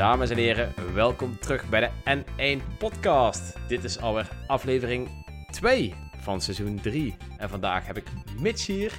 [0.00, 3.56] Dames en heren, welkom terug bij de N1 Podcast.
[3.68, 5.08] Dit is alweer aflevering
[5.50, 7.16] 2 van seizoen 3.
[7.36, 8.04] En vandaag heb ik
[8.38, 8.92] Mitch hier.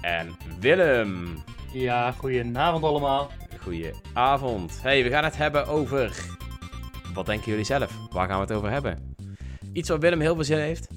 [0.00, 1.42] En Willem.
[1.72, 3.30] Ja, goedenavond allemaal.
[3.62, 4.82] Goedenavond.
[4.82, 6.24] Hey, we gaan het hebben over.
[7.14, 7.92] Wat denken jullie zelf?
[8.10, 9.14] Waar gaan we het over hebben?
[9.72, 10.88] Iets waar Willem heel veel zin in heeft.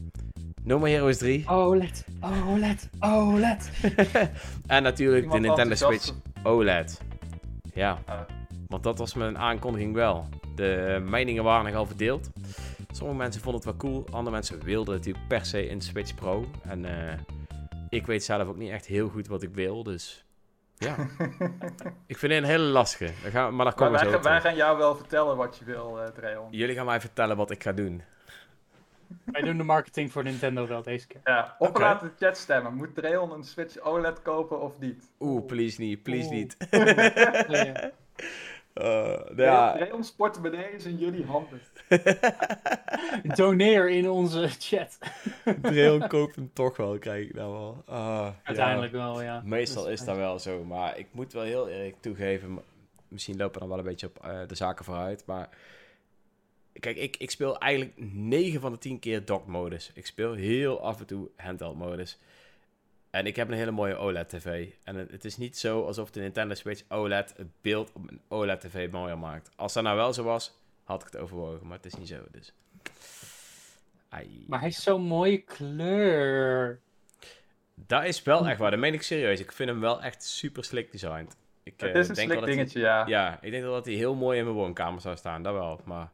[0.63, 1.47] No More Heroes 3.
[1.49, 3.71] OLED, OLED, OLED.
[4.67, 5.76] En natuurlijk de Nintendo?
[5.76, 6.12] Switch
[6.43, 7.12] OLED.
[7.73, 8.00] Ja,
[8.68, 10.27] want dat was mijn aankondiging wel.
[10.55, 12.30] De meningen waren nogal verdeeld.
[12.91, 16.46] Sommige mensen vonden het wel cool, andere mensen wilden natuurlijk per se een Switch Pro.
[16.63, 17.13] En eh,
[17.90, 20.26] ik weet zelf ook niet echt heel goed wat ik wil, dus
[20.77, 20.96] ja.
[22.08, 24.41] ik vind het een hele lastige, gaan, maar daar Maar komen we wij, zo gaan-
[24.41, 26.48] wij jou wel vertellen wat je wil, Dreon.
[26.52, 28.02] Jullie gaan mij vertellen wat ik ga doen.
[29.26, 31.21] Wij doen de marketing voor Nintendo wel deze keer.
[31.23, 32.73] Ja, of laat de chat stemmen.
[32.73, 35.10] Moet Dreon een Switch OLED kopen of niet?
[35.20, 36.35] Oeh, please niet, please Oeh.
[36.35, 36.57] niet.
[37.48, 37.91] Ja.
[38.74, 39.43] Eh, Ja.
[39.43, 41.60] ja, Dreon's portemonnee is in jullie handen.
[43.35, 44.98] Doneer in onze chat.
[45.62, 47.84] Dreon koopt hem toch wel, krijg ik nou wel.
[47.85, 48.35] Ah, ja.
[48.43, 49.41] Uiteindelijk wel, ja.
[49.46, 52.59] Meestal Dus, is dat wel zo, maar ik moet wel heel eerlijk toegeven,
[53.07, 55.49] misschien lopen we dan wel een beetje op eh, de zaken vooruit, maar
[56.79, 59.91] kijk, ik, ik speel eigenlijk 9 van de 10 keer dock-modus.
[59.93, 62.18] Ik speel heel af en toe handheld-modus.
[63.10, 64.68] En ik heb een hele mooie OLED-tv.
[64.84, 68.91] En het, is niet zo alsof de Nintendo Switch OLED het beeld op een OLED-tv
[68.91, 69.50] mooier maakt.
[69.56, 72.18] Als dat nou wel zo was, had ik het overwogen, maar het is niet zo,
[72.31, 72.53] dus...
[74.09, 74.46] Ai.
[74.47, 76.80] Maar hij is zo'n mooie kleur.
[77.75, 79.40] Dat is wel echt waar, dat meen ik serieus.
[79.40, 81.35] Ik vind hem wel echt super slick designed.
[81.63, 83.06] Ik, Het eh, is een denk hij- dingetje, ja.
[83.08, 85.81] Ja, ik denk wel dat hij heel mooi in mijn woonkamer zou staan, dat wel.
[85.84, 86.12] Maar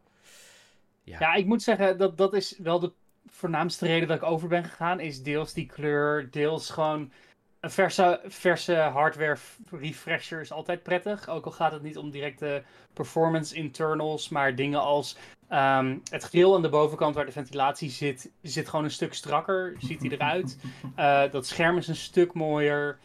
[1.17, 2.91] Ja, ik moet zeggen, dat, dat is wel de
[3.25, 4.99] voornaamste reden dat ik over ben gegaan.
[4.99, 7.11] Is deels die kleur, deels gewoon
[7.59, 9.37] een verse, verse hardware
[9.71, 11.29] refresher is altijd prettig.
[11.29, 12.63] Ook al gaat het niet om directe
[12.93, 15.17] performance internals, maar dingen als
[15.47, 19.75] ehm, het grill aan de bovenkant waar de ventilatie zit, zit gewoon een stuk strakker.
[19.79, 20.57] Ziet hij eruit.
[20.95, 22.99] Eh, dat scherm is een stuk mooier.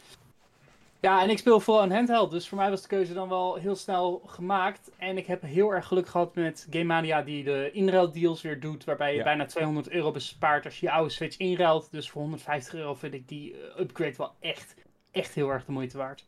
[1.05, 3.55] Ja, en ik speel vooral een handheld, dus voor mij was de keuze dan wel
[3.55, 4.91] heel snel gemaakt.
[4.97, 8.83] En ik heb heel erg geluk gehad met Game Mania die de inruildeals weer doet,
[8.83, 9.23] waarbij je Ja.
[9.23, 11.87] bijna 200 euro bespaart als je je oude Switch inruilt.
[11.91, 14.75] Dus voor 150 euro vind ik die eh, upgrade wel echt,
[15.11, 16.25] echt heel erg de moeite waard.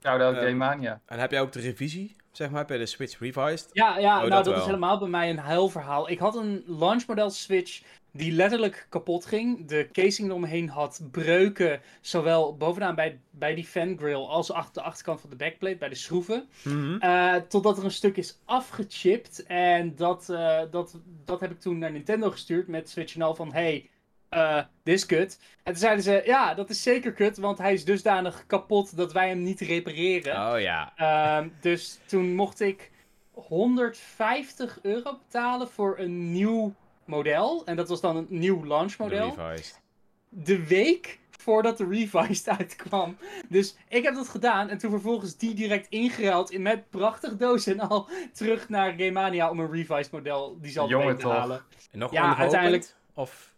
[0.00, 1.00] Nou, dat Ehm, Game Mania.
[1.06, 3.68] En heb jij ook de revisie, zeg maar, bij de Switch Revised?
[3.72, 6.10] Ja, ja Oh, nou dat is helemaal bij mij een huilverhaal.
[6.10, 7.82] Ik had een launchmodel Switch
[8.12, 9.68] die letterlijk kapot ging.
[9.68, 15.20] De casing eromheen had breuken, zowel bovenaan bij, bij die fangrill als achter de achterkant
[15.20, 16.48] van de backplate, bij de schroeven.
[16.64, 16.96] Mhm.
[16.96, 19.46] Eh, totdat er een stuk is afgechipt.
[19.46, 23.34] En dat, eh, dat, dat heb ik toen naar Nintendo gestuurd met Switch en al
[23.34, 23.52] van...
[23.52, 23.90] Hey,
[24.32, 25.38] eh, dit is kut.
[25.62, 29.12] En toen zeiden ze, ja, dat is zeker kut, want hij is dusdanig kapot dat
[29.12, 30.52] wij hem niet repareren.
[30.54, 30.92] Oh ja.
[30.96, 32.90] Ehm, dus toen mocht ik
[33.32, 37.62] 150 euro betalen voor een nieuw model.
[37.64, 39.80] En dat was dan een nieuw launchmodel De Revised.
[40.28, 43.16] de week voordat de Revised uitkwam.
[43.48, 47.66] Dus ik heb dat gedaan en toen vervolgens die direct ingeruild in met prachtig doos
[47.66, 51.32] en al terug naar Game Mania om een Revised model die zal Jongen, te toch.
[51.32, 51.62] halen.
[51.90, 53.51] En nog Ja, uiteindelijk- Of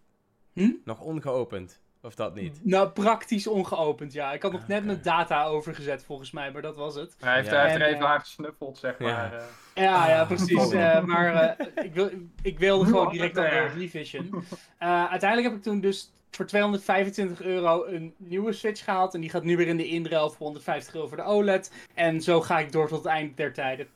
[0.54, 0.70] Hm?
[0.84, 1.82] nog ongeopend?
[2.02, 2.60] Of dat niet?
[2.62, 4.32] Nou, praktisch ongeopend, ja.
[4.32, 7.16] Ik had nog net mijn data overgezet volgens mij, maar dat was het.
[7.20, 7.54] Hij heeft, Ja.
[7.54, 9.04] hij heeft er En, even eh, aan gesnuffeld, zeg Ja.
[9.06, 9.32] maar.
[9.34, 9.44] eh.
[9.84, 10.58] Ja, ja, Ah, precies.
[10.66, 10.74] oh.
[10.96, 12.10] eh, maar eh, ik, wil,
[12.42, 14.30] ik wilde gewoon direct al de revision.
[14.78, 19.14] Eh, uiteindelijk heb ik toen dus voor 225 euro een nieuwe Switch gehaald.
[19.14, 21.72] En die gaat nu weer in de inruil voor 150 euro voor de OLED.
[21.94, 23.86] En zo ga ik door tot het eind der tijden.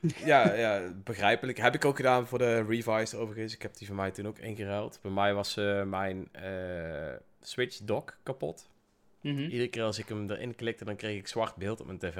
[0.00, 1.58] Ja, ja, begrijpelijk.
[1.58, 3.54] Heb ik ook gedaan voor de Revised overigens.
[3.54, 4.98] Ik heb die van mij toen ook ingeruild.
[5.02, 8.68] Bij mij was eh, mijn eh, Switch dock kapot.
[9.20, 9.38] Mhm.
[9.38, 12.14] Iedere keer als ik hem erin klikte, dan kreeg ik zwart beeld op mijn tv.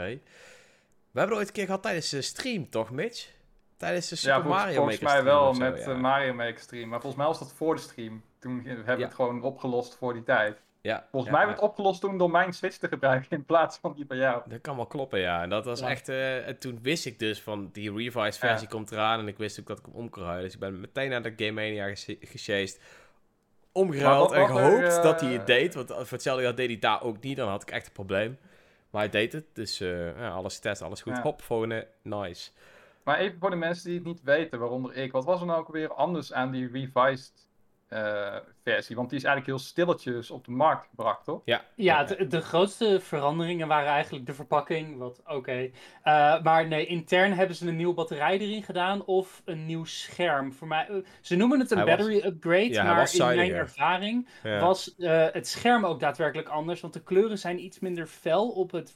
[1.11, 3.31] We hebben er ooit een keer gehad tijdens de stream, toch Mitch?
[3.77, 5.95] Tijdens de Super Ja, volgens, Mario volgens Maker mij stream wel of zo, met ja.
[5.95, 6.89] Mario Maker stream.
[6.89, 8.23] Maar volgens mij was dat voor de stream.
[8.39, 9.07] Toen hebben we Ja.
[9.07, 10.61] het gewoon opgelost voor die tijd.
[10.81, 13.79] Ja, Volgens ja, mij werd het opgelost toen door mijn Switch te gebruiken in plaats
[13.79, 14.43] van die bij jou.
[14.49, 15.43] Dat kan wel kloppen, ja.
[15.43, 15.89] En dat was Ja.
[15.89, 16.09] echt...
[16.09, 19.21] eh, en toen wist ik dus van die revised versie komt eraan.
[19.21, 20.45] En ik wist ook dat ik hem om kon ruilen.
[20.45, 22.81] Dus ik ben meteen naar de Game Mania gesjeest.
[23.73, 25.75] Omgeruild en er, gehoopt eh, dat hij het deed.
[25.75, 27.37] Want voor hetzelfde geld deed hij daar ook niet.
[27.37, 28.39] Dan had ik echt een probleem.
[28.91, 29.45] Maar hij deed het.
[29.53, 31.19] Dus eh, ja, alles getest, alles goed.
[31.19, 31.87] Hop, volgende.
[32.03, 32.51] Nice.
[33.03, 35.13] Maar even voor de mensen die het niet weten, waaronder ik.
[35.13, 37.48] Wat was er nou ook weer anders aan die revised
[37.93, 38.97] uh, versie.
[38.97, 41.43] Want die is eigenlijk heel stilletjes op de markt gebracht, toch?
[41.45, 45.71] Ja, ja de, de grootste veranderingen waren eigenlijk de verpakking, wat oké.
[46.03, 50.53] Eh, maar nee, intern hebben ze een nieuwe batterij erin gedaan of een nieuw scherm.
[50.53, 54.95] Voor mij, eh, ze noemen het een battery upgrade, ja, maar in mijn ervaring was
[55.33, 56.81] het scherm ook daadwerkelijk anders.
[56.81, 58.93] Want de kleuren zijn iets minder fel op het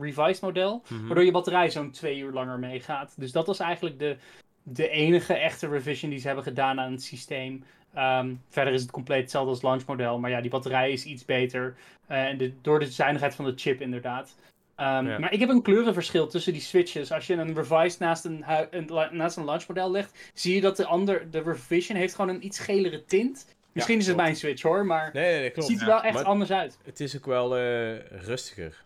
[0.00, 1.06] revised model, mhm.
[1.06, 3.14] waardoor je batterij zo'n twee uur langer meegaat.
[3.16, 4.16] Dus dat was eigenlijk de,
[4.62, 7.64] de enige echte revision die ze hebben gedaan aan het systeem.
[7.94, 10.18] Ehm, verder is het compleet hetzelfde als launchmodel.
[10.18, 11.76] Maar ja, die batterij is iets beter.
[12.10, 14.36] Uh, en de, door de zuinigheid van de chip, inderdaad.
[14.80, 17.12] Um, Maar ik heb een kleurenverschil tussen die switches.
[17.12, 20.86] Als je een revised naast een, een, naast een launchmodel legt, zie je dat de,
[20.86, 23.56] ander, de revision heeft gewoon een iets gelere tint.
[23.72, 26.50] Misschien is het mijn switch hoor, maar nee, nee, het ziet er wel echt anders
[26.50, 26.78] uit.
[26.84, 28.84] Het is ook wel uh, rustiger.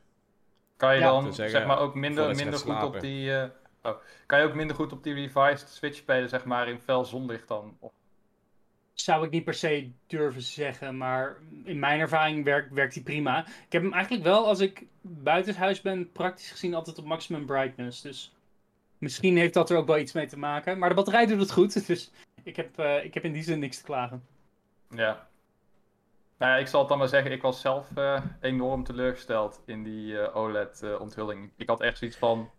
[0.76, 3.30] Kan je dan zeg maar ook minder, minder goed op die.
[3.30, 3.44] Uh,
[3.82, 3.96] oh,
[4.26, 7.48] kan je ook minder goed op die revised switch spelen, zeg maar, in fel zonlicht
[7.48, 7.76] dan?
[7.78, 7.92] Of
[8.94, 13.46] zou ik niet per se durven zeggen, maar in mijn ervaring werkt, werkt hij prima.
[13.46, 18.00] Ik heb hem eigenlijk wel, als ik buitenshuis ben, praktisch gezien altijd op maximum brightness.
[18.00, 18.34] Dus
[18.98, 20.78] misschien heeft dat er ook wel iets mee te maken.
[20.78, 22.10] Maar de batterij doet het goed, dus
[22.42, 24.24] ik heb, uh, ik heb in die zin niks te klagen.
[24.90, 25.28] Ja.
[26.38, 29.82] Nou ja, ik zal het dan maar zeggen, ik was zelf uh, enorm teleurgesteld in
[29.82, 31.50] die uh, OLED-onthulling.
[31.56, 32.50] ik had echt zoiets van...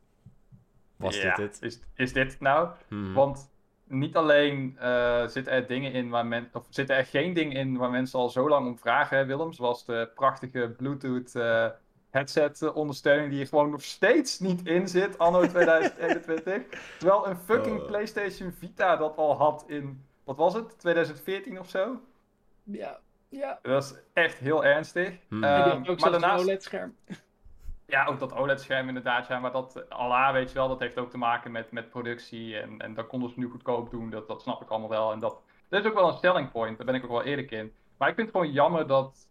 [0.95, 1.61] Was dit het?
[1.61, 2.69] Is, is dit het nou?
[2.87, 3.13] Hmm.
[3.13, 3.51] Want
[3.93, 7.77] niet alleen uh, zitten er dingen in waar men, of zitten er geen dingen in
[7.77, 11.67] waar mensen al zo lang om vragen, hè, Willem, zoals de prachtige Bluetooth uh,
[12.09, 16.63] headset eh, ondersteuning die er gewoon nog steeds niet in zit, anno 2021.
[16.99, 17.85] Terwijl een fucking oh.
[17.85, 21.99] PlayStation Vita dat al had in, wat was het, 2014 of zo?
[22.63, 22.99] Ja,
[23.29, 23.59] ja.
[23.61, 25.13] Dat is echt heel ernstig.
[25.27, 25.43] Hmm.
[25.43, 26.43] Um, ook maar daarnaast...
[26.43, 26.95] OLED-scherm.
[27.93, 29.27] Ja, ook dat OLED-scherm inderdaad.
[29.27, 32.59] Ja, maar dat, Allah weet je wel, dat heeft ook te maken met, met productie.
[32.59, 35.11] En, en dat konden ze nu goedkoop doen, dat, dat snap ik allemaal wel.
[35.11, 37.51] En dat, dat is ook wel een selling point, daar ben ik ook wel eerlijk
[37.51, 37.73] in.
[37.97, 39.29] Maar ik vind het gewoon jammer dat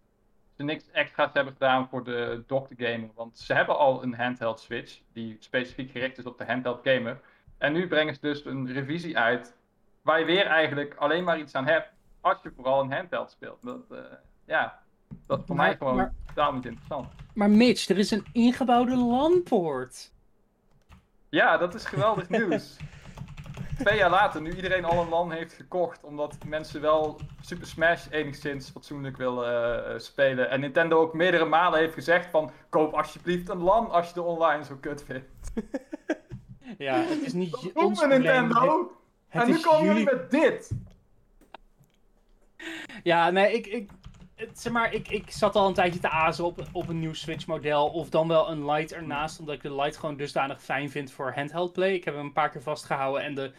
[0.56, 3.10] ze niks extra's hebben gedaan voor de doctor gamer.
[3.14, 7.20] Want ze hebben al een handheld switch, die specifiek gericht is op de handheld gamer.
[7.58, 9.56] En nu brengen ze dus een revisie uit,
[10.02, 13.62] waar je weer eigenlijk alleen maar iets aan hebt, als je vooral een handheld speelt.
[13.62, 13.98] Dat, uh,
[14.44, 14.81] ja,
[15.26, 17.08] dat is voor mij gewoon maar, niet interessant.
[17.34, 20.12] Maar Mitch, er is een ingebouwde LAN-poort.
[21.28, 22.76] Ja, dat is geweldig nieuws.
[23.78, 28.06] Twee jaar later, nu iedereen al een LAN heeft gekocht, omdat mensen wel Super Smash
[28.10, 30.50] enigszins fatsoenlijk willen uh, spelen.
[30.50, 34.22] En Nintendo ook meerdere malen heeft gezegd van, koop alsjeblieft een LAN als je de
[34.22, 35.52] online zo kut vindt.
[36.78, 38.92] Ja, het is niet dat ons Nintendo!
[39.28, 40.70] Het, en nu komen jullie met dit!
[43.02, 43.90] Ja, nee, ik, ik,
[44.52, 47.46] zeg maar, ik, ik zat al een tijdje te azen op, op een nieuw Switch
[47.46, 47.86] model.
[47.86, 49.40] Of dan wel een Lite ernaast.
[49.40, 51.94] Omdat ik de Lite gewoon dusdanig fijn vind voor handheld play.
[51.94, 53.22] Ik heb hem een paar keer vastgehouden.
[53.22, 53.52] En de,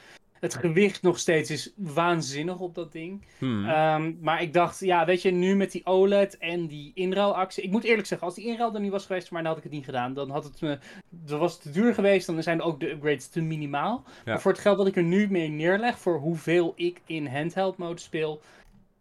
[0.44, 3.25] het gewicht nog steeds is waanzinnig op dat ding.
[3.38, 3.69] Hmm.
[3.69, 7.63] Ehm, maar ik dacht, ja, weet je, nu met die OLED en die inruilactie.
[7.63, 9.63] Ik moet eerlijk zeggen, als die inruil er niet was geweest, maar dan had ik
[9.63, 10.13] het niet gedaan.
[10.13, 10.79] Dan had het me.
[11.09, 12.25] Dan was het te duur geweest.
[12.25, 14.03] Dan zijn ook de upgrades te minimaal.
[14.25, 17.77] Maar voor het geld dat ik er nu mee neerleg, voor hoeveel ik in handheld
[17.77, 18.41] mode speel,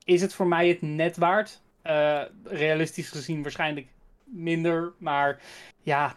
[0.05, 1.62] is het voor mij het net waard.
[1.87, 3.87] Uh, realistisch gezien waarschijnlijk
[4.25, 4.93] minder.
[4.99, 5.41] Maar
[5.83, 6.17] ja,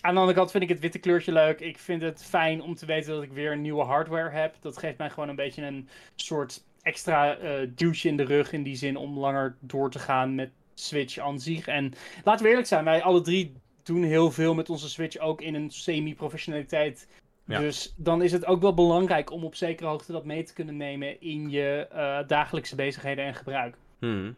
[0.00, 1.60] aan de andere kant vind ik het witte kleurtje leuk.
[1.60, 4.54] Ik vind het fijn om te weten dat ik weer nieuwe hardware heb.
[4.60, 8.52] Dat geeft mij gewoon een beetje een soort extra uh, douche in de rug.
[8.52, 11.66] In die zin om langer door te gaan met Switch aan zich.
[11.66, 11.92] En
[12.24, 15.18] laten we eerlijk zijn, wij alle drie doen heel veel met onze Switch.
[15.18, 17.08] Ook in een semi-professionaliteit.
[17.44, 20.76] Dus dan is het ook wel belangrijk om op zekere hoogte dat mee te kunnen
[20.76, 23.76] nemen in je uh, dagelijkse bezigheden en gebruik.
[23.98, 24.36] Hmm.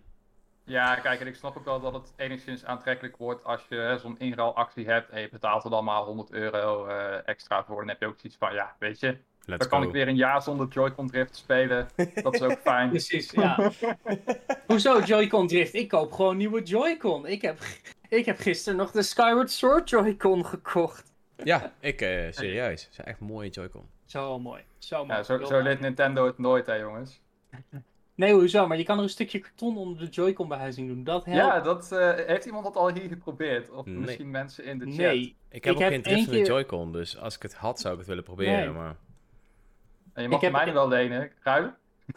[0.69, 4.19] Ja, kijk, en ik snap ook wel dat het enigszins aantrekkelijk wordt als je zo'n
[4.19, 7.77] inruilactie hebt en je betaalt er dan maar 100 euro uh, extra voor.
[7.77, 9.19] Dan heb je ook iets van, ja, weet je,
[9.57, 11.89] dan kan ik weer een jaar zonder Joy-Con Drift spelen.
[12.15, 12.89] Dat is ook fijn.
[12.99, 13.71] Precies, ja.
[14.67, 15.75] Hoezo Joy-Con Drift?
[15.75, 17.27] Ik koop gewoon nieuwe Joy-Con.
[17.27, 17.59] Ik heb,
[18.09, 21.13] ik heb gisteren nog de Skyward Sword Joy-Con gekocht.
[21.37, 22.85] Ja, ik uh, serieus.
[22.85, 23.89] Het zijn echt mooie Joy-Con.
[24.05, 24.63] Zo mooi.
[24.79, 25.19] Zo mooi.
[25.19, 27.21] Ja, zo, zo leert Nintendo het nooit, hè jongens.
[28.19, 28.67] Nee, hoezo?
[28.67, 31.05] Maar je kan er een stukje karton onder de Joy-Con behuizing doen.
[31.05, 31.55] Dat helpt.
[31.55, 33.71] Ja, dat, uh, heeft iemand dat al hier geprobeerd?
[33.71, 34.97] Of misschien mensen in de chat?
[34.97, 35.37] Nee.
[35.51, 36.47] Ik heb ook geen driftende keer...
[36.47, 38.69] Joy-Con, dus als ik het had zou ik het willen proberen, nee.
[38.69, 38.97] maar...
[40.13, 41.77] En je mag ik mij wel lenen, ruilen?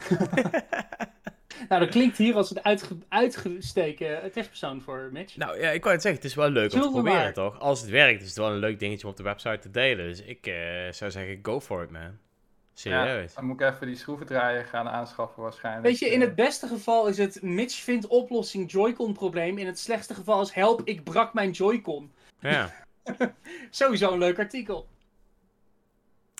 [1.68, 5.36] nou, dat klinkt hier als een uitge uitgesteken testpersoon voor Mitch.
[5.36, 7.60] Nou ja, ik wou het zeggen, het is wel leuk om te proberen, toch?
[7.60, 10.06] Als het werkt, is het wel een leuk dingetje om op de website te delen.
[10.06, 10.54] Dus ik uh,
[10.90, 12.18] zou zeggen, go for it, man.
[12.74, 13.32] Serieus?
[13.32, 15.86] Ja, dan moet ik even die schroevendraaier gaan aanschaffen waarschijnlijk.
[15.86, 19.58] Weet je, in het beste geval is het Mitch vindt oplossing Joy-Con probleem.
[19.58, 22.12] In het slechtste geval is help, ik brak mijn Joy-Con.
[22.40, 22.72] Ja.
[23.70, 24.88] Sowieso een leuk artikel.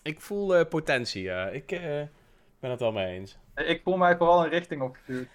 [0.02, 1.48] Ik voel uh, potentie, ja.
[1.48, 1.80] Ik, uh,
[2.60, 3.38] ben het al mee eens.
[3.54, 5.28] Ik voel mij vooral een richting opgestuurd.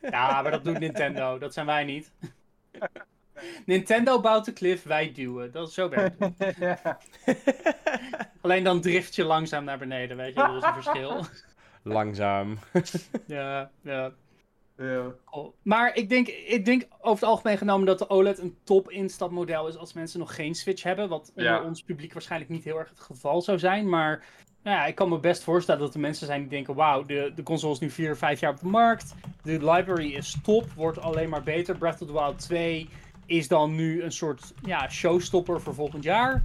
[0.00, 1.38] Ja, maar dat doet Nintendo.
[1.38, 2.12] Dat zijn wij niet.
[3.66, 5.52] Nintendo bouwt de cliff, wij duwen.
[5.52, 6.16] Dat is zo werkt
[6.58, 6.98] ja.
[8.40, 10.40] Alleen dan drift je langzaam naar beneden, weet je.
[10.40, 11.24] Dat is een verschil.
[11.82, 12.58] Langzaam.
[13.26, 14.12] Ja, ja.
[14.76, 15.04] Ja.
[15.30, 18.90] Oh, Maar ik denk, ik denk over het algemeen genomen dat de OLED een top
[18.90, 21.08] instapmodel is als mensen nog geen Switch hebben.
[21.08, 21.62] Wat onder Ja.
[21.62, 23.88] ons publiek waarschijnlijk niet heel erg het geval zou zijn.
[23.88, 24.24] Maar
[24.62, 27.32] nou ja, ik kan me best voorstellen dat er mensen zijn die denken: wauw, de,
[27.34, 29.14] de console is nu 4, 5 jaar op de markt.
[29.42, 31.76] De library is top, wordt alleen maar beter.
[31.78, 32.88] Breath of the Wild 2
[33.30, 36.44] is dan nu een soort ja, showstopper voor volgend jaar.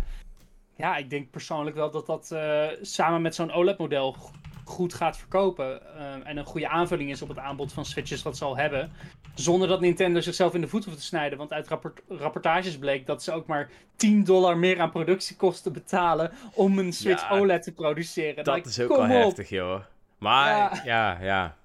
[0.78, 4.16] Ja, ik denk persoonlijk wel dat dat eh, samen met zo'n OLED-model
[4.64, 5.96] goed gaat verkopen.
[5.98, 8.92] eh, en een goede aanvulling is op het aanbod van Switches dat ze al hebben.
[9.36, 11.38] Zonder dat Nintendo zichzelf in de voet hoeft te snijden.
[11.38, 16.32] Want uit rapport- rapportages bleek dat ze ook maar 10 dollar meer aan productiekosten betalen
[16.54, 18.44] om een Switch Ja, OLED te produceren.
[18.44, 19.80] Dat Like, is ook wel heftig, joh.
[20.18, 20.82] Maar, Ja.
[20.84, 21.56] ja, ja.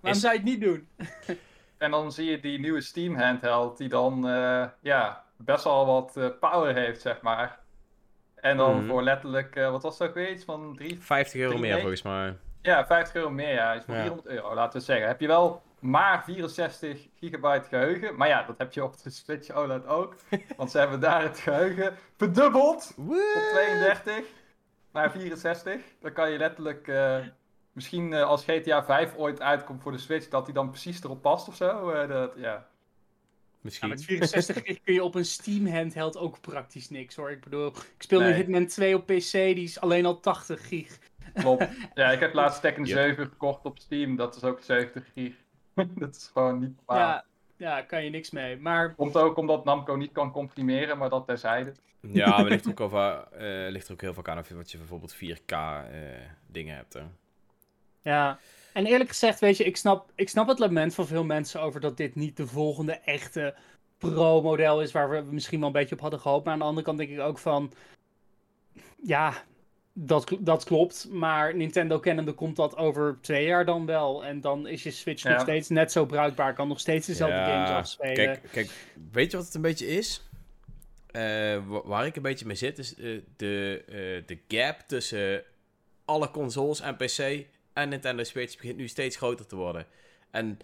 [0.00, 0.86] Waarom Is- zou je het niet doen?
[1.78, 6.16] En dan zie je die nieuwe Steam handheld die dan eh, ja, best wel wat
[6.16, 7.58] eh, power heeft, zeg maar.
[8.34, 8.86] En dan Mhm.
[8.86, 11.78] voor letterlijk, eh, wat was dat ook weer iets van 3, 50 euro Drie meer
[11.80, 12.36] volgens mij.
[12.62, 13.72] ja, 50 euro meer, ja.
[13.72, 14.00] Is voor Ja.
[14.00, 15.06] 400 euro, laten we zeggen.
[15.06, 19.50] Heb je wel maar 64 gigabyte geheugen, maar ja, dat heb je op de Switch
[19.54, 20.14] OLED ook.
[20.56, 23.14] want ze hebben daar het geheugen verdubbeld op
[23.52, 24.24] 32
[24.92, 25.80] naar 64.
[26.00, 26.88] Dan kan je letterlijk,
[27.78, 31.22] misschien eh, als GTA 5 ooit uitkomt voor de Switch, dat die dan precies erop
[31.22, 31.90] past of zo.
[31.90, 32.42] eh, dat, ja.
[32.42, 32.66] Ja,
[33.60, 33.88] Misschien.
[33.88, 37.30] met 64 gig kun je op een Steam handheld ook praktisch niks hoor.
[37.30, 38.32] Ik bedoel, ik speel nu.
[38.32, 40.98] Hitman 2 op PC, die is alleen al 80 gig.
[41.34, 41.68] Klopt.
[41.94, 42.96] Ja, ik heb laatst Tekken Yep.
[42.98, 44.16] 7 gekocht op Steam.
[44.16, 45.34] Dat is ook 70 gig.
[45.94, 47.06] dat is gewoon niet normaal.
[47.08, 47.24] Ja,
[47.56, 48.56] ja, kan je niks mee.
[48.56, 51.72] Maar Komt ook omdat Namco niet kan comprimeren, maar dat terzijde.
[52.00, 54.56] Ja, maar ligt er ook, over, eh, ligt er ook heel veel aan of je,
[54.56, 55.98] wat je bijvoorbeeld 4K eh,
[56.46, 56.92] dingen hebt.
[56.92, 57.02] Hè.
[58.08, 58.38] Ja,
[58.72, 61.80] en eerlijk gezegd, weet je, ik snap, ik snap het lament van veel mensen over
[61.80, 63.54] dat dit niet de volgende echte
[63.98, 66.44] pro-model is waar we misschien wel een beetje op hadden gehoopt.
[66.44, 67.72] Maar aan de andere kant denk ik ook van,
[69.02, 69.32] ja,
[69.92, 71.08] dat, dat klopt.
[71.10, 74.24] Maar Nintendo kennende komt dat over twee jaar dan wel.
[74.24, 77.44] En dan is je Switch nog steeds net zo bruikbaar, kan nog steeds dezelfde Ja,
[77.54, 78.14] games afspelen.
[78.14, 78.70] Kijk, kijk,
[79.12, 80.22] weet je wat het een beetje is?
[81.06, 81.22] Eh,
[81.66, 85.42] wa- waar ik een beetje mee zit, is eh, de, eh, de gap tussen
[86.04, 87.46] alle consoles en PC
[87.78, 89.86] en Nintendo Switch begint nu steeds groter te worden.
[90.30, 90.58] En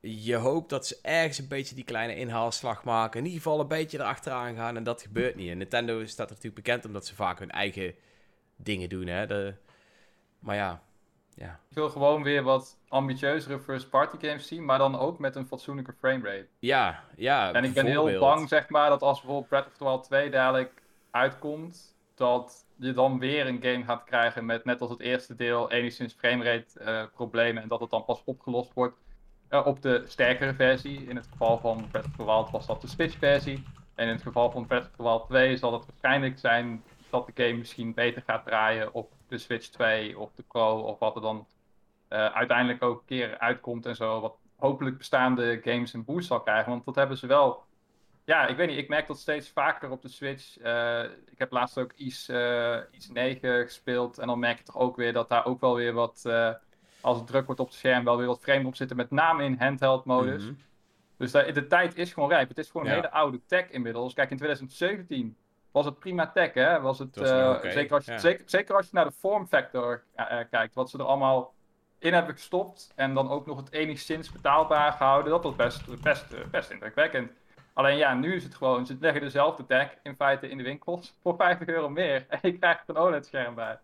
[0.00, 3.18] je hoopt dat ze ergens een beetje die kleine inhaalslag maken.
[3.18, 5.50] In ieder geval een beetje erachteraan gaan en dat gebeurt niet.
[5.50, 7.94] En Nintendo staat er natuurlijk bekend omdat ze vaak hun eigen
[8.56, 9.06] dingen doen.
[9.06, 9.26] Hè?
[9.26, 9.54] De,
[10.38, 10.82] maar ja,
[11.34, 11.60] ja.
[11.68, 15.92] Ik wil gewoon weer wat ambitieuzere first-party games zien, maar dan ook met een fatsoenlijke
[15.98, 16.46] framerate.
[16.58, 17.52] Ja, ja.
[17.52, 20.30] En ik ben heel bang, zeg maar, dat als bijvoorbeeld Breath of the Wild 2
[20.30, 25.34] dadelijk uitkomt, dat je dan weer een game gaat krijgen met, net als het eerste
[25.34, 28.96] deel, enigszins framerate eh, problemen en dat het dan pas opgelost wordt
[29.48, 31.06] eh, op de sterkere versie.
[31.08, 33.62] In het geval van Breath of the Wild was dat de Switch-versie.
[33.94, 37.26] En in het geval van Breath of the Wild 2 zal het waarschijnlijk zijn dat
[37.26, 41.16] de game misschien beter gaat draaien op de Switch 2 of de Pro of wat
[41.16, 41.46] er dan
[42.08, 44.20] eh, uiteindelijk ook een keer uitkomt en zo.
[44.20, 46.70] Wat hopelijk bestaande games een boost zal krijgen.
[46.70, 47.64] Want dat hebben ze wel.
[48.26, 48.78] Ja, ik weet niet.
[48.78, 50.58] Ik merk dat steeds vaker op de Switch.
[50.58, 52.28] Eh, ik heb laatst ook iets,
[52.90, 54.18] iets 9 gespeeld.
[54.18, 56.22] En dan merk je toch ook weer dat daar ook wel weer wat.
[56.24, 56.50] eh,
[57.00, 58.96] als het druk wordt op het scherm, wel weer wat frame op zitten.
[58.96, 60.42] Met name in handheld modus.
[60.44, 60.52] Mhm.
[61.16, 62.48] Dus de, de tijd is gewoon rijp.
[62.48, 62.98] Het is gewoon een Ja.
[63.00, 64.14] hele oude tech inmiddels.
[64.14, 65.36] Kijk, in 2017
[65.70, 66.80] was het prima tech, hè?
[66.80, 68.18] Was het, was eh, zeker, als je, ja.
[68.18, 70.02] zeker, zeker als je naar de form factor
[70.50, 71.54] kijkt, wat ze er allemaal
[71.98, 76.50] in hebben gestopt en dan ook nog het enigszins betaalbaar gehouden, dat was best, best,
[76.50, 77.30] best indrukwekkend.
[77.76, 81.14] Alleen ja, nu is het gewoon, ze leggen dezelfde tech in feite in de winkels
[81.22, 83.78] voor 50 euro meer en je krijgt er een OLED-scherm bij.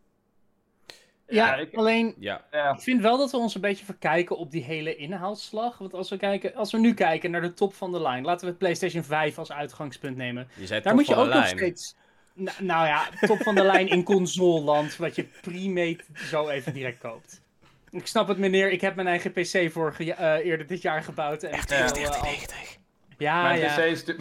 [1.28, 2.44] ja, ik- alleen Ja,
[2.74, 5.78] Ik vind wel dat we ons een beetje verkijken op die hele inhaalslag.
[5.78, 8.40] Want als we, kijken, als we nu kijken naar de top van de lijn, laten
[8.44, 10.48] we het PlayStation 5 als uitgangspunt nemen.
[10.54, 11.96] je zei Daar top moet je ook nog steeds.
[12.34, 16.98] Nou, nou ja, top van de lijn in consoleland, wat je pre-made zo even direct
[16.98, 17.42] koopt.
[17.90, 18.70] Ik snap het, meneer.
[18.70, 21.42] Ik heb mijn eigen PC vorige, eh, eerder dit jaar gebouwd.
[21.42, 21.86] En ik Ja.
[21.88, 22.80] speel, eh, al- 90.
[23.22, 23.74] Ja, mijn ja.
[23.76, 24.18] PC is, mijn.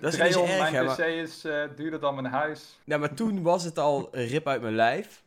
[0.00, 2.78] Dat is niet erg, mijn hè, PC maar- is eh, duurder dan mijn huis.
[2.84, 5.22] Ja, maar toen was het al een rip uit mijn lijf.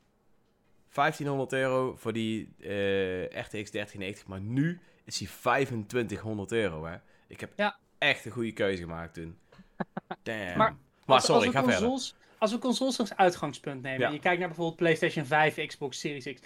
[0.94, 4.28] 1500 euro voor die eh, RTX 3090.
[4.28, 6.96] Maar nu is die 2500 euro, hè.
[7.28, 7.78] Ik heb Ja.
[7.98, 9.38] echt een goede keuze gemaakt toen.
[10.24, 10.58] Damn.
[10.58, 11.80] Maar Maar, Als- sorry, als we ga verder.
[11.90, 14.08] consoles, Als we consoles als uitgangspunt nemen, Ja.
[14.08, 16.42] en je kijkt naar bijvoorbeeld PlayStation 5, Xbox Series X.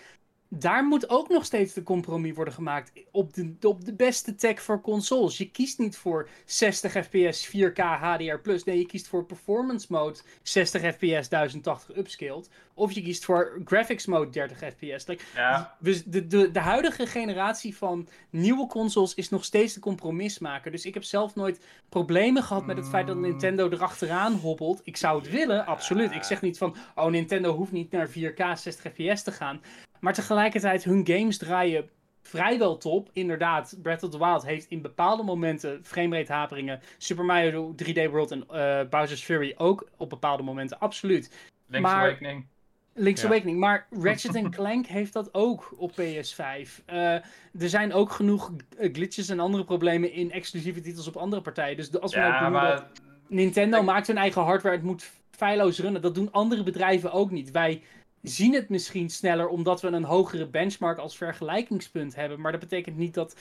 [0.49, 4.61] daar moet ook nog steeds de compromis worden gemaakt op de, op de beste tech
[4.61, 5.37] voor consoles.
[5.37, 8.61] Je kiest niet voor 60 fps 4K HDR+.
[8.65, 12.49] Nee, je kiest voor performance mode 60 fps 1080 upscaled.
[12.73, 15.07] Of je kiest voor graphics mode 30 fps.
[15.07, 15.75] Like, ja.
[15.79, 20.71] Dus de, de, de huidige generatie van nieuwe consoles is nog steeds de compromismaker.
[20.71, 23.25] Dus ik heb zelf nooit problemen gehad met het feit dat Mm.
[23.25, 24.81] Nintendo erachteraan hobbelt.
[24.83, 26.11] Ik zou het willen, absoluut.
[26.11, 29.61] Ik zeg niet van, oh Nintendo hoeft niet naar 4K 60 fps te gaan.
[29.99, 31.89] Maar tegelijkertijd, hun games draaien
[32.21, 33.09] vrijwel top.
[33.13, 36.79] Inderdaad, Breath of the Wild heeft in bepaalde momenten framerate haperingen.
[36.97, 41.31] Super Mario 3D World en eh, Bowser's Fury ook op bepaalde momenten, absoluut.
[41.67, 42.45] Link's Maar- Awakening.
[42.93, 43.27] Link's Ja.
[43.27, 43.59] Awakening.
[43.59, 46.83] Maar Ratchet Clank heeft dat ook op PS5.
[46.85, 47.23] Eh, er
[47.69, 51.75] zijn ook genoeg eh, glitches en andere problemen in exclusieve titels op andere partijen.
[51.75, 52.85] Dus als we Ja, doen maar dat
[53.27, 56.01] Nintendo Ik- maakt hun eigen hardware, het moet feilloos runnen.
[56.01, 57.51] Dat doen andere bedrijven ook niet.
[57.51, 57.81] Wij
[58.21, 62.41] zien het misschien sneller omdat we een hogere benchmark als vergelijkingspunt hebben.
[62.41, 63.35] Maar dat betekent niet dat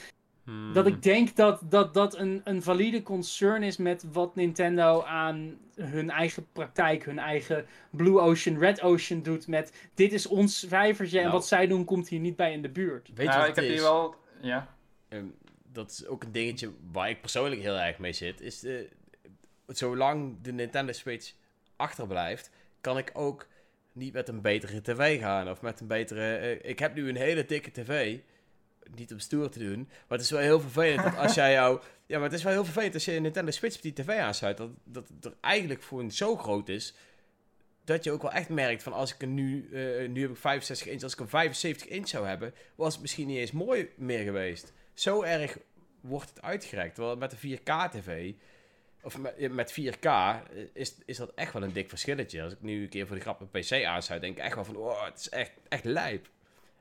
[0.48, 0.72] Hmm.
[0.72, 5.58] dat ik denk dat dat, dat een, een valide concern is met wat Nintendo aan
[5.74, 9.46] hun eigen praktijk, hun eigen Blue Ocean, Red Ocean doet.
[9.46, 11.36] Met dit is ons vijvertje en Nou.
[11.36, 13.08] wat zij doen komt hier niet bij in de buurt.
[13.08, 13.80] Weet je nou, wat ik het heb is?
[13.80, 14.14] hier wel.
[14.40, 14.74] Ja.
[15.08, 15.24] Ehm,
[15.72, 18.40] dat is ook een dingetje waar ik persoonlijk heel erg mee zit.
[18.40, 18.88] Is de,
[19.66, 21.32] zolang de Nintendo Switch
[21.76, 23.46] achterblijft, kan ik ook
[23.98, 25.50] niet met een betere tv gaan.
[25.50, 26.36] Of met een betere...
[26.36, 28.18] eh, ik heb nu een hele dikke tv.
[28.94, 29.88] Niet om stoer te doen.
[29.88, 31.80] Maar het is wel heel vervelend dat als jij jou...
[32.06, 34.08] Ja, maar het is wel heel vervelend als je een Nintendo Switch op die tv
[34.08, 34.56] aansluit.
[34.56, 36.94] Dat, dat het er eigenlijk voor een zo groot is...
[37.84, 39.68] Dat je ook wel echt merkt van als ik er nu...
[39.72, 41.02] eh, nu heb ik 65 inch.
[41.02, 42.54] Als ik een 75 inch zou hebben...
[42.74, 44.72] Was het misschien niet eens mooi meer geweest.
[44.94, 45.58] Zo erg
[46.00, 46.94] wordt het uitgerekt.
[46.94, 48.32] Terwijl met een 4K tv...
[49.08, 50.38] Of met, met 4K eh,
[50.72, 52.42] is, is dat echt wel een dik verschilletje.
[52.42, 54.64] Als ik nu een keer voor de grap een PC aansluit, denk ik echt wel
[54.64, 56.28] van, oh, het is echt, echt lijp.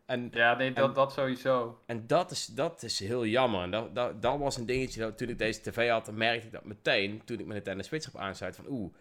[0.06, 1.80] En, Ja, nee, dat, En- dat sowieso.
[1.86, 3.62] en dat, is, dat is heel jammer.
[3.64, 6.52] En dat, dat, dat was een dingetje, dat toen ik deze tv had, merkte ik
[6.52, 8.94] dat meteen, toen ik mijn Nintendo Switch op aansluit, van oeh,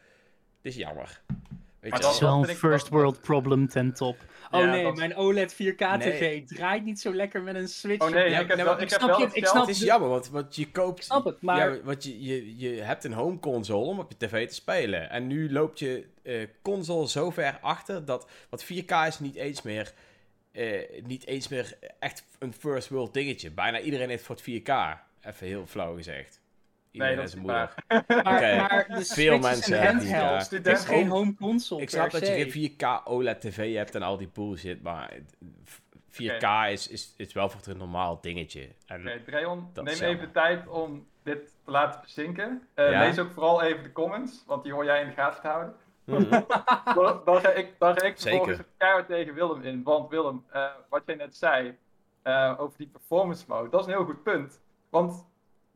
[0.61, 1.21] dit is jammer.
[1.91, 4.17] Weet Maar je dat is wel- een first dat- world problem ten top.
[4.51, 6.45] Oh Ja, nee, dat- mijn OLED 4K TV Nee.
[6.45, 8.05] draait niet zo lekker met een Switch.
[8.05, 9.71] Oh nee, Ja, ik heb wel, maar ik heb snap wel het ik snap Het
[9.71, 10.99] is de- jammer, want, want je koopt...
[10.99, 14.11] Ik snap het, maar- Ja, want je, je, je hebt een home console om op
[14.19, 15.11] je tv te spelen.
[15.11, 18.29] En nu loopt je eh, console zo ver achter dat...
[18.51, 19.93] Want 4K is niet eens meer...
[20.53, 23.51] eh, niet eens meer echt een first world dingetje.
[23.51, 24.99] Bijna iedereen heeft voor het 4K.
[25.23, 26.41] Even heel flauw gezegd.
[26.97, 27.75] Iedereen dat is moeder.
[28.25, 30.15] Maar, maar de Veel mensen hebben die.
[30.15, 32.51] Het is geen home console Ik snap dat je se.
[32.51, 35.13] geen 4K OLED tv hebt en al die bullshit, maar
[36.13, 38.69] 4K is, is, is wel voor het een normaal dingetje.
[38.87, 42.63] En Oké, Dreon, Dat neem is even tijd om dit te laten bezinken.
[42.75, 43.01] Eh, Ja?
[43.01, 45.75] Lees ook vooral even de comments, want die hoor jij in de gaten te houden.
[46.05, 46.31] Mhm.
[46.95, 48.71] dan, dan ga ik, dan ga ik vervolgens Zeker.
[48.77, 49.83] keihard tegen Willem in.
[49.83, 51.77] Want Willem, eh, wat jij net zei
[52.23, 54.61] eh, over die performance mode, dat is een heel goed punt.
[54.91, 55.25] Want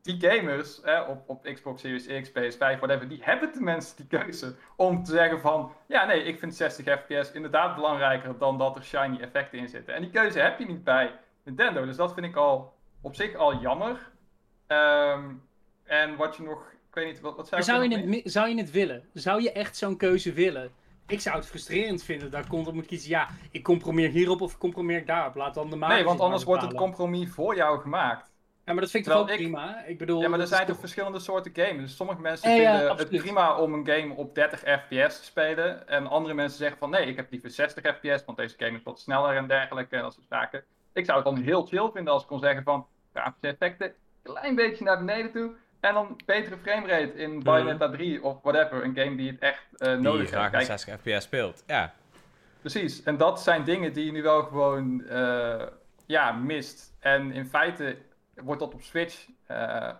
[0.01, 4.55] die gamers eh, op, op Xbox Series X, PS5, whatever, die hebben tenminste die keuze
[4.75, 8.83] om te zeggen van, ja nee, ik vind 60 fps inderdaad belangrijker dan dat er
[8.83, 9.93] shiny effecten in zitten.
[9.93, 13.35] En die keuze heb je niet bij Nintendo, dus dat vind ik al op zich
[13.35, 14.11] al jammer.
[14.67, 15.33] Ehm,
[15.83, 18.71] en wat je nog, ik weet niet, wat, wat zou je, het, zou je het
[18.71, 19.03] willen?
[19.13, 20.71] Zou je echt zo'n keuze willen?
[21.07, 23.09] Ik zou het frustrerend vinden dat Content moet kiezen.
[23.09, 25.35] Ja, ik compromeer hierop of ik compromeer daarop.
[25.35, 28.30] Laat dan de Nee, want anders wordt het compromis voor jou gemaakt.
[28.65, 29.83] Ja, maar dat vind ik toch ook Terwijl ik- prima?
[29.85, 30.21] Ik bedoel...
[30.21, 31.81] Ja, maar er zijn toch verschillende soorten games.
[31.81, 35.25] Dus sommige mensen Ja, ja, vinden het prima om een game op 30 fps te
[35.25, 35.87] spelen.
[35.87, 38.83] En andere mensen zeggen van nee, ik heb liever 60 fps, want deze game is
[38.83, 40.63] wat sneller en dergelijke en dat soort zaken.
[40.93, 44.33] Ik zou het dan heel chill vinden als ik kon zeggen van grafische effecten, een
[44.33, 45.51] klein beetje naar beneden toe.
[45.79, 48.83] En dan betere framerate in Bayonetta 3 of whatever.
[48.83, 50.67] Een game die het echt eh, die je nodig graag heeft.
[50.67, 51.63] met Kijk, 60 fps speelt.
[51.67, 51.93] Ja.
[52.59, 55.61] Precies, en dat zijn dingen die je nu wel gewoon eh,
[56.05, 56.93] ja, mist.
[56.99, 57.97] En in feite
[58.43, 59.57] wordt dat op Switch, eh,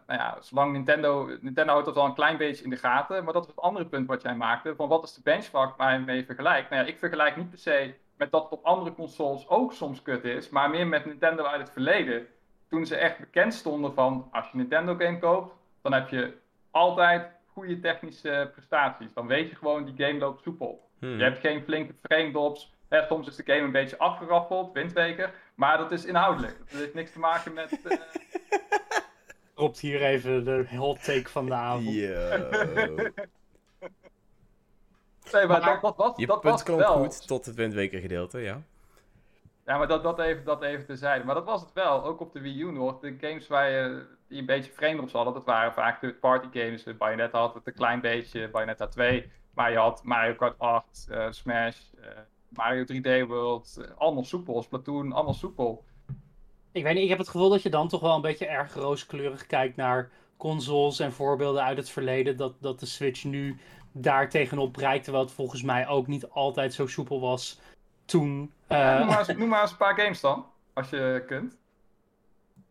[0.07, 3.33] nou ja, zolang Nintendo, Nintendo houdt dat wel een klein beetje in de gaten, maar
[3.33, 5.99] dat is het andere punt wat jij maakte, van wat is de benchmark waar je
[5.99, 6.69] mee vergelijkt?
[6.69, 10.01] Nou ja, ik vergelijk niet per se met dat het op andere consoles ook soms
[10.01, 12.27] kut is, maar meer met Nintendo uit het verleden.
[12.69, 16.33] Toen ze echt bekend stonden van, als je een Nintendo game koopt, dan heb je
[16.71, 19.13] altijd goede technische prestaties.
[19.13, 20.89] Dan weet je gewoon, die game loopt soepel.
[20.99, 21.17] Mhm.
[21.17, 22.73] Je hebt geen flinke frame drops.
[22.89, 25.33] Hè, soms is de game een beetje afgeraffeld, windweker.
[25.61, 26.57] Maar dat is inhoudelijk.
[26.57, 27.79] Dat heeft niks te maken met.
[27.83, 27.97] eh,
[29.55, 31.85] Dropt hier even de hot take van de avond.
[35.31, 36.93] Nee, maar, Maar dat, dat was, Je dat punt was komt wel.
[36.97, 38.61] goed tot het windweker gedeelte, ja.
[39.65, 41.25] Ja, maar dat, dat, even, dat even terzijde.
[41.25, 42.03] Maar dat was het wel.
[42.03, 42.99] Ook op de Wii U nog.
[42.99, 46.83] De games waar je, die een beetje frame drops hadden, dat waren vaak third-party games.
[46.83, 49.31] De Bayonetta had het een klein beetje, Bayonetta 2.
[49.53, 52.07] Maar je had Mario Kart 8, eh, Smash, eh,
[52.55, 54.61] Mario 3D World, allemaal soepel.
[54.61, 55.83] Splatoon, allemaal soepel.
[56.71, 58.73] Ik weet niet, ik heb het gevoel dat je dan toch wel een beetje erg
[58.73, 62.37] rooskleurig kijkt naar consoles en voorbeelden uit het verleden.
[62.37, 63.57] Dat, dat de Switch nu
[63.91, 67.59] daar tegenop bereikt, terwijl het volgens mij ook niet altijd zo soepel was
[68.05, 68.51] toen.
[68.69, 68.97] Uh...
[68.97, 71.57] noem, maar eens, noem, maar eens, een paar games dan, als je kunt.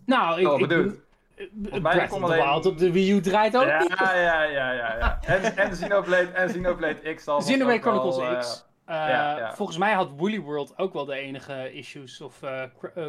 [0.05, 3.79] Nou, ik, oh, ik, Breath of the Wild op de Wii U draait ook ja,
[3.79, 3.99] niet.
[3.99, 5.19] Ja, ja, ja, ja.
[5.23, 7.39] En, en Xenoblade, en Xenoblade X al.
[7.43, 8.69] Xenoblade Chronicles wel, X.
[8.91, 9.55] Uh, ja, ja.
[9.55, 12.21] Volgens mij had Woolly World ook wel de enige issues.
[12.21, 12.63] Of uh,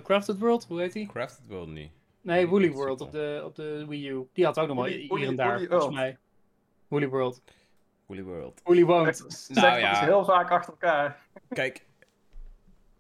[0.03, 1.07] Crafted World, hoe heet die?
[1.07, 1.91] Crafted World niet.
[2.21, 4.27] Nee, Woolly World op de, op de Wii U.
[4.33, 6.17] Die had ook nog wel hier en daar, volgens mij.
[6.87, 7.41] Woolly World.
[8.05, 8.61] Woolly World.
[8.63, 9.47] Woolly World.
[9.47, 10.03] Nou ja.
[10.03, 11.17] heel vaak achter elkaar.
[11.49, 11.85] Kijk,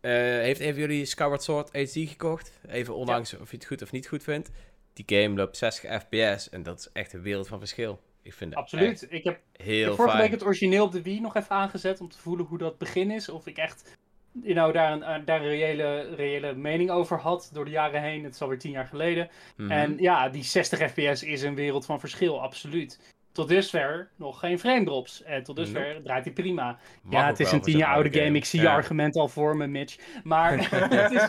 [0.01, 2.59] uh, heeft een van jullie Skyward Sword HD gekocht?
[2.67, 4.51] Even ondanks of je het goed of niet goed vindt
[4.93, 7.99] die game loopt 60 fps en dat is echt een wereld van verschil.
[8.21, 9.07] Ik vind Absoluut.
[9.09, 12.17] Ik heb, heel vorige week het origineel op de Wii nog even aangezet om te
[12.17, 13.29] voelen hoe dat begin is.
[13.29, 13.97] Of ik echt
[14.31, 18.01] you know, daar, een, eh, daar een reële, reële mening over had door de jaren
[18.01, 18.23] heen.
[18.23, 19.29] Het is alweer tien jaar geleden.
[19.55, 19.71] Mhm.
[19.71, 23.13] En ja, die 60 fps is een wereld van verschil, absoluut.
[23.31, 25.23] Tot dusver nog geen frame drops.
[25.23, 26.79] En tot dusver draait hij prima.
[27.09, 28.37] ja, het is een tien jaar oude game.
[28.37, 29.97] Ik zie je argument al voor me, Mitch.
[30.23, 31.27] Maar het is,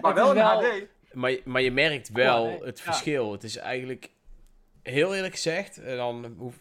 [0.00, 0.86] maar wel een HD.
[1.12, 3.32] Maar, maar je merkt wel het verschil.
[3.32, 4.10] Het is eigenlijk,
[4.84, 6.60] heel eerlijk gezegd, eh, dan hoef,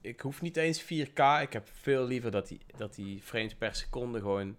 [0.00, 1.40] ik hoef niet eens 4K.
[1.40, 4.56] Ik heb veel liever dat die, dat die frames per seconde gewoon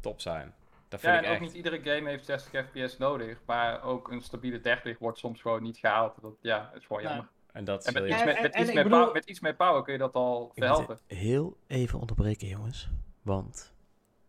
[0.00, 0.54] top zijn.
[0.88, 3.40] Dat vind ja, en ook niet iedere game heeft 60 fps nodig.
[3.46, 6.14] Maar ook een stabiele 30 wordt soms gewoon niet gehaald.
[6.20, 7.28] Dat, ja, het is gewoon jammer.
[7.52, 10.14] En, dat met, iets, met, iets meer power, met iets meer power kun je dat
[10.14, 10.98] al verhelpen.
[11.06, 12.88] Heel even onderbreken, jongens.
[13.22, 13.74] Want...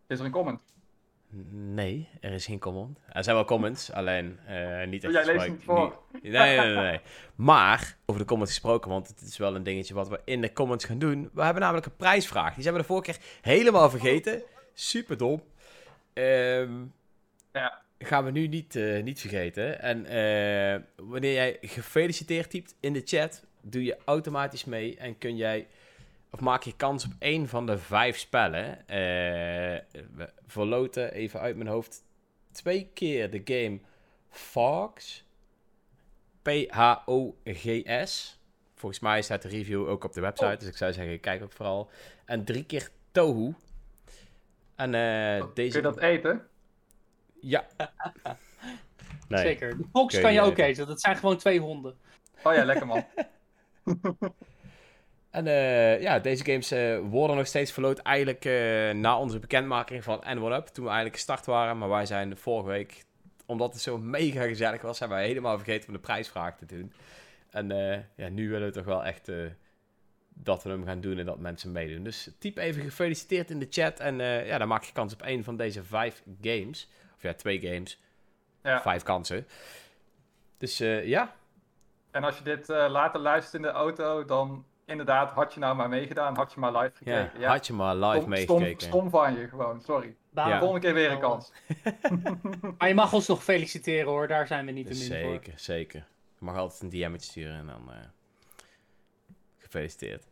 [0.06, 0.64] Is er een comment?
[1.50, 2.98] Nee, er is geen comment.
[3.12, 5.98] Er zijn wel comments, alleen uh, niet echt Jij leest voor.
[6.22, 7.00] Nee, nee, nee, nee,
[7.34, 10.52] Maar, over de comments gesproken, want het is wel een dingetje wat we in de
[10.52, 11.30] comments gaan doen.
[11.32, 12.54] We hebben namelijk een prijsvraag.
[12.54, 14.42] Die zijn we de vorige keer helemaal vergeten.
[14.74, 15.42] Super dom.
[16.14, 16.94] Um,
[17.52, 17.82] ja.
[17.98, 19.80] Gaan we nu niet, uh, niet vergeten.
[19.80, 25.36] En uh, wanneer jij gefeliciteerd typt in de chat, doe je automatisch mee en kun
[25.36, 25.66] jij
[26.30, 28.78] of maak je kans op één van de vijf spellen.
[28.80, 28.86] Uh,
[30.14, 32.04] we verloten even uit mijn hoofd
[32.52, 33.80] twee keer de game
[34.30, 35.24] Fox.
[36.42, 38.40] P-H-O-G-S.
[38.74, 40.52] Volgens mij staat de review ook op de website.
[40.52, 40.58] Oh.
[40.58, 41.90] Dus ik zou zeggen, kijk ook vooral.
[42.24, 43.54] En drie keer Tohu.
[44.74, 45.80] En uh, deze...
[45.80, 46.46] Kun je dat eten?
[47.40, 47.66] Ja.
[49.28, 49.40] nee.
[49.40, 49.76] Zeker.
[49.76, 50.86] De Fox kan je ook eten.
[50.86, 51.96] Dat zijn gewoon twee honden.
[52.42, 53.04] Oh ja, lekker man.
[55.38, 60.04] En uh, ja, deze games uh, worden nog steeds verloot eigenlijk uh, na onze bekendmaking
[60.04, 61.78] van N1UP, toen we eigenlijk gestart waren.
[61.78, 63.04] Maar wij zijn vorige week,
[63.46, 66.92] omdat het zo mega gezellig was, zijn wij helemaal vergeten om de prijsvraag te doen.
[67.50, 67.68] En
[68.16, 69.30] ja, nu willen we toch wel echt
[70.28, 72.04] dat we hem gaan doen en dat mensen meedoen.
[72.04, 75.44] Dus typ even gefeliciteerd in de chat en ja, dan maak je kans op één
[75.44, 76.90] van deze vijf games.
[77.16, 78.00] Of ja, twee games.
[78.62, 78.80] Ja.
[78.80, 79.46] Vijf kansen.
[80.58, 81.34] Dus ja.
[82.10, 85.88] En als je dit later luistert in de auto, dan inderdaad, had je nou maar
[85.88, 87.30] meegedaan, had je maar live gekeken.
[87.38, 88.86] Ja, had je maar live meegekeken.
[88.86, 90.14] Stom, van je gewoon, sorry.
[90.34, 90.58] Ja.
[90.58, 91.52] Volgende keer weer een kans.
[92.78, 95.32] maar je mag ons nog feliciteren hoor, daar zijn we niet te min zeker, voor.
[95.32, 96.06] Zeker, zeker.
[96.38, 97.94] Je mag altijd een DM'tje sturen en dan uh,
[99.58, 100.24] gefeliciteerd.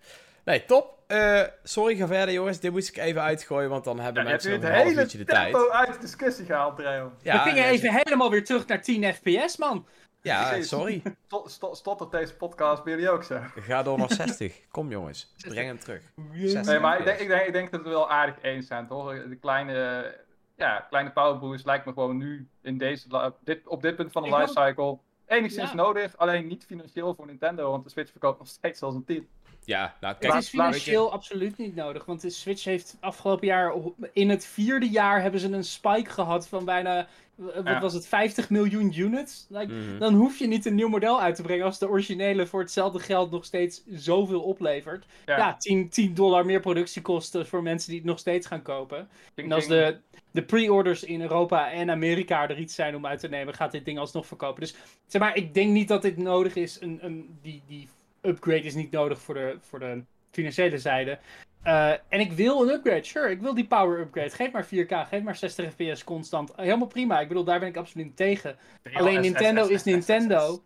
[0.45, 0.97] Nee, top.
[1.09, 2.61] Uh, sorry, ga verder jongens.
[2.61, 5.25] Dit moest ik even uitgooien, want dan hebben ja, mensen nog een half uurtje de
[5.25, 5.51] tijd.
[5.51, 7.13] Je hebt uit de discussie gehaald, Dreon.
[7.23, 9.87] Ja, we gingen even helemaal weer terug naar 10 fps, man.
[10.27, 11.03] Ja, sorry.
[11.73, 13.41] Stottert deze podcast bij jullie ook zo?
[13.55, 14.61] Ga door naar 60.
[14.71, 16.03] Kom jongens, breng hem terug.
[16.33, 19.29] Nee, maar ik denk, ik, denk, ik denk dat we wel aardig eens zijn, toch?
[19.29, 20.15] De kleine,
[20.57, 24.37] ja, kleine powerboost lijkt me gewoon nu in deze, dit, op dit punt van de
[24.37, 26.17] lifecycle enigszins nodig.
[26.17, 29.27] Alleen niet financieel voor Nintendo, want de Switch verkoopt nog steeds als een team.
[29.67, 30.33] Ja, nou kijk.
[30.33, 33.75] Het is financieel absoluut niet nodig, want de Switch heeft afgelopen jaar,
[34.13, 38.51] in het vierde jaar hebben ze een spike gehad van bijna wat was het, 50
[38.51, 39.47] miljoen units?
[39.49, 39.99] Like, mhm.
[39.99, 42.99] Dan hoef je niet een nieuw model uit te brengen als de originele voor hetzelfde
[42.99, 45.07] geld nog steeds zoveel oplevert.
[45.27, 49.09] Ja, 10, 10 dollar meer productiekosten voor mensen die het nog steeds gaan kopen.
[49.35, 49.99] en als de,
[50.31, 53.85] de pre-orders in Europa en Amerika er iets zijn om uit te nemen, gaat dit
[53.85, 54.61] ding alsnog verkopen.
[54.61, 54.75] Dus
[55.07, 56.81] zeg maar, ik denk niet dat dit nodig is.
[56.81, 57.89] Een, een, die, die
[58.27, 61.19] upgrade is niet nodig voor de, voor de financiële zijde.
[61.67, 63.31] Uh, en ik wil een upgrade, sure.
[63.31, 64.31] Ik wil die power upgrade.
[64.31, 66.53] Geef maar 4K, geef maar 60 fps constant.
[66.57, 67.21] Helemaal prima.
[67.21, 68.57] Ik bedoel, daar ben ik absoluut niet tegen.
[68.93, 70.63] Alleen Nintendo is Nintendo.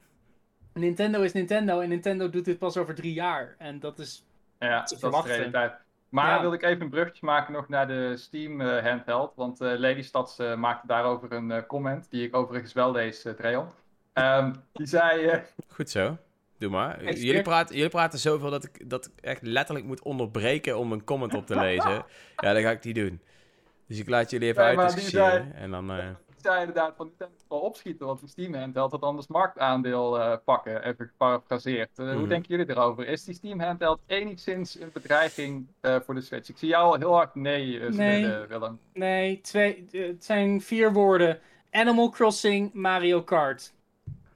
[0.72, 3.54] Nintendo is Nintendo en Nintendo doet dit pas over drie jaar.
[3.58, 4.24] En dat is.
[4.58, 5.72] Ja, dat is de realiteit.
[6.08, 6.40] Maar ja.
[6.40, 9.32] wil ik even een bruggetje maken nog naar de Steam uh, handheld.
[9.36, 13.24] Want uh, Lady Stads uh, maakte daarover een comment, die ik overigens wel lees.
[13.24, 15.42] Um, die zei...
[15.68, 16.16] Goed zo.
[16.60, 17.14] Doe maar.
[17.14, 21.34] Jullie praten, jullie praten zoveel dat ik, dat echt letterlijk moet onderbreken om een comment
[21.34, 22.04] op te lezen.
[22.36, 23.20] ja, dat ga ik niet doen.
[23.86, 25.54] Dus ik laat jullie even uit discussiëren.
[25.54, 25.90] En dan...
[25.90, 26.04] Uh...
[26.36, 30.84] zei inderdaad van Nintendo wel opschieten, want die Steam handheld had anders marktaandeel uh, pakken,
[30.84, 31.90] even geparafraseerd.
[31.96, 32.28] Uh, Hoe mhm.
[32.28, 33.06] denken jullie erover?
[33.06, 36.48] Is die Steam handheld enigszins een bedreiging voor de Switch?
[36.48, 38.46] Ik zie jou heel hard nee, nee.
[38.48, 38.78] Willem.
[38.92, 41.38] Nee, twee, het zijn vier woorden.
[41.70, 43.72] Animal Crossing, Mario Kart.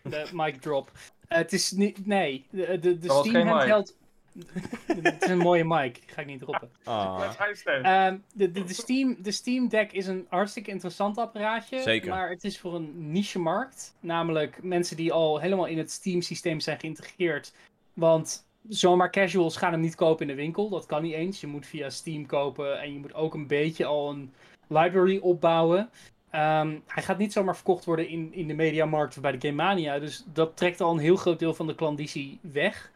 [0.02, 0.90] De mic drop.
[1.28, 3.96] Het is niet, nee, de, de, de Steam handheld...
[5.02, 6.70] Het is een mooie mic, ga ik niet droppen.
[6.84, 7.30] Ah.
[7.66, 11.80] Uh, de, de, de, Steam, de Steam Deck is een hartstikke interessant apparaatje.
[11.80, 12.10] Zeker.
[12.10, 13.94] Maar het is voor een niche-markt.
[14.00, 17.52] Namelijk mensen die al helemaal in het Steam-systeem zijn geïntegreerd.
[17.92, 20.68] Want zomaar casuals gaan hem niet kopen in de winkel.
[20.68, 21.40] Dat kan niet eens.
[21.40, 24.32] Je moet via Steam kopen en je moet ook een beetje al een
[24.68, 25.90] library opbouwen.
[26.34, 29.98] Um, hij gaat niet zomaar verkocht worden in, in de mediamarkt bij de Game Mania.
[29.98, 32.92] Dus dat trekt al een heel groot deel van de klandizie weg.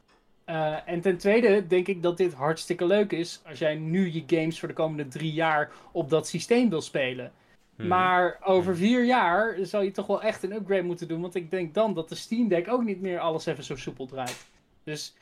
[0.46, 4.24] Uh, en ten tweede denk ik dat dit hartstikke leuk is als jij nu je
[4.26, 7.32] games voor de komende drie jaar op dat systeem wil spelen.
[7.76, 7.86] Hmm.
[7.86, 11.20] Maar over vier jaar zou je toch wel echt een upgrade moeten doen.
[11.20, 14.06] Want ik denk dan dat de Steam Deck ook niet meer alles even zo soepel
[14.06, 14.46] draait.
[14.84, 15.14] Dus.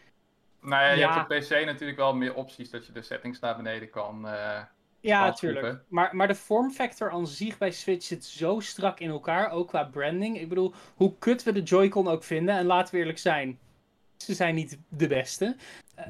[0.61, 3.57] Nou ja, je hebt op PC natuurlijk wel meer opties dat je de settings naar
[3.57, 4.27] beneden kan.
[4.27, 4.63] Uh,
[5.01, 5.81] ja, natuurlijk.
[5.89, 9.85] Maar, maar de vormfactor aan zich bij Switch zit zo strak in elkaar, ook qua
[9.85, 10.41] branding.
[10.41, 13.59] Ik bedoel, hoe kut we de Joy-Con ook vinden, en laten we eerlijk zijn,
[14.17, 15.57] ze zijn niet de beste.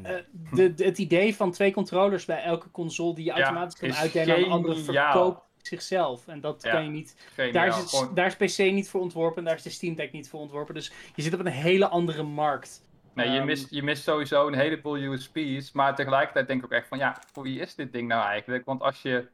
[0.02, 0.16] Uh,
[0.52, 4.50] de, het idee van twee controllers bij elke console die je automatisch kan uitdelen aan
[4.50, 6.28] andere verkoopt zichzelf.
[6.28, 7.16] En dat kan je niet.
[7.52, 10.28] Daar is, het, daar is PC niet voor ontworpen, daar is de Steam Deck niet
[10.28, 10.74] voor ontworpen.
[10.74, 12.82] Dus je zit op een hele andere markt.
[13.16, 15.72] Nee, je, ehm, mist, je mist sowieso een heleboel USP's.
[15.72, 18.64] Maar tegelijkertijd denk ik ook echt van ja, voor wie is dit ding nou eigenlijk?
[18.64, 19.28] Want als je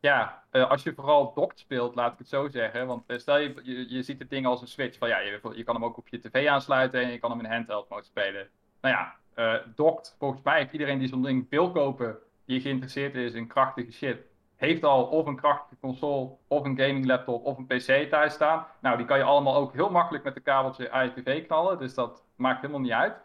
[0.00, 2.86] ja, uh, als je vooral docked speelt, laat ik het zo zeggen.
[2.86, 4.98] Want uh, stel je, je, je, ziet het ding als een Switch.
[4.98, 7.40] Van ja, je, je, kan hem ook op je tv aansluiten en je kan hem
[7.40, 8.48] in handheld mode spelen.
[8.80, 13.14] Nou ja, uh, docked, volgens mij heeft iedereen die zo'n ding wil kopen, die geïnteresseerd
[13.14, 14.18] is in krachtige shit,
[14.56, 18.66] heeft al of een krachtige console, of een gaming laptop, of een PC thuis staan.
[18.80, 21.78] Nou, die kan je allemaal ook heel makkelijk met een kabeltje uit je tv knallen.
[21.78, 23.16] Dus dat maakt helemaal niet uit.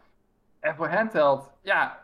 [0.60, 2.02] En voor handheld, ja,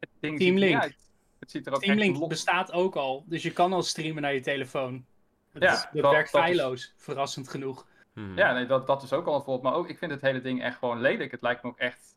[0.00, 0.74] het ding Team ziet Link.
[0.74, 1.10] niet uit.
[1.38, 4.34] Het ziet er ook Steam Link bestaat ook al, dus je kan al streamen naar
[4.34, 5.04] je telefoon.
[5.52, 7.86] Het, ja, dat, werkt feilloos, verrassend genoeg.
[8.12, 8.36] Hmm.
[8.36, 9.62] Ja, nee, dat, dat is ook al een voorbeeld.
[9.62, 11.30] Maar ook, ik vind het hele ding echt gewoon lelijk.
[11.30, 12.16] Het lijkt me ook echt...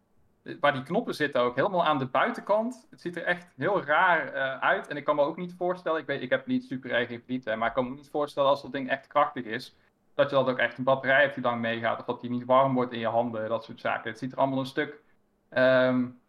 [0.59, 2.87] Waar die knoppen zitten ook, helemaal aan de buitenkant.
[2.89, 4.87] Het ziet er echt heel raar uh, uit.
[4.87, 7.41] En ik kan me ook niet voorstellen, ik, weet, ik heb niet super erg in
[7.57, 9.75] maar ik kan me niet voorstellen als dat ding echt krachtig is,
[10.13, 12.45] dat je dat ook echt een batterij hebt die lang meegaat, of dat die niet
[12.45, 14.09] warm wordt in je handen, dat soort zaken.
[14.09, 15.01] Het ziet er allemaal een stuk
[15.57, 16.19] um,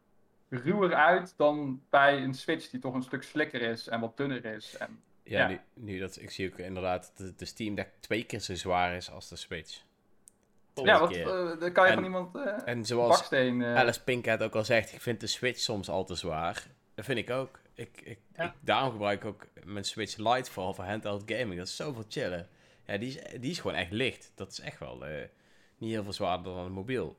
[0.49, 4.45] ruwer uit dan bij een Switch die toch een stuk slikker is en wat dunner
[4.45, 4.77] is.
[4.77, 8.41] En, ja, Nu, nu, dat ik zie ook inderdaad dat de Steam Deck twee keer
[8.41, 9.83] zo zwaar is als de Switch.
[10.85, 13.77] Ja, wat, uh, dan kan je en, van iemand uh, En zoals baksteen, uh...
[13.77, 16.67] Alice Pinkhead ook al zegt, ik vind de Switch soms al te zwaar.
[16.95, 17.61] Dat vind ik ook.
[17.75, 21.57] Ik, ik, ik daarom gebruik ik ook mijn Switch Lite vooral voor handheld gaming.
[21.57, 22.49] Dat is zoveel chillen.
[22.87, 24.33] Ja, die is, die is gewoon echt licht.
[24.35, 25.05] Dat is echt wel
[25.79, 27.17] niet heel veel zwaarder dan een mobiel.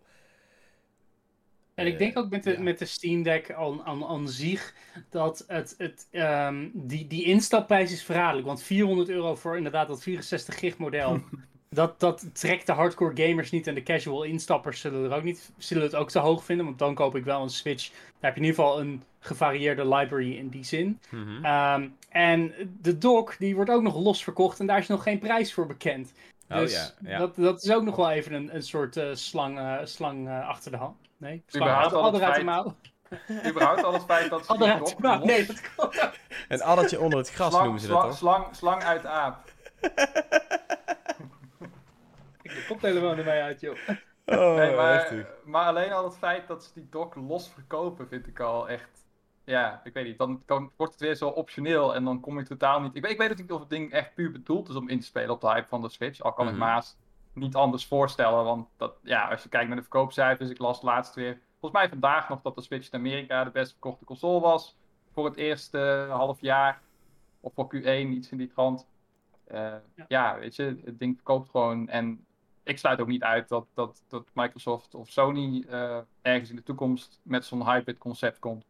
[1.78, 4.74] En ik denk ook met de, met de Steam Deck aan, aan, aan zich
[5.10, 8.48] dat het, het, um, die, die instapprijs is verraderlijk.
[8.48, 11.22] Want 400 euro voor inderdaad dat 64 gig model,
[11.69, 13.67] dat, dat trekt de hardcore gamers niet.
[13.67, 16.65] En de casual instappers zullen, er ook niet, zullen het ook te hoog vinden.
[16.65, 17.89] Want dan koop ik wel een Switch.
[17.89, 20.99] Daar heb je in ieder geval een gevarieerde library in die zin.
[21.10, 21.45] Mhm.
[21.45, 25.19] Ehm, en de dock die wordt ook nog los verkocht en daar is nog geen
[25.19, 26.13] prijs voor bekend.
[26.49, 27.17] Oh, dus ja, ja.
[27.17, 30.47] Dat, dat is ook nog wel even een, een soort uh, slang, uh, slang uh,
[30.47, 30.95] achter de hand.
[31.17, 32.73] Nee, überhaupt al het feit...
[33.49, 36.10] Überhaupt al het feit dat ze die drop Nee, dat klopt.
[36.47, 38.17] Een addertje onder het gras noemen ze dat toch?
[38.17, 39.38] Slang, slang uit de aap.
[42.58, 43.78] Ik de koptelefoon erbij uit, joh.
[44.26, 48.28] Oh, nee, maar, maar alleen al het feit dat ze die dock los verkopen, vind
[48.28, 49.06] ik al echt.
[49.43, 50.17] Ja, ik weet niet.
[50.17, 52.96] Dan, dan wordt het weer zo optioneel en dan kom je totaal niet.
[52.96, 55.06] Ik weet, ik weet niet of het ding echt puur bedoeld is om in te
[55.06, 56.22] spelen op de hype van de Switch.
[56.22, 56.60] Al kan mm -hmm.
[56.60, 56.74] ik mhm.
[56.74, 56.98] Maas
[57.34, 58.43] niet anders voorstellen.
[58.43, 61.39] Want dat, ja, als je kijkt naar de verkoopcijfers, ik las laatst weer.
[61.60, 64.78] Volgens mij vandaag nog dat de Switch in Amerika de best verkochte console was.
[65.12, 66.82] Voor het eerste half jaar.
[67.39, 68.88] Of voor Q1, iets in die trant.
[69.52, 69.58] Uh,
[69.96, 70.06] ja.
[70.08, 70.39] ja.
[70.39, 71.89] weet je, het ding verkoopt gewoon.
[71.89, 72.26] En
[72.67, 76.63] ik sluit ook niet uit dat, dat, dat Microsoft of Sony uh, ergens in de
[76.63, 78.65] toekomst met zo'n hybrid concept komt.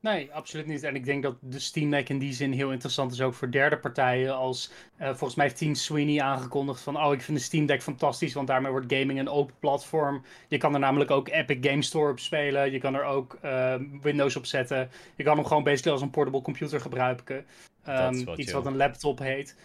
[0.00, 0.82] Nee, absoluut niet.
[0.82, 3.50] En ik denk dat de Steam Deck in die zin heel interessant is ook voor
[3.50, 4.36] derde partijen.
[4.36, 7.82] Als uh, volgens mij heeft Team Sweeney aangekondigd van oh, ik vind de Steam Deck
[7.82, 10.24] fantastisch, want daarmee wordt gaming een open platform.
[10.48, 12.72] Je kan er namelijk ook Epic Game Store op spelen.
[12.72, 14.90] Je kan er ook uh, Windows op zetten.
[15.16, 17.46] Je kan hem gewoon basically als een portable computer gebruiken.
[17.88, 19.56] Um, iets wat een laptop heet.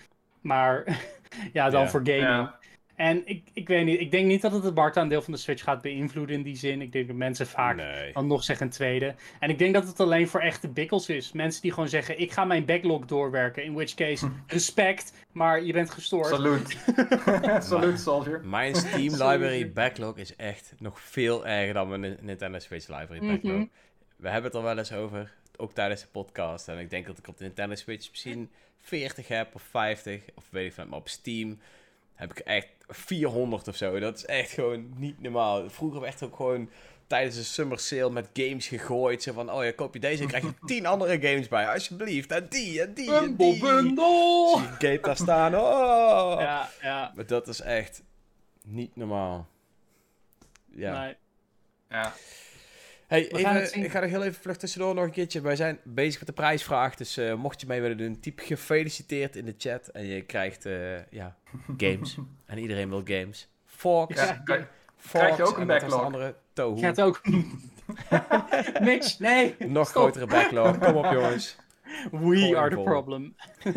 [0.41, 1.01] Maar
[1.53, 2.49] ja, dan voor gaming.
[2.95, 5.63] En ik, ik weet niet, ik denk niet dat het het marktaandeel van de Switch
[5.63, 6.81] gaat beïnvloeden in die zin.
[6.81, 7.77] Ik denk dat mensen vaak
[8.13, 9.15] dan nog zeggen een tweede.
[9.39, 11.31] En ik denk dat het alleen voor echte bikkels is.
[11.31, 13.63] Mensen die gewoon zeggen, ik ga mijn backlog doorwerken.
[13.63, 16.27] In which case, respect, maar je bent gestoord.
[16.27, 16.77] Salut.
[17.69, 18.41] Salut, soldier.
[18.45, 23.31] Mijn Steam library backlog is echt nog veel erger dan mijn Nintendo Switch library mhm.
[23.31, 23.67] backlog.
[24.25, 26.67] We hebben het er wel eens over, ook tijdens de podcast.
[26.67, 30.43] En ik denk dat ik op de Nintendo Switch misschien 40 heb of 50, of
[30.49, 31.59] weet ik veel, maar op Steam
[32.13, 33.99] heb ik echt 400 of zo.
[33.99, 35.69] Dat is echt gewoon niet normaal.
[35.69, 36.69] Vroeger werd echt ook gewoon
[37.07, 39.23] tijdens de summer sale met games gegooid.
[39.23, 41.67] Zo van, oh ja, koop je deze en krijg je 10 andere games bij.
[41.67, 42.31] Alsjeblieft.
[42.31, 43.59] En die, en die, en die.
[43.59, 44.61] Bundle!
[44.79, 45.55] Zie je daar staan.
[45.55, 46.35] Oh.
[46.39, 47.11] Ja, ja.
[47.15, 48.03] Maar dat is echt
[48.63, 49.47] niet normaal.
[50.71, 51.01] Ja.
[51.01, 51.15] Nee.
[51.89, 52.13] Ja.
[53.15, 55.41] Hey, even, ik ga er heel even vlug tussendoor nog een keertje.
[55.41, 56.95] Wij zijn bezig met de prijsvraag.
[56.95, 59.87] Dus uh, mocht je mee willen doen, typ gefeliciteerd in de chat.
[59.87, 61.35] En je krijgt uh, ja,
[61.77, 62.17] games.
[62.45, 63.47] en iedereen wil games.
[63.65, 64.15] Fox.
[64.15, 64.43] Ja,
[65.11, 66.01] krijg je ook een backlog.
[66.01, 66.77] andere Toho.
[66.77, 67.21] Gaat ook.
[68.81, 69.55] Mitch, nee.
[69.59, 70.77] Nog grotere backlog.
[70.77, 71.55] Kom op, jongens.
[72.11, 73.35] We are the problem.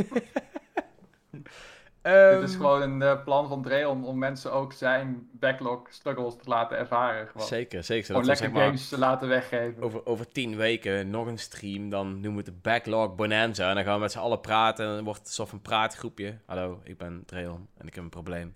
[2.02, 5.86] Um, Dit is gewoon een uh, plan van Dre om, om mensen ook zijn backlog
[5.90, 7.28] struggles te laten ervaren.
[7.28, 7.46] Gewoon.
[7.46, 8.06] Zeker, zeker.
[8.06, 9.82] Gewoon lekker zeg maar, games te laten weggeven.
[9.82, 13.68] Over, over tien weken nog een stream, dan noemen we het de backlog bonanza.
[13.68, 16.38] En dan gaan we met z'n allen praten en dan wordt het alsof een praatgroepje.
[16.46, 18.54] Hallo, ik ben Dreon en ik heb een probleem.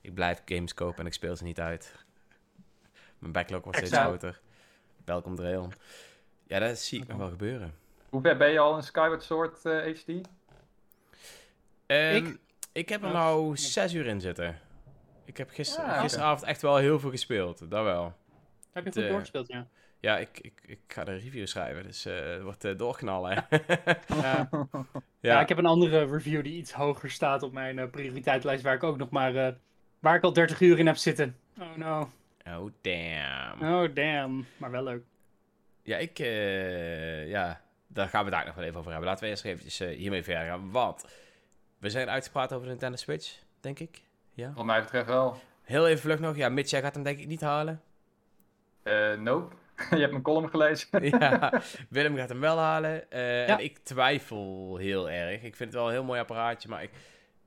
[0.00, 1.94] Ik blijf games kopen en ik speel ze niet uit.
[3.18, 4.40] Mijn backlog wordt steeds groter.
[5.04, 5.72] Welkom Dreon.
[6.46, 7.74] Ja, dat zie ik nog wel gebeuren.
[8.08, 10.08] Hoe ver ben je al in Skyward Sword uh, eh, HD?
[11.86, 12.38] Um, ik?
[12.78, 14.58] Ik heb er nou zes uur in zitten.
[15.24, 17.70] Ik heb gister, ah, gisteravond echt wel heel veel gespeeld.
[17.70, 18.14] Dat wel.
[18.72, 19.66] Heb je goed uh, doorgespeeld, ja?
[20.00, 23.46] Ja, ik, ik, ik ga de review schrijven, dus uh, het wordt uh, doorknallen.
[24.22, 24.48] ja.
[25.20, 25.40] ja.
[25.40, 28.96] ik heb een andere review die iets hoger staat op mijn prioriteitslijst, waar ik ook
[28.96, 29.56] nog maar,
[29.98, 31.36] waar ik al 30 uur in heb zitten.
[31.60, 32.10] Oh no.
[32.46, 33.74] Oh damn.
[33.74, 35.02] Oh damn, maar wel leuk.
[35.82, 36.18] Ja, ik,
[37.28, 39.08] ja, daar gaan we daar nog wel even over hebben.
[39.08, 41.04] Laten we eerst even hiermee verder gaan, want...
[41.78, 44.02] We zijn uitgepraat over de Nintendo Switch, denk ik.
[44.32, 44.52] Ja.
[44.54, 45.40] Wat mij betreft wel.
[45.62, 46.36] Heel even vlug nog.
[46.36, 47.82] Ja, Mitch, jij gaat hem denk ik niet halen.
[48.84, 49.54] Uh, nope.
[49.90, 51.04] Je hebt mijn column gelezen.
[51.18, 53.04] ja, Willem gaat hem wel halen.
[53.10, 55.42] Uh, En ik twijfel heel erg.
[55.42, 56.90] Ik vind het wel een heel mooi apparaatje, maar ik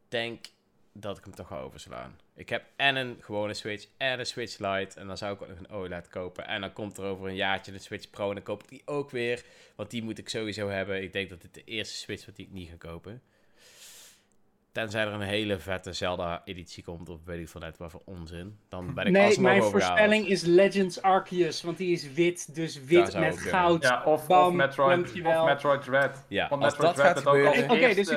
[0.08, 0.46] denk
[0.94, 2.20] dat ik hem toch ga overslaan.
[2.36, 5.00] Ik heb en een gewone Switch en een Switch Lite.
[5.00, 6.48] En dan zou ik ook nog een OLED kopen.
[6.48, 8.30] En dan komt er over een jaartje de Switch Pro.
[8.30, 9.44] En dan koop ik die ook weer.
[9.76, 11.04] Want die moet ik sowieso hebben.
[11.04, 13.22] Ik denk dat dit de eerste Switch wordt die ik niet ga kopen.
[14.72, 18.60] Tenzij er een hele vette Zelda-editie komt, of weet ik van net wat voor onzin.
[18.70, 23.20] Dan ben ik Nee, mijn voorspelling is Legends Arceus, want die is wit, dus wit
[23.20, 23.84] met goud.
[23.84, 26.26] Ja, of, of, Metroid, of Metroid Dread.
[26.28, 28.10] Ja, want Metroid Dread werd ook als okay, dus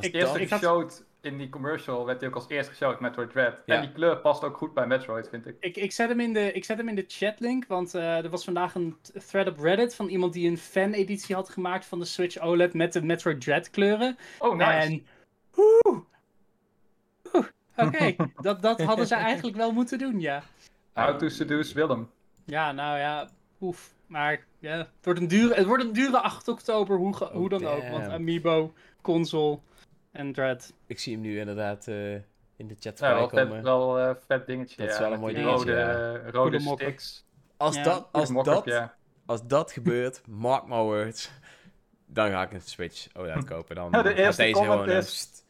[0.00, 3.54] ik, eerste ik, geshowd in die commercial, werd hij ook als eerste geshowd, Metroid Dread.
[3.66, 5.56] En die kleur past ook goed bij Metroid, vind ik.
[5.60, 8.30] Ik, ik, zet, hem in de, ik zet hem in de chatlink, want uh, er
[8.30, 12.04] was vandaag een thread op Reddit van iemand die een fan-editie had gemaakt van de
[12.04, 14.16] Switch OLED met de Metroid Dread kleuren.
[14.38, 14.70] Oh, nice.
[14.70, 15.06] En
[15.56, 15.98] Oeh.
[17.76, 20.42] Oké, dat, dat hadden ze eigenlijk wel moeten doen, ja.
[20.92, 22.10] How to seduce Willem.
[22.44, 23.28] Ja, nou ja,
[23.60, 23.94] oef.
[24.06, 27.50] Maar ja, het wordt een dure, het wordt een dure 8 oktober, hoe, hoe oh,
[27.50, 27.88] dan ook.
[27.88, 29.58] Want Amiibo, console
[30.12, 30.72] en Dread.
[30.86, 32.14] Ik zie hem nu inderdaad uh,
[32.56, 34.76] in de chat ja, wel vet, wel uh, vet dingetje.
[34.76, 35.56] Dat is wel een mooi dingetje.
[35.56, 36.30] Rode, ja.
[36.30, 37.24] rode sticks.
[37.56, 38.90] Als, dat, als, dat,
[39.26, 41.30] als dat gebeurt, mark my words,
[42.06, 43.76] dan ga ik een Switch OLED kopen.
[43.76, 45.44] Dan ja, de eerste deze comment is...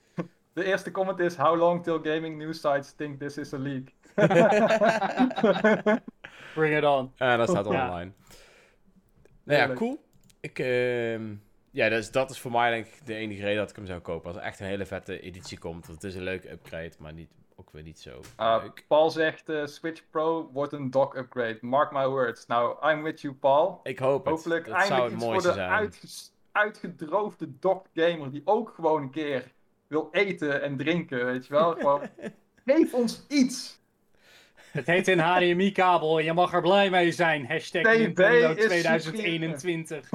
[0.57, 3.93] De eerste comment is: How long till gaming news sites think this is a leak?
[6.55, 7.13] Bring it on.
[7.17, 8.13] En dat staat online.
[9.43, 10.05] Nou ja, cool.
[10.41, 11.19] Ik, uh,
[11.71, 14.01] ja, dus dat is voor mij denk ik de enige reden dat ik hem zou
[14.01, 14.27] kopen.
[14.27, 15.87] Als er echt een hele vette editie komt.
[15.87, 18.85] Want het is een leuke upgrade, maar niet, ook weer niet zo uh, leuk.
[18.89, 21.59] Paul zegt uh, Switch Pro wordt een dock upgrade.
[21.61, 22.47] Mark my words.
[22.47, 23.81] Nou, I'm with you, Paul.
[23.83, 24.35] Ik hoop het.
[24.35, 29.55] Hopelijk dat eindelijk iets voor de uitgedroogde docked gamer die ook gewoon een keer
[29.89, 31.73] wil eten en drinken, weet je wel.
[31.75, 32.01] Gewoon,
[32.67, 33.81] geef ons iets.
[34.77, 37.47] Het heet een HDMI-kabel en je mag er blij mee zijn.
[37.47, 40.11] Hashtag Nintendo 2021.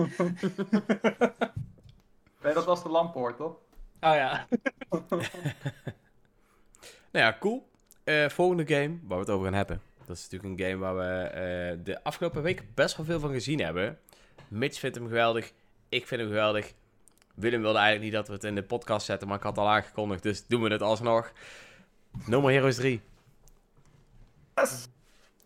[2.42, 3.56] nee, dat was de lampoort, toch?
[4.00, 4.48] Oh ja.
[7.12, 7.70] nou ja, cool.
[8.06, 9.82] Uh, volgende game waar we het over gaan hebben.
[10.06, 11.30] Dat is natuurlijk een game waar we
[11.78, 14.00] uh, de afgelopen weken best wel veel van gezien hebben.
[14.48, 15.52] Mitch vindt hem geweldig.
[15.90, 16.74] Ik vind hem geweldig.
[17.36, 19.70] Willem wilde eigenlijk niet dat we het in de podcast zetten, maar ik had al
[19.70, 21.32] aangekondigd, dus doen we het alsnog.
[22.26, 23.02] No More Heroes 3.
[24.56, 24.88] Yes.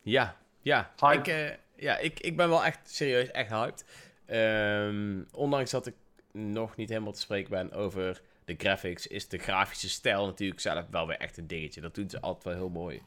[0.01, 0.91] Ja, ja.
[1.11, 3.85] Ik, uh, ja ik, ik ben wel echt serieus echt hyped.
[4.27, 5.95] Um, ondanks dat ik
[6.31, 10.85] nog niet helemaal te spreken ben over de graphics, is de grafische stijl natuurlijk zelf
[10.89, 11.81] wel weer echt een dingetje.
[11.81, 13.01] Dat doen ze altijd wel heel mooi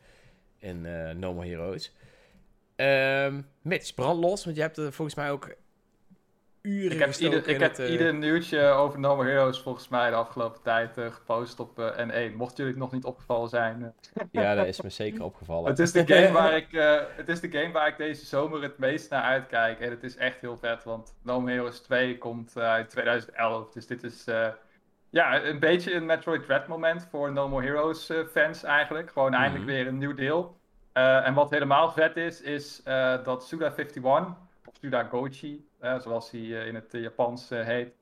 [0.59, 1.93] in uh, No More Heroes.
[2.77, 5.55] Um, Mitch, brand los, want je hebt er volgens mij ook
[6.69, 10.17] uren Ik heb, ieder, ik heb ieder nieuwtje over No More Heroes volgens mij de
[10.17, 12.37] afgelopen tijd uh, gepost op uh, N1.
[12.37, 13.95] Mocht jullie het nog niet opgevallen zijn.
[14.31, 15.71] ja, dat is me zeker opgevallen.
[15.71, 16.69] het, is de game waar ik,
[17.17, 19.81] het is de game waar ik deze zomer het meest naar uitkijk.
[19.81, 23.71] En het is echt heel vet, want No More Heroes 2 komt uit 2011.
[23.71, 24.25] Dus dit is
[25.11, 29.11] ja, een beetje een Metroid Dread moment voor No More Heroes fans eigenlijk.
[29.11, 29.75] Gewoon eindelijk mhm.
[29.75, 30.57] weer een nieuw deel.
[30.99, 34.03] Uh, en wat helemaal vet is, is uh, dat Suda51,
[34.65, 37.93] of Suda Gochi, zoals hij in het Japans heet,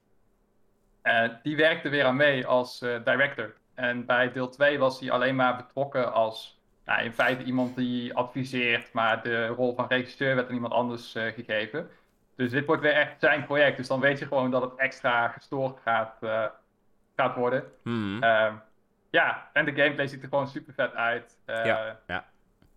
[1.43, 3.55] die werkte weer aan mee als director.
[3.75, 8.15] En bij deel 2 was hij alleen maar betrokken als nou, in feite iemand die
[8.15, 11.91] adviseert, maar de rol van regisseur werd aan iemand anders gegeven.
[12.37, 13.77] Dus dit wordt weer echt zijn project.
[13.77, 16.17] Dus dan weet je gewoon dat het extra gestoord gaat,
[17.17, 17.65] gaat worden.
[17.83, 18.19] Mm.
[19.11, 21.39] ja, en de gameplay ziet er gewoon super vet uit.
[21.47, 22.27] ja, ja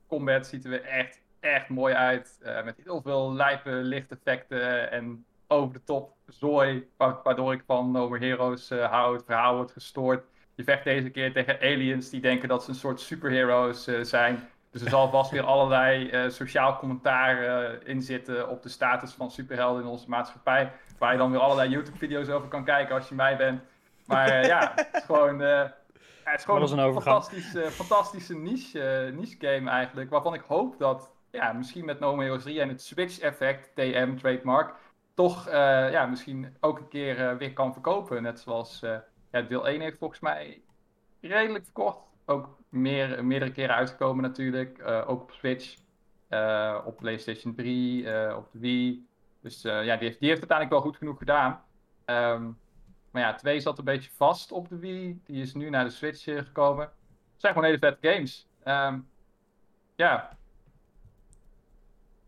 [0.09, 2.39] combat ziet er weer echt, echt mooi uit.
[2.43, 6.89] Uh, met heel veel lijpe lichteffecten en over de top zooi.
[6.97, 9.15] Waardoor ik van No More Heroes uh, hou.
[9.15, 10.23] Het verhaal wordt gestoord.
[10.55, 14.49] Je vecht deze keer tegen aliens die denken dat ze een soort superheroes uh, zijn.
[14.71, 17.43] Dus er zal vast weer allerlei sociaal commentaar
[17.83, 20.71] in zitten op de status van superhelden in onze maatschappij.
[20.97, 23.61] Waar je dan weer allerlei YouTube-video's over kan kijken als je mij bent.
[24.05, 25.41] Maar ja, het is gewoon
[26.29, 30.09] het is gewoon een, fantastische, fantastische niche, uh, niche game eigenlijk.
[30.09, 34.15] Waarvan ik hoop dat ja, misschien met No More Heroes 3 en het Switch-effect, TM,
[34.15, 34.75] trademark,
[35.13, 35.53] toch uh,
[35.91, 38.23] ja, misschien ook een keer uh, weer kan verkopen.
[38.23, 38.79] Net zoals
[39.31, 40.61] ja, deel 1 heeft volgens mij
[41.21, 41.99] redelijk verkocht.
[42.25, 44.81] Ook meer, meerdere keren uitgekomen natuurlijk.
[45.07, 45.75] ook op Switch,
[46.85, 49.07] op PlayStation 3, op de Wii.
[49.41, 51.63] Dus ja, die heeft, die heeft uiteindelijk wel goed genoeg gedaan.
[52.05, 52.57] Um,
[53.11, 55.21] maar ja, 2 zat een beetje vast op de Wii.
[55.25, 56.85] Die is nu naar de Switch eh, gekomen.
[56.85, 58.47] Het zijn gewoon hele vette games.
[58.65, 59.09] Um,
[59.95, 60.37] ja.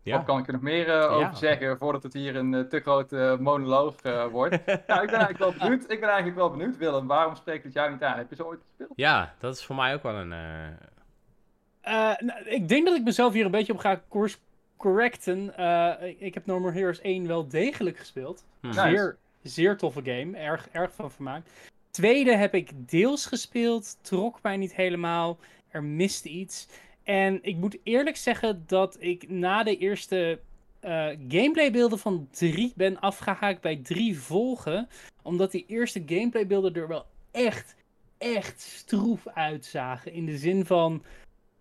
[0.02, 0.16] Ja.
[0.16, 2.80] Wat kan ik er nog meer uh, over zeggen voordat het hier een uh, te
[2.80, 3.94] grote monoloog
[4.30, 4.66] wordt?
[4.66, 5.82] nou, ik ben eigenlijk wel benieuwd.
[5.82, 7.06] Ik ben eigenlijk wel benieuwd, Willem.
[7.06, 8.18] Waarom spreekt het jou niet aan?
[8.18, 8.92] Heb je zo ooit gespeeld?
[8.96, 10.34] Ja, dat is voor mij ook wel een...
[12.18, 14.36] Nou, ik denk dat ik mezelf hier een beetje op ga course
[14.76, 15.46] correcten.
[16.18, 18.44] ik heb No More Heroes 1 wel degelijk gespeeld.
[18.60, 18.72] Hmm.
[18.72, 20.36] Zeer, Zeer toffe game.
[20.36, 21.50] Erg, erg van vermaakt.
[21.90, 23.96] Tweede heb ik deels gespeeld.
[24.00, 25.38] Trok mij niet helemaal.
[25.68, 26.68] Er miste iets.
[27.04, 30.40] En ik moet eerlijk zeggen dat ik na de eerste
[30.84, 34.88] uh, gameplaybeelden van 3 ben afgehaakt bij 3 volgen.
[35.22, 37.74] Omdat die eerste gameplaybeelden er wel echt,
[38.18, 40.12] echt stroef uitzagen.
[40.12, 41.02] In de zin van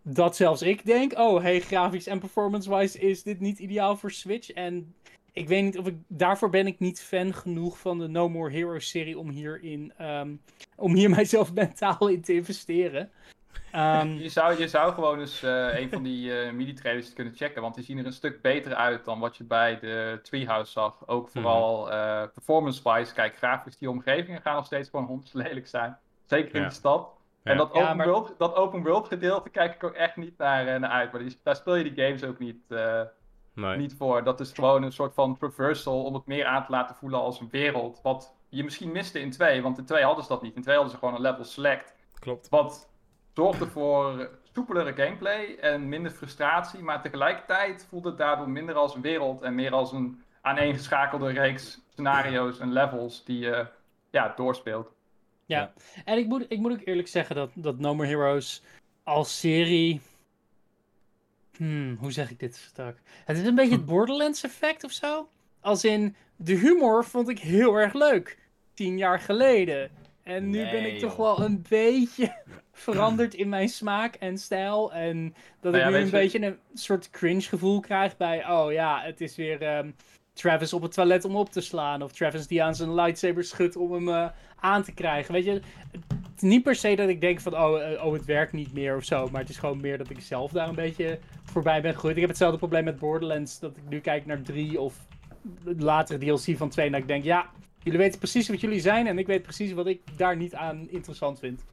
[0.02, 4.52] dat zelfs ik denk: oh, hey, grafisch en performance-wise is dit niet ideaal voor Switch.
[4.52, 4.94] En
[5.32, 5.96] ik weet niet of ik.
[6.08, 9.94] Daarvoor ben ik niet fan genoeg van de No More Heroes serie om hier, in,
[10.02, 10.42] um,
[10.76, 13.10] om hier mijzelf mentaal in te investeren.
[13.76, 17.62] Um, je, zou, je zou gewoon eens uh, een van die uh, midi-trailers kunnen checken,
[17.62, 21.08] want die zien er een stuk beter uit dan wat je bij de Treehouse zag.
[21.08, 21.32] Ook mhm.
[21.32, 23.14] vooral uh, performance-wise.
[23.14, 25.98] Kijk, grafisch, die omgevingen gaan nog steeds gewoon hondslelijk zijn.
[26.26, 27.10] Zeker in de stad.
[27.44, 30.90] En dat, open world, dat open world gedeelte kijk ik ook echt niet naar, naar
[30.90, 31.12] uit.
[31.12, 32.70] Maar die, daar speel je die games ook niet
[33.54, 33.78] nee.
[33.78, 34.24] niet voor.
[34.24, 37.40] Dat is gewoon een soort van traversal om het meer aan te laten voelen als
[37.40, 38.00] een wereld.
[38.04, 40.56] Wat je misschien miste in 2, want in 2 hadden ze dat niet.
[40.56, 41.96] In 2 hadden ze gewoon een level select.
[42.20, 42.50] Klopt.
[42.50, 42.91] Wat
[43.34, 46.80] zorgde voor soepelere gameplay en minder frustratie.
[46.80, 51.80] Maar tegelijkertijd voelde het daardoor minder als een wereld en meer als een aaneengeschakelde reeks
[51.90, 53.66] scenario's en levels die je
[54.10, 54.92] ja, doorspeelt.
[55.46, 55.60] Ja.
[55.60, 55.74] ja,
[56.06, 58.64] en ik moet, ik moet ook eerlijk zeggen dat, dat No More Heroes
[59.04, 60.02] als serie
[61.62, 62.98] Hmm, hoe zeg ik dit strak?
[63.26, 65.28] Het is een beetje het Borderlands effect of zo.
[65.60, 68.38] Als in, de humor vond ik heel erg leuk.
[68.74, 69.92] Tien jaar geleden.
[70.24, 72.36] En nu ben ik toch wel een beetje
[72.72, 74.94] veranderd in mijn smaak en stijl.
[74.94, 78.50] En dat nou ik nu een beetje een soort cringe gevoel krijg bij...
[78.50, 79.96] Oh ja, het is weer um,
[80.34, 82.02] Travis op het toilet om op te slaan.
[82.02, 85.34] Of Travis die aan zijn lightsaber schudt om hem uh, aan te krijgen.
[85.34, 85.62] Weet je, het
[86.36, 87.58] is niet per se dat ik denk van...
[87.58, 89.28] Oh, uh, oh, het werkt niet meer of zo.
[89.32, 92.16] Maar het is gewoon meer dat ik zelf daar een beetje voorbij ben gegroeid.
[92.16, 93.60] Ik heb hetzelfde probleem met Borderlands.
[93.60, 94.96] Dat ik nu kijk naar 3 of
[95.64, 96.86] later DLC van 2.
[96.86, 97.50] En dat ik denk, ja,
[97.84, 99.08] jullie weten precies wat jullie zijn.
[99.08, 101.66] En ik weet precies wat ik daar niet aan interessant vind.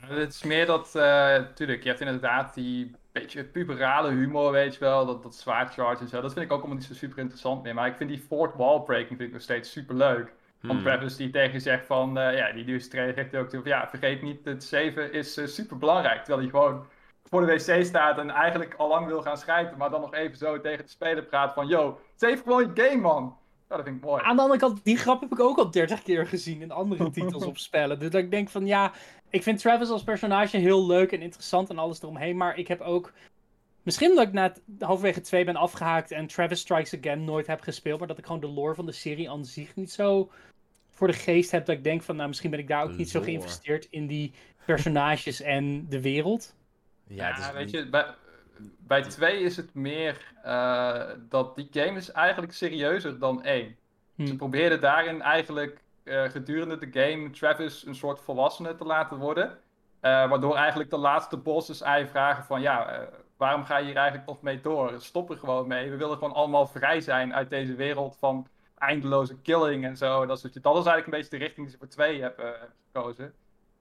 [0.00, 4.80] Het is meer dat, uh, tuurlijk, je hebt inderdaad die beetje puberale humor, weet je
[4.80, 5.06] wel.
[5.06, 6.20] Dat, dat zwaardcharge en zo.
[6.20, 7.74] Dat vind ik ook allemaal niet zo super interessant meer.
[7.74, 10.32] Maar ik vind die fourth wall breaking vind ik nog steeds super leuk.
[10.60, 10.84] Van hmm.
[10.84, 14.22] Travis die tegen je zegt van, uh, ja, die trailer zegt ook, van, ja, vergeet
[14.22, 16.24] niet, het 7 is uh, super belangrijk.
[16.24, 16.86] Terwijl hij gewoon
[17.24, 20.36] voor de wc staat en eigenlijk al lang wil gaan schrijven, maar dan nog even
[20.36, 23.36] zo tegen de speler praat van, yo, save gewoon je game, man.
[23.76, 24.22] Dat vind ik mooi.
[24.22, 27.10] Aan de andere kant, die grap heb ik ook al 30 keer gezien in andere
[27.10, 27.98] titels op spellen.
[27.98, 28.92] Dus dat ik denk van ja,
[29.30, 32.36] ik vind Travis als personage heel leuk en interessant en alles eromheen.
[32.36, 33.12] Maar ik heb ook.
[33.82, 37.98] Misschien dat ik na halverwege 2 ben afgehaakt en Travis Strikes Again nooit heb gespeeld.
[37.98, 40.30] Maar dat ik gewoon de lore van de serie aan zich niet zo
[40.90, 41.66] voor de geest heb.
[41.66, 44.32] Dat ik denk van nou, misschien ben ik daar ook niet zo geïnvesteerd in die
[44.64, 46.54] personages en de wereld.
[47.06, 48.14] Ja, ja weet je, bij,
[48.78, 53.76] bij twee is het meer uh, dat die game is eigenlijk serieuzer dan één.
[54.14, 54.26] Hm.
[54.26, 59.48] Ze probeerden daarin eigenlijk uh, gedurende de game Travis een soort volwassene te laten worden.
[59.48, 59.58] Uh,
[60.28, 64.42] waardoor eigenlijk de laatste bosses eigenlijk vragen van ja, waarom ga je hier eigenlijk nog
[64.42, 64.94] mee door?
[64.98, 65.90] Stop er gewoon mee.
[65.90, 68.46] We willen gewoon allemaal vrij zijn uit deze wereld van
[68.78, 70.26] eindeloze killing en zo.
[70.26, 72.54] Dat, soort, dat is eigenlijk een beetje de richting die ze voor twee hebben
[72.92, 73.34] gekozen.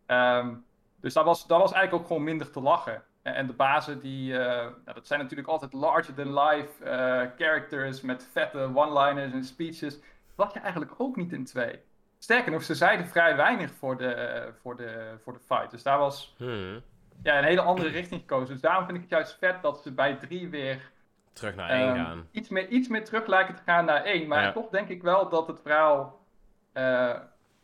[0.07, 0.65] Um,
[1.01, 3.03] dus dat was, dat was eigenlijk ook gewoon minder te lachen.
[3.21, 6.89] En de bazen, die, uh, nou, dat zijn natuurlijk altijd larger-than-life uh,
[7.37, 9.99] characters met vette one-liners en speeches.
[10.35, 11.79] Dat je eigenlijk ook niet in twee.
[12.17, 15.71] Sterker nog, ze zeiden vrij weinig voor de, voor de, voor de fight.
[15.71, 16.81] Dus daar was hmm.
[17.23, 18.53] ja, een hele andere richting gekozen.
[18.53, 20.91] Dus daarom vind ik het juist vet dat ze bij drie weer...
[21.33, 22.27] Terug naar één um, gaan.
[22.31, 24.27] Iets meer, iets meer terug lijken te gaan naar één.
[24.27, 26.19] Maar toch denk ik wel dat het verhaal
[26.73, 27.15] uh,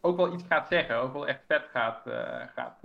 [0.01, 0.95] ook wel iets gaat zeggen.
[0.95, 2.01] Ook wel echt vet gaat,
[2.55, 2.79] gaat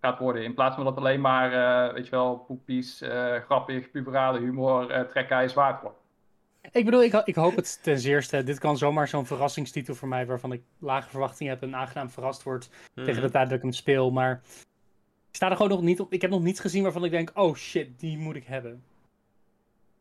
[0.00, 0.44] gaat worden.
[0.44, 4.90] In plaats van dat alleen maar, uh, weet je wel, poepies, uh, grappig, puberale humor,
[4.90, 5.98] uh, trekken hij zwaard wordt.
[6.72, 8.42] Ik bedoel, ik, ik, hoop het ten zeerste.
[8.42, 12.42] Dit kan zomaar zo'n verrassingstitel voor mij, waarvan ik lage verwachtingen heb en aangenaam verrast
[12.42, 13.04] word mhm.
[13.04, 14.10] tegen de tijd dat ik hem speel.
[14.10, 14.40] Maar
[15.28, 16.12] ik sta er gewoon nog niet op.
[16.12, 18.84] Ik heb nog niets gezien waarvan ik denk, oh shit, die moet ik hebben.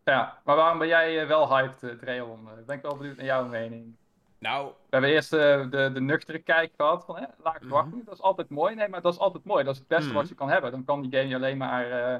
[0.04, 2.50] Ja, maar waarom ben jij wel hyped, Dreon?
[2.60, 3.96] Ik ben wel benieuwd naar jouw mening.
[4.40, 4.68] Nou...
[4.68, 8.02] We hebben eerst uh, de, de nuchtere kijk gehad van, hè, laag mm -hmm.
[8.06, 8.76] dat is altijd mooi.
[8.76, 9.64] Nee, maar dat is altijd mooi.
[9.64, 10.20] Dat is het beste mm -hmm.
[10.20, 10.72] wat je kan hebben.
[10.72, 12.20] Dan kan die game je alleen maar uh,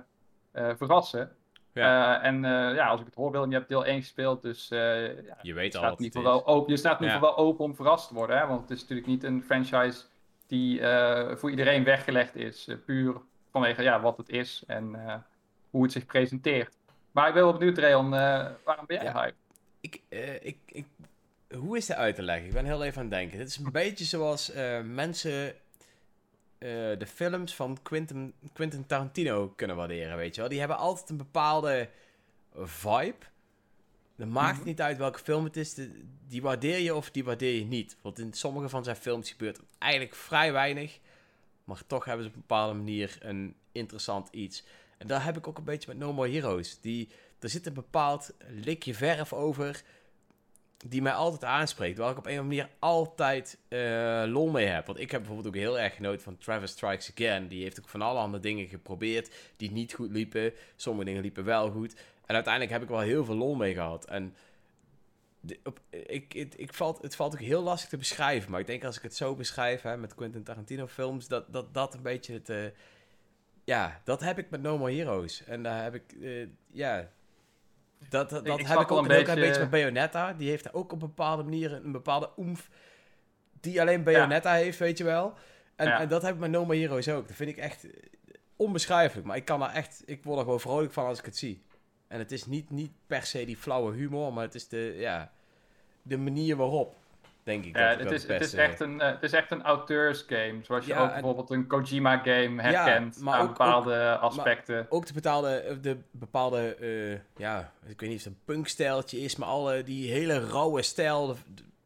[0.54, 1.34] uh, verrassen.
[1.74, 2.22] Ja.
[2.22, 2.42] en
[2.76, 5.76] ja, als ik het hoor, wil, je hebt deel 1 gespeeld, dus ja, je weet
[5.76, 6.22] al het is.
[6.22, 8.38] Wel open, je staat in ieder geval wel open om verrast te worden.
[8.38, 8.48] Hè?
[8.48, 10.04] Want het is natuurlijk niet een franchise
[10.48, 10.82] die
[11.36, 12.70] voor iedereen weggelegd is.
[12.86, 13.16] puur
[13.52, 14.96] vanwege ja, wat het is en
[15.70, 16.78] hoe het zich presenteert.
[17.12, 19.22] Maar ik ben wel benieuwd, Reon, waarom ben jij ja.
[19.22, 19.36] hype?
[19.82, 20.02] Ik,
[20.42, 20.86] ik, ik
[21.56, 22.46] hoe is het uit te leggen?
[22.46, 23.40] Ik ben heel even aan het denken.
[23.40, 25.56] Het is een beetje zoals uh, mensen uh,
[26.98, 30.50] de films van Quentin, Quentin Tarantino kunnen waarderen, weet je wel.
[30.50, 31.90] Die hebben altijd een bepaalde
[32.56, 33.26] vibe.
[34.16, 34.68] Dan maakt het mhm.
[34.68, 35.76] niet uit welke film het is.
[36.28, 37.98] die waardeer je of die waardeer je niet.
[38.02, 41.00] Want in sommige van zijn films gebeurt eigenlijk vrij weinig.
[41.64, 44.64] Maar toch hebben ze op een bepaalde manier een interessant iets.
[44.98, 46.80] En daar heb ik ook een beetje met No More Heroes.
[46.82, 49.84] Die, er zit een bepaald likje verf over
[50.86, 51.98] die mij altijd aanspreekt.
[51.98, 54.86] Waar ik op een of manier altijd uh, lol mee heb.
[54.86, 57.48] Want ik heb bijvoorbeeld ook heel erg genoten van Travis Strikes Again.
[57.48, 60.54] Die heeft ook van alle andere dingen geprobeerd die niet goed liepen.
[60.76, 61.94] Sommige dingen liepen wel goed.
[62.26, 64.06] En uiteindelijk heb ik wel heel veel lol mee gehad.
[64.06, 64.36] En
[65.64, 68.52] op, ik, ik, ik valt, het valt ook heel lastig te beschrijven.
[68.52, 71.74] Maar ik denk als ik het zo beschrijf hè, met Quentin Tarantino films, dat dat,
[71.74, 72.50] dat een beetje het...
[72.50, 72.66] Uh,
[73.64, 75.44] ja, dat heb ik met No More Heroes.
[75.44, 76.04] En daar heb ik...
[76.20, 77.10] Uh, ja,
[78.10, 79.32] dat, dat, dat heb ik ook een, beetje...
[79.32, 80.34] een beetje met Bayonetta.
[80.34, 82.70] Die heeft ook op een bepaalde manier een bepaalde oemf
[83.60, 85.34] die alleen Bayonetta heeft, weet je wel.
[85.76, 87.28] En, en, dat heb ik met No More Heroes ook.
[87.28, 87.88] Dat vind ik echt
[88.56, 89.28] onbeschrijfelijk.
[89.28, 90.04] Maar ik kan er echt...
[90.06, 91.64] Ik word er gewoon vrolijk van als ik het zie.
[92.08, 95.32] En het is niet, niet per se die flauwe humor, maar het is de, ja,
[96.02, 96.96] de manier waarop
[97.50, 97.78] denk ik.
[97.78, 100.60] Ja, het, is, het, is echt een, uh, het is echt een auteursgame.
[100.64, 104.86] Zoals je ook bijvoorbeeld een Kojima-game herkent ja, maar ook, bepaalde aspecten.
[104.90, 109.36] ook de bepaalde, de bepaalde uh, ja, ik weet niet of het een punkstijltje is,
[109.36, 111.36] maar alle die hele rauwe stijl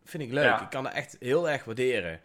[0.04, 0.60] vind ik leuk.
[0.60, 2.20] Ik kan het echt heel erg waarderen.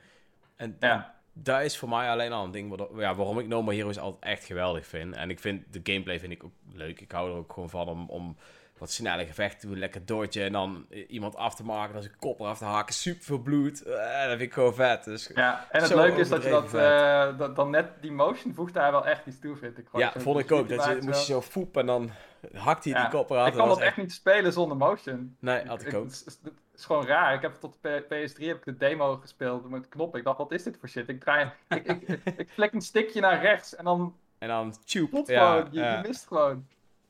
[0.57, 1.15] En, ja.
[1.33, 3.99] daar is voor mij alleen al een ding wat, ja, waarom ik No More Heroes
[3.99, 5.15] altijd echt geweldig vind.
[5.15, 7.01] En ik vind de gameplay vind ik ook leuk.
[7.01, 8.37] Ik hou er ook gewoon van om, om
[8.79, 12.41] wat snelle gevechten doen, lekker doortje en dan iemand af te maken, als een kop
[12.41, 13.87] eraf te haken, super veel bloed.
[13.87, 15.05] Uh, dat vind ik gewoon vet.
[15.05, 18.55] Dus ja, en het leuke is dat je dat, uh, dat, dan net die motion
[18.55, 19.89] voegt daar wel echt iets toe, vind ik.
[19.93, 20.69] ja, vond ik ook.
[20.69, 22.11] Dat je, moest je zo foep en dan
[22.53, 23.47] hakt hij die kop eraf.
[23.47, 25.37] Ik kan dat echt niet spelen zonder motion.
[25.41, 26.05] Nee, had ik, ook.
[26.05, 26.27] Het
[26.75, 27.35] is, gewoon raar.
[27.35, 30.19] Ik heb tot PS3 heb ik de demo gespeeld met knoppen.
[30.19, 31.09] Ik dacht, wat is dit voor shit?
[31.09, 34.17] Ik draai, ik, ik, ik, ik flik een stikje naar rechts en dan...
[34.39, 35.23] En dan tube.
[35.27, 36.67] Ja, je, je mist gewoon.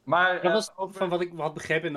[0.09, 0.95] Maar, dat was over...
[0.95, 1.93] van wat ik had begrepen in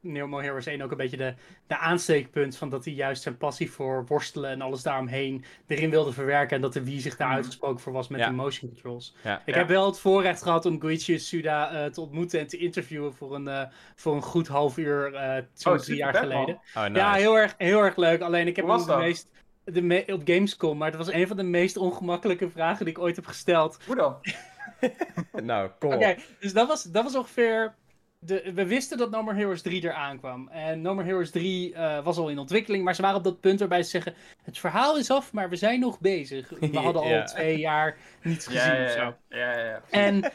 [0.00, 1.34] No More Heroes 1 ook een beetje de,
[1.66, 6.12] de aansteekpunt van dat hij juist zijn passie voor worstelen en alles daaromheen erin wilde
[6.12, 7.36] verwerken en dat de wie zich daar mhm.
[7.36, 9.14] uitgesproken voor was met de motion controls.
[9.44, 13.14] Ik heb wel het voorrecht gehad om Goichi Suda uh, te ontmoeten en te interviewen
[13.14, 13.62] voor een, uh,
[13.94, 16.60] voor een goed half uur, uh, twee, oh, drie jaar geleden.
[16.74, 16.94] Oh, nice.
[16.94, 18.20] Ja, heel erg, heel erg leuk.
[18.20, 19.30] Alleen ik heb hem de meest...
[19.64, 23.00] De me op Gamescom, maar het was een van de meest ongemakkelijke vragen die ik
[23.00, 23.78] ooit heb gesteld.
[23.86, 24.16] Hoe dan?
[25.42, 27.74] nou, kom Oké, dus dat was, dat was ongeveer
[28.22, 30.48] de, we wisten dat No More Heroes 3 eraan kwam.
[30.48, 33.40] En No More Heroes 3 uh, was al in ontwikkeling, maar ze waren op dat
[33.40, 36.48] punt waarbij ze zeggen: Het verhaal is af, maar we zijn nog bezig.
[36.60, 39.14] We hadden al twee jaar niets gezien ja, of zo.
[39.28, 40.32] Ja, ja, En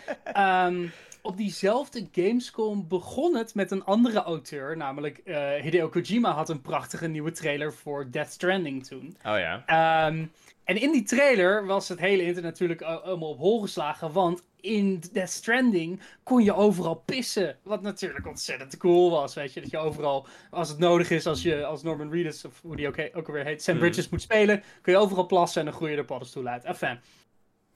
[0.73, 0.91] um,
[1.21, 6.61] op diezelfde Gamescom begon het met een andere auteur, namelijk uh, Hideo Kojima had een
[6.61, 9.17] prachtige nieuwe trailer voor Death Stranding toen.
[9.25, 10.07] Oh ja.
[10.07, 10.31] Um,
[10.66, 15.03] en in die trailer was het hele internet natuurlijk allemaal op hol geslagen, want in
[15.11, 17.57] Death Stranding kon je overal pissen.
[17.63, 19.61] Wat natuurlijk ontzettend cool was, weet je.
[19.61, 22.88] Dat je overal, als het nodig is, als je als Norman Reedus, of hoe die
[22.88, 23.84] ook, ook alweer heet, Sam mhm.
[23.84, 26.63] Bridges moet spelen, kun je overal plassen en dan groeien er paddenstoelen uit.
[26.63, 26.99] Enfin,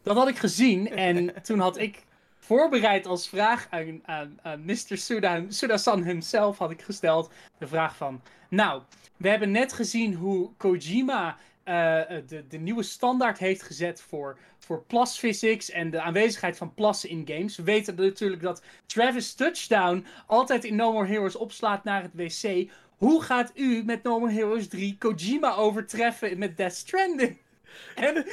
[0.03, 2.03] dat had ik gezien en toen had ik
[2.37, 4.97] voorbereid als vraag aan, aan, aan Mr.
[4.97, 8.21] Suda, Suda-san himself had ik gesteld de vraag van...
[8.49, 8.81] Nou,
[9.17, 11.37] we hebben net gezien hoe Kojima
[11.69, 17.09] uh, de, de nieuwe standaard heeft gezet voor, voor physics en de aanwezigheid van plassen
[17.09, 17.57] in games.
[17.57, 22.71] We weten natuurlijk dat Travis Touchdown altijd in No More Heroes opslaat naar het wc.
[22.97, 27.37] Hoe gaat u met No More Heroes 3 Kojima overtreffen met Death Stranding?
[27.95, 28.25] En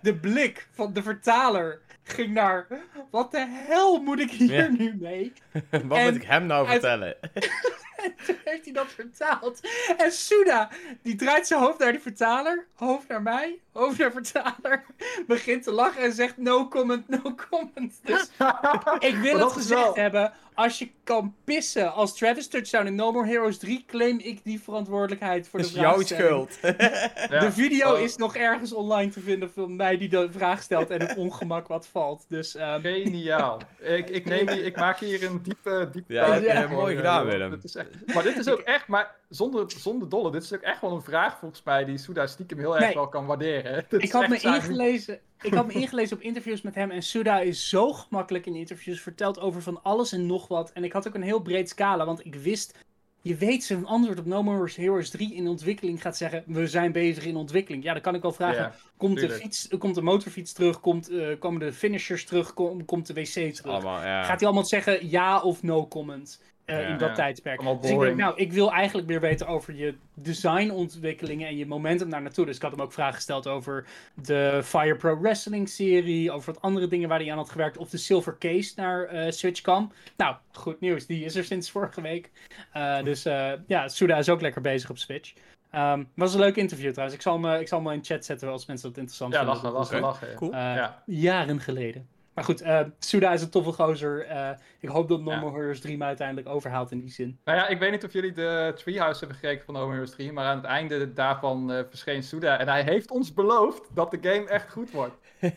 [0.00, 2.66] de blik van de vertaler ging naar:
[3.10, 5.32] wat de hel moet ik hier nu mee?
[5.70, 7.16] wat moet ik hem nou vertellen?
[8.02, 9.60] en toen heeft hij dat vertaald.
[9.96, 10.68] En Suda,
[11.02, 14.84] die draait zijn hoofd naar die vertaler, hoofd naar mij, hoofd naar vertaler,
[15.26, 18.00] begint te lachen en zegt no comment, no comment.
[18.02, 18.30] Dus
[19.10, 20.32] ik wil het gezegd hebben,
[20.62, 24.60] als je kan pissen als Travis Touchdown in No More Heroes 3, claim ik die
[24.60, 25.90] verantwoordelijkheid voor de vraag.
[25.92, 26.60] Dat is jouw schuld.
[27.40, 31.00] de video is nog ergens online te vinden van mij die de vraag stelt en
[31.00, 32.24] het ongemak wat valt.
[32.28, 32.80] Dus, um...
[32.80, 33.60] Geniaal.
[33.78, 35.88] Ik, ik, neem hier, ik maak hier een diepe...
[35.92, 37.58] diepe ja, ja, mooi gedaan Willem.
[37.62, 38.14] Is echt...
[38.14, 41.02] Maar dit is ook echt, maar zonder, zonder dolle, dit is ook echt wel een
[41.02, 43.84] vraag volgens mij die Suda stiekem heel erg wel kan waarderen.
[43.98, 47.68] ik had, me ingelezen, ik had me ingelezen op interviews met hem en Suda is
[47.68, 50.72] zo gemakkelijk in interviews, vertelt over van alles en nog wat.
[50.72, 52.78] En ik had ook een heel breed scala, want ik wist,
[53.20, 56.92] je weet zijn antwoord op No More Heroes 3 in ontwikkeling gaat zeggen, we zijn
[56.92, 57.84] bezig in ontwikkeling.
[57.84, 61.38] Ja, dan kan ik wel vragen, komt, de fiets, komt de motorfiets terug, komt, uh,
[61.38, 62.54] komen de finishers terug,
[62.86, 63.62] komt de wc terug?
[63.64, 64.22] Allemaal, ja.
[64.22, 66.40] Gaat hij allemaal zeggen ja of no comment?
[66.66, 67.60] Uh, in dat tijdperk.
[67.80, 72.10] Dus ik denk, nou, ik wil eigenlijk meer weten over je designontwikkelingen en je momentum
[72.10, 72.46] daar naartoe.
[72.46, 73.84] Dus ik had hem ook vragen gesteld over
[74.14, 77.90] de Fire Pro Wrestling serie, over wat andere dingen waar hij aan had gewerkt, of
[77.90, 79.92] de Silver Case naar uh, Switch kwam.
[80.16, 82.30] Nou, goed nieuws, die is er sinds vorige week.
[82.76, 83.22] Uh, dus
[83.66, 85.32] ja, Suda is ook lekker bezig op Switch.
[85.74, 87.16] Um, was een leuk interview trouwens.
[87.16, 89.56] Ik zal hem, ik zal hem in chat zetten als mensen dat interessant ja, vinden.
[89.56, 90.34] Ja, lachen, lachen, lachen.
[90.34, 90.52] Cool.
[90.52, 91.02] Ja.
[91.06, 92.08] Jaren geleden.
[92.34, 94.30] Maar goed, uh, Suda is een toffe gozer.
[94.30, 97.38] Uh, ik hoop dat No More Heroes 3 me uiteindelijk overhaalt in die zin.
[97.44, 100.10] Nou ja, ik weet niet of jullie de Treehouse hebben gekeken van No More Heroes
[100.10, 100.32] 3.
[100.32, 102.58] Maar aan het einde daarvan uh, verscheen Suda.
[102.58, 105.14] En hij heeft ons beloofd dat de game echt goed wordt.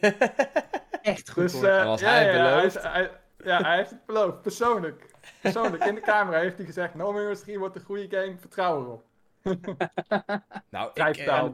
[1.01, 1.83] echt goed dus, wordt.
[1.83, 2.83] was ja, hij ja, beloofd.
[2.83, 3.11] Hij,
[3.43, 4.41] ja, hij heeft het beloofd.
[4.41, 5.05] Persoonlijk.
[5.41, 5.85] Persoonlijk.
[5.85, 8.37] In de camera heeft hij gezegd: No More Heroes 3 wordt een goede game.
[8.37, 9.03] Vertrouw erop.
[10.69, 11.45] nou, ik, uh,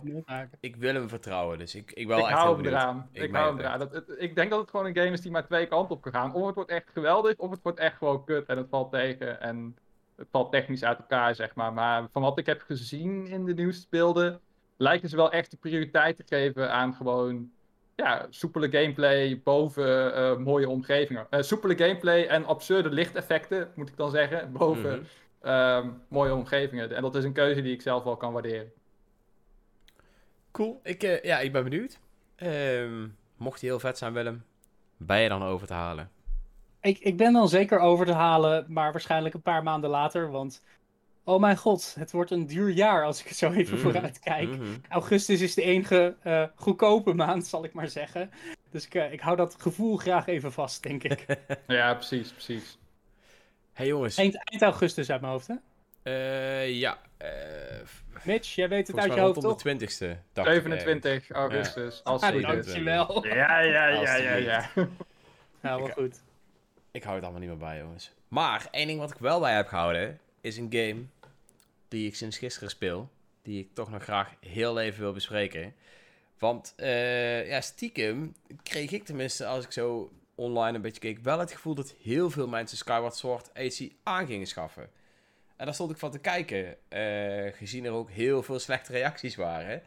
[0.59, 3.09] ik, wil hem vertrouwen, dus ik, ik, wel ik echt hou eraan.
[3.11, 3.79] Ik, ik hou hem eraan.
[3.79, 6.01] Dat, het, ik denk dat het gewoon een game is die maar twee kanten op
[6.01, 6.33] kan gaan.
[6.33, 9.41] Of het wordt echt geweldig, of het wordt echt gewoon kut en het valt tegen.
[9.41, 9.77] En
[10.15, 11.73] het valt technisch uit elkaar, zeg maar.
[11.73, 14.39] Maar van wat ik heb gezien in de nieuwsbeelden,
[14.77, 17.51] lijken ze wel echt de prioriteit te geven aan gewoon
[17.95, 21.27] ja, soepele gameplay boven uh, mooie omgevingen.
[21.29, 24.91] Uh, soepele gameplay en absurde lichteffecten, moet ik dan zeggen, boven...
[24.91, 25.03] Mhm.
[25.43, 26.95] Um, mooie omgevingen.
[26.95, 28.71] En dat is een keuze die ik zelf wel kan waarderen.
[30.51, 30.79] Cool.
[30.83, 31.99] Ik, uh, ja, ik ben benieuwd.
[32.37, 34.43] Um, mocht hij heel vet zijn, Willem,
[34.97, 36.09] ben je dan over te halen?
[36.81, 40.31] Ik, ik ben dan zeker over te halen, maar waarschijnlijk een paar maanden later.
[40.31, 40.63] Want,
[41.23, 44.19] oh mijn god, het wordt een duur jaar als ik het zo even mm vooruit
[44.19, 44.49] kijk.
[44.49, 44.65] Mhm.
[44.89, 48.31] Augustus is de enige uh, goedkope maand, zal ik maar zeggen.
[48.69, 51.25] Dus ik, uh, ik hou dat gevoel graag even vast, denk ik.
[51.67, 52.79] ja, precies, precies.
[53.81, 54.17] Hey jongens.
[54.17, 55.55] Eind, eind augustus uit mijn hoofd, hè?
[56.03, 56.97] Uh, ja.
[57.21, 57.27] Uh,
[58.23, 59.61] Mitch, jij weet het uit je hoofd, toch?
[59.61, 60.43] de 20ste.
[60.43, 61.95] 27 augustus.
[61.95, 62.01] Ja.
[62.03, 63.25] Als ah, dankjewel.
[63.27, 64.69] Ja, ja, ja, ja, ja.
[65.61, 66.21] Nou, wel goed.
[66.91, 68.11] Ik hou het allemaal niet meer bij, jongens.
[68.27, 71.03] Maar, één ding wat ik wel bij heb gehouden, is een game
[71.87, 73.09] die ik sinds gisteren speel.
[73.41, 75.73] Die ik toch nog graag heel even wil bespreken.
[76.39, 81.39] Want, uh, ja, stiekem kreeg ik tenminste, als ik zo online een beetje keek, wel
[81.39, 84.89] het gevoel dat heel veel mensen Skyward Sword AC aan gingen schaffen.
[85.55, 89.35] En daar stond ik van te kijken, uh, gezien er ook heel veel slechte reacties
[89.35, 89.81] waren.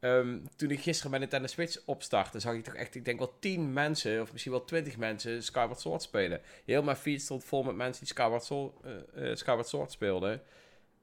[0.00, 3.38] Um, toen ik gisteren bij Nintendo Switch opstartte, zag ik toch echt, ik denk wel
[3.38, 6.40] 10 mensen, of misschien wel 20 mensen, Skyward Sword spelen.
[6.64, 10.42] Heel mijn feed stond vol met mensen die Skyward Sword, uh, uh, Skyward Sword speelden.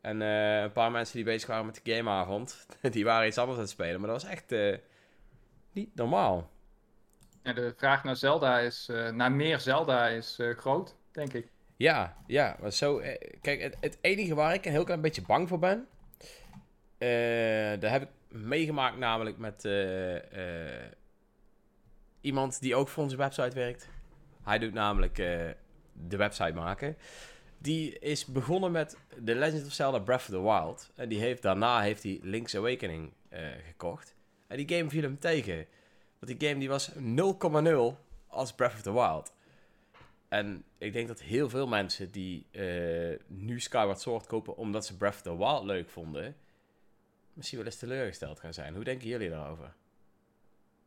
[0.01, 3.63] En een paar mensen die bezig waren met de gameavond, die waren iets anders aan
[3.63, 3.99] het spelen.
[3.99, 4.79] Maar dat was echt
[5.71, 6.49] niet normaal.
[7.53, 11.47] De vraag naar Zelda is, uh, naar meer Zelda is uh, groot, denk ik.
[11.75, 12.57] Ja, ja.
[12.61, 15.59] Maar zo, eh, kijk, het, het, enige waar ik een heel klein beetje bang voor
[15.59, 15.87] ben...
[17.79, 19.67] Daar heb ik meegemaakt namelijk met
[22.21, 23.89] iemand die ook voor onze website werkt.
[24.43, 26.97] Hij doet namelijk de website maken.
[27.57, 30.91] Die is begonnen met The Legend of Zelda Breath of the Wild.
[30.95, 33.13] En die heeft, daarna heeft hij Link's Awakening
[33.67, 34.15] gekocht.
[34.47, 35.67] En die game viel hem tegen.
[36.25, 36.97] Want die game die was 0,0
[38.27, 39.33] als Breath of the Wild.
[40.27, 44.97] En ik denk dat heel veel mensen die uh, nu Skyward Sword kopen omdat ze
[44.97, 46.35] Breath of the Wild leuk vonden,
[47.33, 48.75] misschien wel eens teleurgesteld gaan zijn.
[48.75, 49.73] Hoe denken jullie daarover?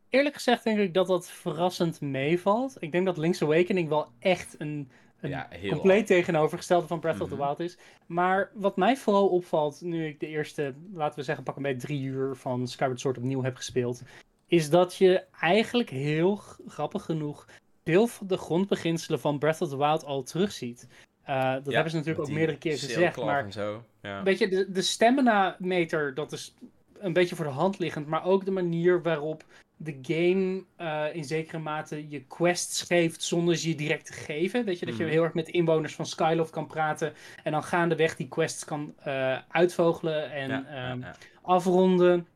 [0.09, 2.75] Eerlijk gezegd denk ik dat dat verrassend meevalt.
[2.79, 7.29] Ik denk dat Link's Awakening wel echt een, een ja, compleet tegenovergestelde van Breath of
[7.29, 7.43] the mhm.
[7.43, 7.77] Wild is.
[8.05, 11.87] Maar wat mij vooral opvalt, nu ik de eerste, laten we zeggen, pak een beetje
[11.87, 14.01] drie uur van Skyward Sword opnieuw heb gespeeld,
[14.49, 17.47] is dat je eigenlijk heel grappig genoeg
[17.83, 20.87] veel van de grondbeginselen van Breath of the Wild al terugziet.
[21.29, 23.17] Uh, dat hebben ze natuurlijk ook meerdere keren gezegd.
[23.17, 23.83] Maar zo.
[24.01, 24.23] Ja.
[24.23, 26.53] weet je, de, de stamina-meter, dat is
[26.99, 28.07] een beetje voor de hand liggend.
[28.07, 29.43] Maar ook de manier waarop
[29.77, 34.65] de game uh, in zekere mate je quests geeft zonder ze je direct te geven.
[34.65, 35.11] Weet je, dat je mhm.
[35.11, 37.13] heel erg met inwoners van Skyloft kan praten.
[37.43, 41.05] En dan gaandeweg die quests kan uh, uitvogelen en ja, um,
[41.41, 42.27] afronden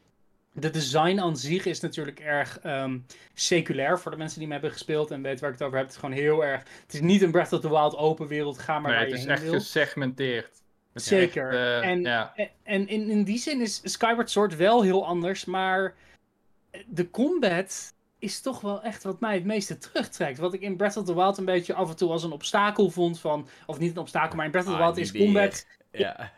[0.54, 4.72] de design aan zich is natuurlijk erg um, seculair voor de mensen die me hebben
[4.72, 5.88] gespeeld en weten waar ik het over heb.
[5.88, 6.64] Het is gewoon heel erg.
[6.82, 8.60] Het is niet een Breath of the Wild open wereld.
[8.60, 9.36] Ga maar nee, waar je heen wil.
[9.36, 10.62] Het is echt gesegmenteerd.
[10.94, 11.50] Zeker.
[11.50, 12.34] Eh, en, ja.
[12.64, 15.96] en in, in die zin is Skyward Sword wel heel anders, maar
[16.88, 20.38] de combat is toch wel echt wat mij het meeste terugtrekt.
[20.38, 22.90] Wat ik in Breath of the Wild een beetje af en toe als een obstakel
[22.90, 25.68] vond van, of niet een obstakel, maar in Breath of the ah, Wild is combat.
[25.92, 26.32] Ja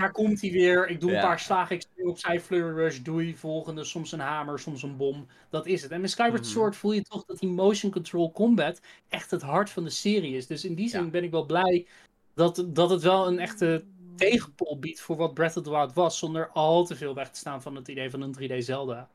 [0.00, 0.88] daar komt hij weer.
[0.88, 4.58] Ik doe een paar slagen, ik spring opzij, flurry rush, doei, volgende, soms een hamer,
[4.58, 5.26] soms een bom.
[5.50, 5.90] Dat is het.
[5.90, 6.50] En met Skyward mhm.
[6.50, 10.36] Sword voel je toch dat die motion control combat echt het hart van de serie
[10.36, 10.46] is.
[10.46, 11.86] Dus in die zin ben ik wel blij
[12.34, 13.84] dat, dat het wel een echte
[14.16, 17.38] tegenpol biedt voor wat Breath of the Wild was, zonder al te veel weg te
[17.38, 19.08] staan van het idee van een 3D Zelda.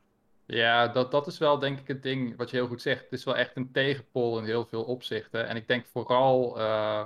[0.45, 3.01] Ja, dat, dat is wel denk ik het ding wat je heel goed zegt.
[3.01, 5.47] Het is wel echt een tegenpol in heel veel opzichten.
[5.47, 7.03] En ik denk vooral uh,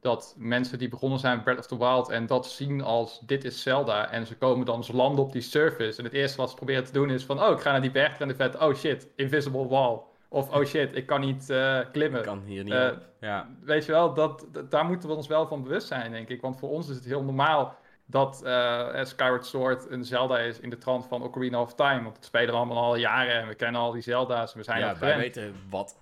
[0.00, 3.44] dat mensen die begonnen zijn met Breath of the Wild en dat zien als dit
[3.44, 6.50] is Zelda en ze komen dan ze landen op die surface en het eerste wat
[6.50, 8.58] ze proberen te doen is van oh ik ga naar die berg en de vet
[8.58, 12.20] oh shit invisible wall of oh shit ik kan niet uh, klimmen.
[12.20, 12.72] Ik kan hier niet.
[12.72, 12.90] Uh,
[13.20, 13.48] ja.
[13.60, 16.58] Weet je wel dat, daar moeten we ons wel van bewust zijn denk ik, want
[16.58, 17.76] voor ons is het heel normaal
[18.06, 22.02] dat uh, Skyward Sword een Zelda is in de trant van Ocarina of Time.
[22.02, 24.54] Want het spelen we allemaal al jaren en we kennen al die Zelda's.
[24.54, 25.98] We zijn ja, wij weten wat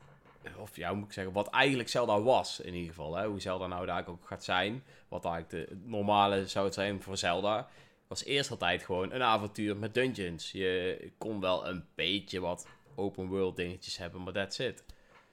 [0.59, 3.17] of ja, hoe moet ik zeggen, wat eigenlijk Zelda was in ieder geval.
[3.17, 3.27] Hè?
[3.27, 4.83] Hoe Zelda nou daar ook gaat zijn.
[5.09, 7.69] Wat eigenlijk de normale zou het zijn voor Zelda.
[8.07, 10.53] Was eerst altijd gewoon een avontuur met dungeons.
[10.53, 14.85] Je kon wel een beetje wat open world dingetjes hebben, maar that's it.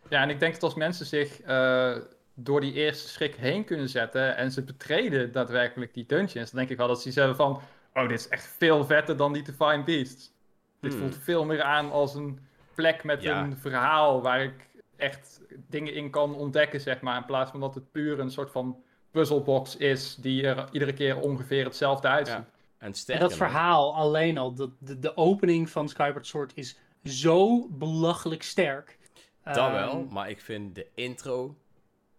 [0.10, 1.98] Ja, en ik denk dat als mensen zich uh,
[2.34, 6.70] door die eerste schrik heen kunnen zetten en ze betreden daadwerkelijk die dungeons, dan denk
[6.70, 7.62] ik wel dat ze zeggen van,
[7.94, 10.32] oh, dit is echt veel vetter dan die Divine Beasts.
[10.80, 11.02] Dit hmm.
[11.02, 12.40] voelt veel meer aan als een
[12.76, 14.70] plek met een verhaal waar ik
[15.04, 17.18] echt dingen in kan ontdekken, zeg maar.
[17.18, 21.20] In plaats van dat het puur een soort van puzzelbox is die er iedere keer
[21.20, 22.36] ongeveer hetzelfde uitziet.
[22.36, 22.48] Ja.
[22.78, 27.68] En, en, dat verhaal alleen al, de, de, de, opening van Skyward Sword is zo
[27.70, 28.98] belachelijk sterk.
[29.44, 31.58] Dat um, wel, maar ik vind de intro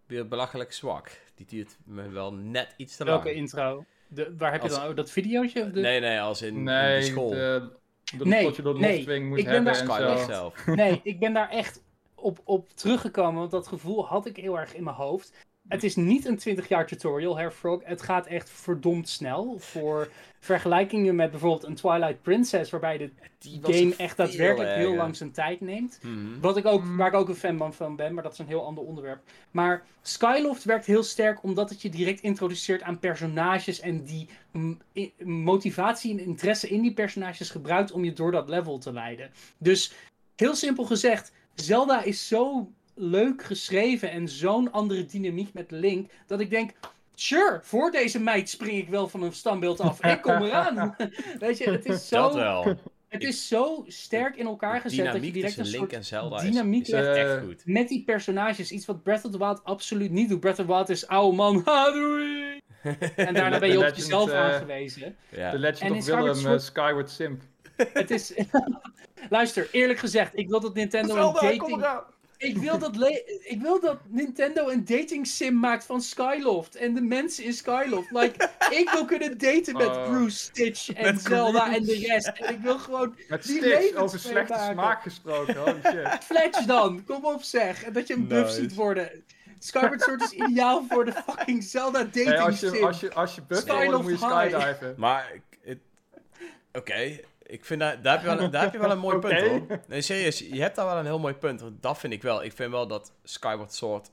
[0.06, 1.10] weer belachelijk zwak.
[1.34, 3.22] Die duurt me wel net iets te lang.
[3.22, 3.84] Welke intro?
[4.08, 4.88] De, waar heb je dan?
[4.88, 5.70] Oh, dat videootje?
[5.70, 5.80] De...
[5.80, 7.30] Nee, nee, als in, nee, de school.
[7.30, 7.72] De,
[8.18, 10.66] de, nee, dat je dat nee, moet ik hebben ben daar en Zelf.
[10.66, 11.83] Nee, ik ben daar echt
[12.24, 15.32] op, op teruggekomen, want dat gevoel had ik heel erg in mijn hoofd.
[15.68, 17.80] Het is niet een 20 jaar tutorial, Herfrog.
[17.84, 19.58] Het gaat echt verdomd snel.
[19.58, 20.08] Voor
[20.40, 23.10] vergelijkingen met bijvoorbeeld een Twilight Princess, waarbij de
[23.62, 25.98] game echt daadwerkelijk heel lang zijn tijd neemt.
[26.02, 26.40] Mhm.
[26.40, 26.96] Wat ik ook, mhm.
[26.96, 29.22] waar ik ook een fan van ben, maar dat is een heel ander onderwerp.
[29.50, 34.28] Maar Skyloft werkt heel sterk omdat het je direct introduceert aan personages en die
[35.24, 39.30] motivatie en interesse in die personages gebruikt om je door dat level te leiden.
[39.58, 39.92] Dus
[40.36, 46.40] heel simpel gezegd, Zelda is zo leuk geschreven en zo'n andere dynamiek met Link, dat
[46.40, 46.70] ik denk,
[47.14, 50.04] sure, voor deze meid spring ik wel van een standbeeld af.
[50.04, 50.96] Ik kom eraan.
[51.38, 52.22] Weet je, het is zo...
[52.22, 52.76] Dat wel.
[53.08, 56.82] Het is zo sterk in elkaar gezet dat je direct een Link en Zelda dynamiek
[56.82, 57.62] is, is echt goed.
[57.66, 58.70] Met die personages.
[58.70, 60.40] Iets wat Breath of the Wild absoluut niet doet.
[60.40, 61.62] Breath of the Wild is oude man.
[61.64, 62.60] Ha, doei!
[63.16, 65.16] En daarna ben je op jezelf uh, aangewezen.
[65.30, 67.42] De Legend of Willem Skyward Simp.
[67.76, 68.34] Het is...
[69.30, 71.86] Luister, eerlijk gezegd, ik wil dat Nintendo Zelda, een dating...
[72.38, 72.96] Ik wil, dat
[73.42, 76.76] ik wil dat Nintendo een dating sim maakt van Skyloft.
[76.76, 78.10] En de mensen in Skyloft.
[78.10, 78.50] Like,
[78.80, 82.28] ik wil kunnen daten met uh, Bruce, Stitch en Zelda en de rest.
[82.28, 85.56] En ik wil gewoon met die Stitch over slechte smaak gesproken.
[85.56, 86.24] Holy shit.
[86.30, 87.84] Fletch dan, kom op zeg.
[87.84, 89.24] En dat je een buff ziet worden.
[89.58, 92.84] Skyward Sword is ideaal voor de fucking Zelda dating Nee, als, je, sim.
[92.84, 94.94] als, je, als je buff wil, moet je skydiven.
[94.96, 95.78] Maar, ik- het-
[96.72, 99.40] oké, ik vind dat, daar, heb je wel, daar heb je wel een mooi punt
[99.48, 99.80] hoor.
[99.88, 101.62] Nee, serieus, je hebt daar wel een heel mooi punt.
[101.80, 102.44] Dat vind ik wel.
[102.44, 104.10] Ik vind wel dat Skyward Sword,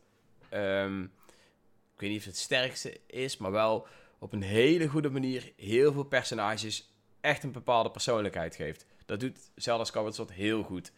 [0.49, 3.87] ehm, ik weet niet of het het sterkste is, maar wel
[4.19, 8.85] op een hele goede manier heel veel personages echt een bepaalde persoonlijkheid geeft.
[9.05, 10.91] Dat doet Zelda Skyward Sword heel goed.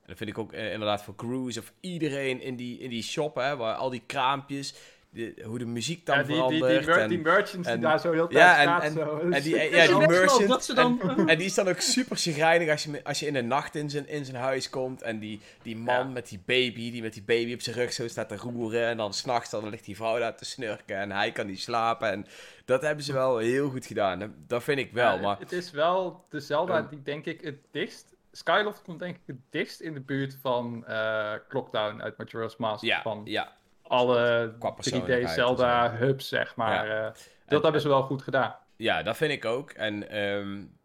[0.00, 3.02] En dat vind ik ook eh, inderdaad voor Cruise of iedereen in die, in die
[3.02, 4.74] shop, hè, waar al die kraampjes,
[5.10, 6.86] de, hoe de muziek dan Ja, die, die, die, verandert.
[6.86, 8.82] mer- en- die merchants en- die daar zo heel Ja, tijd en- staat.
[8.82, 9.18] en- zo.
[9.30, 11.00] en die- ja, is die merchant dan...
[11.28, 13.90] En die is dan ook super chagrijnig als je, als je in de nacht in
[13.90, 15.02] zijn, in zijn huis komt.
[15.02, 16.12] En die, die man Ja.
[16.12, 18.86] met die baby, die met die baby op zijn rug zo staat te roeren.
[18.86, 22.10] En dan s'nachts dan ligt die vrouw daar te snurken en hij kan niet slapen.
[22.10, 22.26] En
[22.64, 24.34] dat hebben ze wel heel goed gedaan.
[24.46, 25.38] Dat- vind ik wel, Ja, maar...
[25.38, 26.88] Het is wel de Zelda Ehm.
[26.88, 28.16] die denk ik het dichtst...
[28.32, 32.84] Skyloft komt denk ik het dichtst in de buurt van eh Clockdown uit Majora's Mask.
[32.84, 33.56] Ja, Van ja.
[33.88, 36.86] Alle Qua 3D persoonlijkheid Zelda en hubs, zeg maar.
[36.86, 36.98] Ja.
[36.98, 37.12] eh, En-
[37.46, 38.54] dat hebben ze wel goed gedaan.
[38.76, 39.70] Ja, dat vind ik ook.
[39.70, 40.76] En um,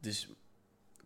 [0.00, 0.28] dus,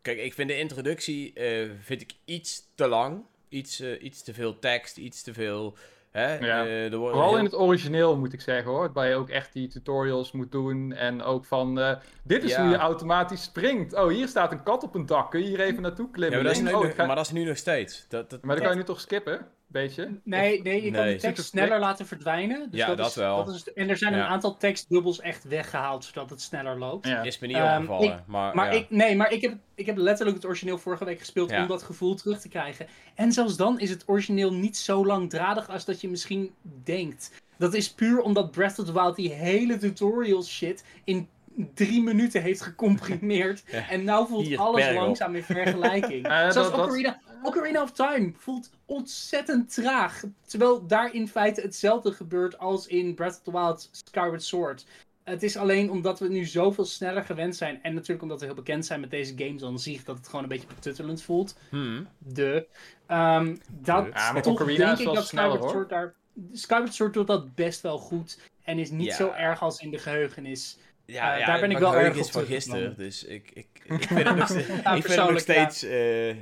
[0.03, 3.25] kijk, ik vind de introductie uh, vind ik iets te lang.
[3.49, 5.77] Iets, uh, iets te veel tekst, iets te veel.
[6.11, 6.39] Hè?
[6.39, 6.67] Ja.
[6.67, 7.39] Uh, Vooral heel...
[7.39, 8.93] in het origineel moet ik zeggen hoor.
[8.93, 10.93] Waar je ook echt die tutorials moet doen.
[10.93, 12.61] En ook van, uh, dit is Ja.
[12.63, 13.95] hoe je automatisch springt.
[13.95, 15.31] Oh, hier staat een kat op een dak.
[15.31, 16.37] Kun je hier even naartoe Ja, klimmen?
[16.43, 18.07] maar, dat is nu, oh, ga- maar dat is nu nog steeds.
[18.09, 19.47] Dat, dat, maar dan dat- kan je nu toch skippen?
[19.71, 20.09] Beetje?
[20.25, 21.15] Nee, nee, je kan Nee.
[21.15, 22.71] de tekst sneller laten verdwijnen.
[22.71, 23.45] Dus Ja, dat, dat is, wel.
[23.45, 24.19] Dat is, en er zijn Ja.
[24.19, 27.07] een aantal tekstdubbels echt weggehaald, zodat het sneller loopt.
[27.07, 27.23] Ja.
[27.23, 28.09] is me niet Ehm, opgevallen.
[28.13, 28.81] ik- maar Maar, ja.
[28.81, 31.63] ik, nee, maar ik, heb, ik heb letterlijk het origineel vorige week gespeeld Ja.
[31.63, 32.87] om dat gevoel terug te krijgen.
[33.15, 36.53] En zelfs dan is het origineel niet zo langdradig als dat je misschien
[36.85, 37.31] denkt.
[37.59, 41.29] Dat is puur omdat Breath of the Wild die hele tutorial shit in
[41.75, 43.63] drie minuten heeft gecomprimeerd.
[43.71, 43.89] Ja.
[43.91, 46.29] En nou voelt Hier, alles langzaam in vergelijking.
[46.29, 50.23] Dat- dat- Ocarina, Ocarina of Time voelt ontzettend traag.
[50.47, 54.85] Terwijl daar in feite hetzelfde gebeurt als in Breath of the Wild Skyward Sword.
[55.25, 57.83] Het is alleen omdat we nu zoveel sneller gewend zijn.
[57.83, 60.05] En natuurlijk omdat we heel bekend zijn met deze games aan zich.
[60.05, 61.57] Dat het gewoon een beetje betuttelend voelt.
[61.71, 62.09] Hmm.
[62.19, 62.67] De.
[63.07, 65.71] ehm dat Ja, maar toch Ocarina denk is ik dat sneller, Skyward.
[65.71, 66.15] Sword daar...
[66.53, 68.39] Skyward Sword doet dat best wel goed.
[68.65, 69.15] En is niet Ja.
[69.15, 70.79] zo erg als in de geheugenis.
[71.05, 73.67] Ja, Eh, ja, daar ben ik wel erg op is van gisteren, dus ik, ik,
[73.85, 75.69] ik vind het nog steeds, ik vind het nog persoonlijk, ja.
[75.71, 76.37] steeds eh,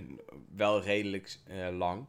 [0.56, 2.06] wel redelijk eh, lang.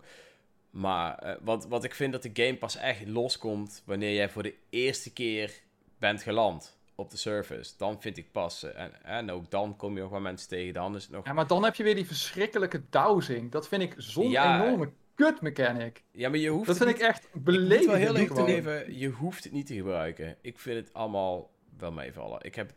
[0.70, 4.44] Maar eh, wat, wat ik vind dat de game pas echt loskomt wanneer jij voor
[4.44, 5.54] de eerste keer
[6.00, 7.74] bent geland op de surface.
[7.78, 10.74] Dan vind ik pas, eh, en, en ook dan kom je nog wel mensen tegen,
[10.74, 11.26] dan is het nog...
[11.26, 13.52] Ja, maar dan heb je weer die verschrikkelijke dowsing.
[13.52, 14.64] Dat vind ik zo'n Ja.
[14.66, 16.04] enorme kut mechanic.
[16.12, 18.48] Ja, maar je hoeft Dat vind niet- ik echt Ik moet wel beledigend.
[18.48, 20.38] heel je hoeft het niet te gebruiken.
[20.42, 22.40] Ik vind het allemaal wel meevallen.
[22.44, 22.72] Ik heb...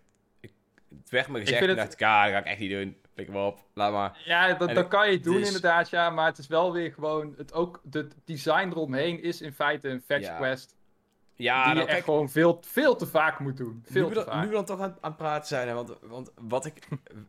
[0.91, 2.59] Ik, het werd me gezegd, vind en het- dacht ik, ah, dat ga ik echt
[2.59, 2.97] niet doen.
[3.15, 4.23] Pik hem op, laat maar.
[4.25, 6.11] Ja, dat, En dat ik- kan je doen dus- inderdaad, ja.
[6.11, 7.35] Maar het is wel weer gewoon...
[7.37, 10.37] Het ook, de design eromheen is in feite een fetch Ja.
[10.37, 10.77] quest.
[11.35, 13.83] Ja, die je nou, echt kijk, gewoon veel, veel te vaak moet doen.
[13.87, 14.43] Veel nu, we dan, vaak.
[14.43, 16.75] nu we dan toch aan, aan het praten zijn, hè, want, want wat ik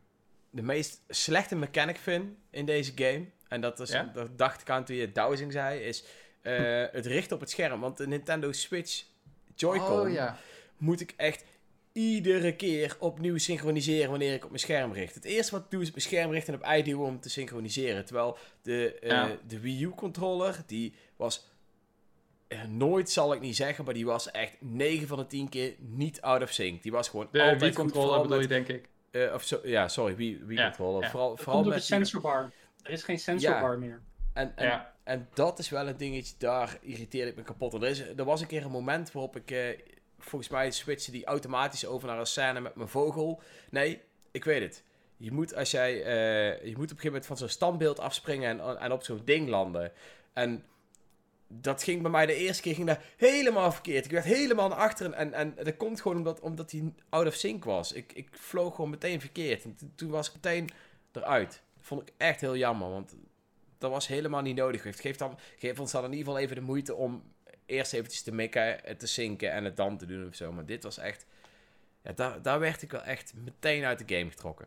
[0.50, 4.10] de meest slechte mechanic vind in deze game, en dat, is, Ja?
[4.14, 6.04] dat dacht ik aan toen je dowsing zei, is
[6.40, 7.80] eh, het richten op het scherm.
[7.80, 9.04] Want de Nintendo Switch
[9.54, 10.36] Joy-Con Oh ja.
[10.76, 11.44] moet ik echt
[11.92, 15.14] iedere keer opnieuw synchroniseren wanneer ik op mijn scherm richt.
[15.14, 17.20] Het eerste wat ik doe is op mijn scherm richten en op I duwen om
[17.20, 18.04] te synchroniseren.
[18.04, 19.36] Terwijl de, eh, Ja.
[19.46, 21.50] de Wii U controller, die was
[22.48, 25.74] eh, nooit zal ik niet zeggen, maar die was echt 9 van de 10 keer
[25.78, 26.82] niet out of sync.
[26.82, 28.88] Die was gewoon De altijd Wii controller bedoel je, denk ik.
[29.10, 31.02] eh, of zo, ja, sorry, Wii, Wii Ja, controller.
[31.02, 31.10] ja.
[31.10, 32.52] Vooral, Dat vooral met de sensorbar.
[32.82, 34.02] Er is geen sensorbar meer.
[34.32, 34.94] en, en, Ja.
[35.04, 37.74] en dat is wel een dingetje, daar irriteerde ik me kapot.
[37.74, 39.78] Er, is, er was een keer een moment waarop ik, eh,
[40.24, 43.42] volgens mij switchte die automatisch over naar een scène met mijn vogel.
[43.70, 44.00] Nee,
[44.30, 44.82] ik weet het.
[45.16, 48.60] Je moet, als jij, eh, je moet op een gegeven moment van zo'n standbeeld afspringen
[48.60, 49.92] en, en op zo'n ding landen.
[50.32, 50.64] En
[51.48, 54.04] dat ging bij mij de eerste keer ging dat helemaal verkeerd.
[54.04, 57.34] Ik werd helemaal naar achteren en, en dat komt gewoon omdat, omdat hij out of
[57.34, 57.92] sync was.
[57.92, 59.64] Ik, ik vloog gewoon meteen verkeerd.
[59.64, 60.70] En toen- was ik meteen
[61.12, 61.50] eruit.
[61.76, 63.16] Dat vond ik echt heel jammer, want
[63.78, 64.80] dat was helemaal niet nodig.
[64.82, 65.00] geweest.
[65.00, 67.22] Geef, dan, geef ons dan in ieder geval even de moeite om
[67.72, 70.52] eerst eventjes te mikken, het te zinken en het dan te doen of zo.
[70.52, 71.26] Maar dit was echt...
[72.02, 74.66] Ja, daar, daar werd ik wel echt meteen uit de game getrokken.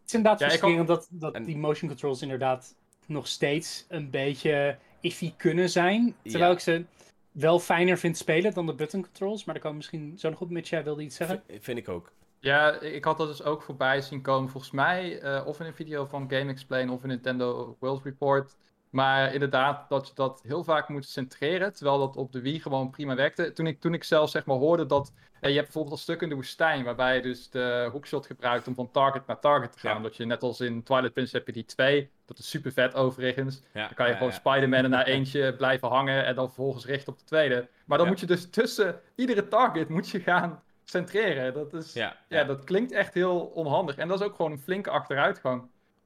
[0.00, 2.74] Het is inderdaad Ja, dat, dat En- die motion controls inderdaad
[3.06, 6.14] nog steeds een beetje iffy kunnen zijn.
[6.22, 6.52] Terwijl Ja.
[6.56, 6.84] ik ze
[7.32, 9.44] wel fijner vind spelen dan de button controls.
[9.44, 10.50] Maar daar komen we misschien zo nog op.
[10.50, 11.42] Mitch, jij wilde iets zeggen?
[11.48, 12.12] V- vind ik ook.
[12.40, 14.50] Ja, ik had dat dus ook voorbij zien komen.
[14.50, 18.56] Volgens mij, eh, of in een video van Game Explain of in Nintendo World Report,
[18.98, 21.74] Maar inderdaad, dat je dat heel vaak moet centreren.
[21.74, 23.52] Terwijl dat op de Wii gewoon prima werkte.
[23.52, 25.12] Toen ik, toen ik zelf zeg maar hoorde dat.
[25.40, 26.84] Eh, je hebt bijvoorbeeld een stuk in de woestijn.
[26.84, 29.96] waarbij je dus de hookshot gebruikt om van target naar target te gaan.
[29.96, 30.02] Ja.
[30.02, 32.10] Dat je net als in Twilight Princess heb je die twee.
[32.24, 33.62] Dat is super vet overigens.
[33.72, 36.24] dan kan je gewoon Spider-Man naar eentje blijven hangen.
[36.24, 37.68] en dan vervolgens richten op de tweede.
[37.84, 41.54] Maar dan moet je dus tussen iedere target moet je gaan centreren.
[41.54, 41.92] Dat, is,
[42.28, 43.96] ja, dat klinkt echt heel onhandig.
[43.96, 45.62] En dat is ook gewoon een flinke achteruitgang.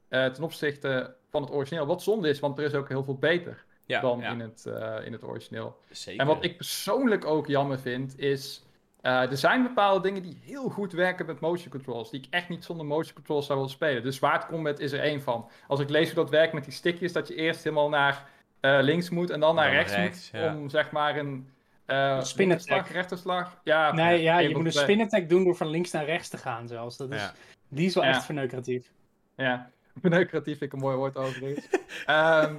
[0.08, 1.86] Uh, ten opzichte van het origineel.
[1.86, 5.12] Wat zonde is, want er is ook heel veel beter dan In, het, uh, in
[5.12, 5.76] het origineel.
[5.90, 6.20] Zeker.
[6.20, 8.64] En wat ik persoonlijk ook jammer vind, is...
[9.02, 12.10] Uh, er zijn bepaalde dingen die heel goed werken met motion controls.
[12.10, 14.02] Die ik echt niet zonder motion controls zou willen spelen.
[14.02, 15.50] Dus Zwaard Combat is er één van.
[15.66, 18.28] Als ik lees hoe dat werkt met die stickjes, dat je eerst helemaal naar
[18.60, 20.56] uh, links moet en dan naar rechts, rechts, moet.
[20.56, 21.48] Om zeg maar een
[21.86, 22.88] uh, spin attack.
[22.88, 23.60] rechterslag.
[23.64, 26.38] Ja, nee, ja, je moet een spin attack doen door van links naar rechts te
[26.38, 26.96] gaan zelfs.
[26.96, 27.32] Dat is,
[27.68, 28.90] Die is wel echt verneukeratief.
[29.36, 29.70] Ja,
[30.00, 31.68] verneukeratief vind ik een mooi woord overigens.
[32.06, 32.56] um,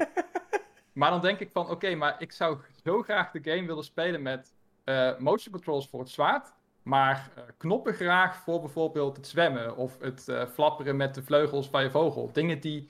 [0.94, 4.22] maar dan denk ik van, oké, maar ik zou zo graag de game willen spelen
[4.22, 4.54] met
[4.86, 6.54] uh, motion controls voor het zwaard.
[6.84, 11.70] Maar uh, knoppen graag voor bijvoorbeeld het zwemmen of het uh, flapperen met de vleugels
[11.70, 12.30] van je vogel.
[12.34, 12.90] Dingen die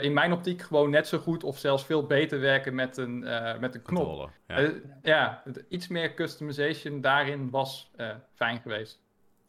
[0.00, 3.18] in mijn optiek gewoon net zo goed of zelfs veel beter werken met een,
[3.60, 4.30] met een knop.
[4.46, 4.72] Ja.
[5.02, 5.42] Ja.
[5.68, 7.90] iets meer customization daarin was
[8.34, 9.00] fijn geweest.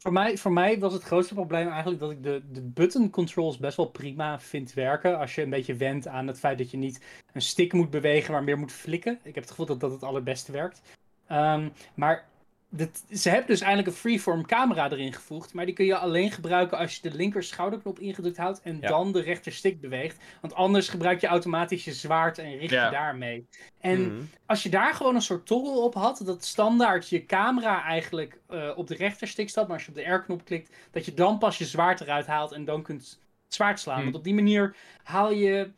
[0.04, 3.58] Voor mij, voor mij was het grootste probleem eigenlijk dat ik de, de button controls
[3.58, 5.18] best wel prima vind werken.
[5.18, 8.32] Als je een beetje went aan het feit dat je niet een stick moet bewegen,
[8.32, 9.18] maar meer moet flikken.
[9.22, 10.82] Ik heb het gevoel dat dat het allerbeste werkt.
[11.30, 12.24] Um, maar
[13.10, 15.54] ze hebben dus eigenlijk een freeform camera erin gevoegd.
[15.54, 18.60] Maar die kun je alleen gebruiken als je de linker schouderknop ingedrukt houdt.
[18.62, 20.22] En dan de rechter stick beweegt.
[20.40, 23.46] Want anders gebruik je automatisch je zwaard en richt je daarmee.
[23.80, 24.22] En mhm.
[24.46, 26.22] als je daar gewoon een soort toggle op had.
[26.24, 29.66] Dat standaard je camera eigenlijk uh, op de rechterstick staat.
[29.66, 30.74] Maar als je op de R-knop klikt.
[30.90, 32.52] Dat je dan pas je zwaard eruit haalt.
[32.52, 33.94] En dan kunt zwaard slaan.
[33.94, 34.04] Mhm.
[34.04, 35.70] Want op die manier haal je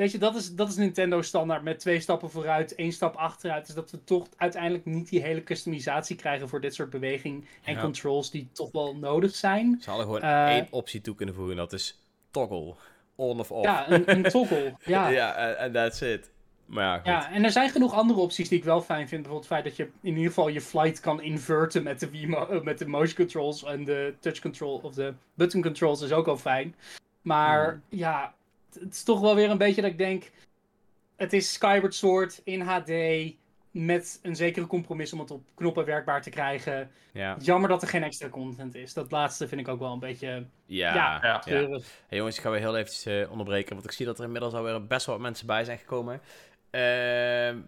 [0.00, 3.66] weet je, dat is, dat is Nintendo standaard met twee stappen vooruit, één stap achteruit.
[3.66, 7.78] Dus dat we toch uiteindelijk niet die hele customisatie krijgen voor dit soort beweging en
[7.78, 9.78] controls die toch wel nodig zijn.
[9.80, 12.74] Ze hadden gewoon uh, één optie toe kunnen voegen, dat is toggle.
[13.14, 13.64] On of off.
[13.64, 14.74] Ja, een, een toggle.
[14.84, 16.30] ja, ja en that's it.
[16.66, 17.06] Maar ja, goed.
[17.06, 19.22] ja, en er zijn genoeg andere opties die ik wel fijn vind.
[19.22, 22.08] Bijvoorbeeld het feit dat je in ieder geval je flight kan inverten met de,
[22.50, 26.26] eh, met de motion controls en de touch control of de button controls is ook
[26.26, 26.74] al fijn.
[27.22, 27.98] Maar hmm.
[27.98, 28.34] ja,
[28.80, 30.30] het is toch wel weer een beetje dat ik denk.
[31.16, 32.92] Het is Skyward Sword in HD.
[33.70, 36.90] Met een zekere compromis om het op knoppen werkbaar te krijgen.
[37.12, 37.36] Ja.
[37.40, 38.92] Jammer dat er geen extra content is.
[38.92, 40.46] Dat laatste vind ik ook wel een beetje.
[40.66, 41.42] Ja, ja, ja.
[42.06, 43.74] Hey jongens, ik ga weer heel even uh, onderbreken.
[43.74, 46.14] Want ik zie dat er inmiddels alweer best wel wat mensen bij zijn gekomen.
[46.14, 46.80] Uh,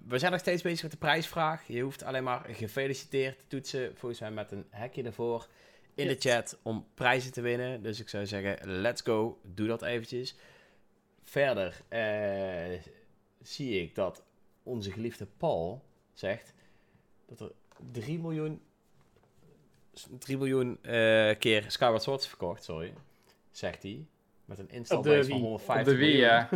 [0.08, 1.66] we zijn nog steeds bezig met de prijsvraag.
[1.66, 3.92] Je hoeft alleen maar gefeliciteerd te toetsen.
[3.96, 5.46] Volgens mij met een hekje ervoor
[5.94, 7.82] in de chat om prijzen te winnen.
[7.82, 9.38] Dus ik zou zeggen, let's go.
[9.42, 10.36] Doe dat eventjes.
[11.22, 12.78] Verder uh,
[13.42, 14.24] zie ik dat
[14.62, 16.54] onze geliefde Paul zegt
[17.26, 17.52] dat er
[17.92, 18.60] 3 miljoen,
[20.18, 20.90] 3 miljoen uh,
[21.38, 22.92] keer Skyward Sword is verkocht, sorry.
[23.50, 24.06] Zegt hij.
[24.44, 26.48] Met een installbase van 150 Op de Wii, ja.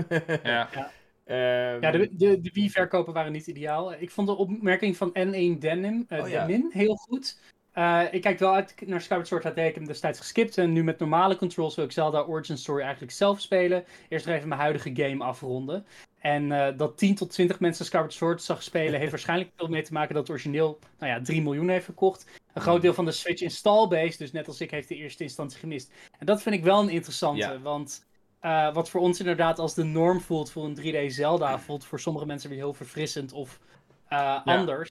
[0.42, 0.68] ja.
[0.72, 0.90] ja.
[1.28, 3.92] Um, ja, de, de, de Wii-verkopen waren niet ideaal.
[3.92, 7.38] Ik vond de opmerking van N1 Denim, uh, oh, Denim heel goed.
[7.78, 9.56] Uh, ik kijk wel uit naar Skyward Sword HD.
[9.56, 10.58] Ik heb hem destijds geskipt.
[10.58, 13.84] En nu met normale controls wil ik Zelda Origin Story eigenlijk zelf spelen.
[14.08, 15.86] Eerst even mijn huidige game afronden.
[16.18, 18.98] En uh, dat 10 tot 20 mensen Skyward Sword zag spelen...
[18.98, 22.26] heeft waarschijnlijk veel mee te maken dat het origineel nou ja, 3 miljoen heeft verkocht.
[22.52, 25.58] Een groot deel van de Switch installbase, dus net als ik, heeft de eerste instantie
[25.58, 25.92] gemist.
[26.18, 28.04] En dat vind ik wel een interessante, want...
[28.42, 31.58] Uh, wat voor ons inderdaad als de norm voelt voor een 3D Zelda...
[31.66, 33.60] voelt voor sommige mensen weer heel verfrissend of
[34.08, 34.42] ja.
[34.44, 34.90] anders.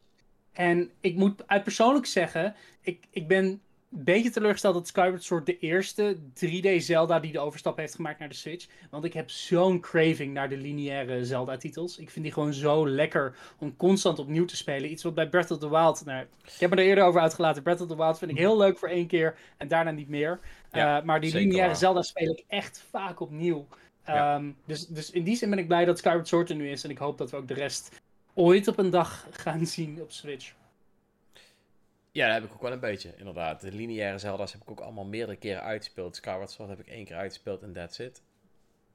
[0.55, 5.45] En ik moet uit persoonlijk zeggen, ik, ik ben een beetje teleurgesteld dat Skyward Sword
[5.45, 8.67] de eerste 3D Zelda die de overstap heeft gemaakt naar de Switch.
[8.89, 11.97] Want ik heb zo'n craving naar de lineaire Zelda-titels.
[11.97, 14.91] Ik vind die gewoon zo lekker om constant opnieuw te spelen.
[14.91, 16.05] Iets wat bij Breath of the Wild.
[16.05, 17.63] Nou, ik heb me er eerder over uitgelaten.
[17.63, 20.39] Breath of the Wild vind ik heel leuk voor één keer en daarna niet meer.
[20.71, 23.67] Uh, maar die lineaire Zelda speel ik echt vaak opnieuw.
[24.03, 26.83] Ehm, dus, dus in die zin ben ik blij dat Skyward Sword er nu is.
[26.83, 28.01] En ik hoop dat we ook de rest
[28.35, 30.53] ooit op een dag gaan zien op Switch.
[32.11, 33.61] Ja, dat heb ik ook wel een beetje, inderdaad.
[33.61, 36.15] De lineaire Zelda's heb ik ook allemaal meerdere keren uitgespeeld.
[36.15, 38.21] Skyward Sword heb ik één keer uitgespeeld en that's it.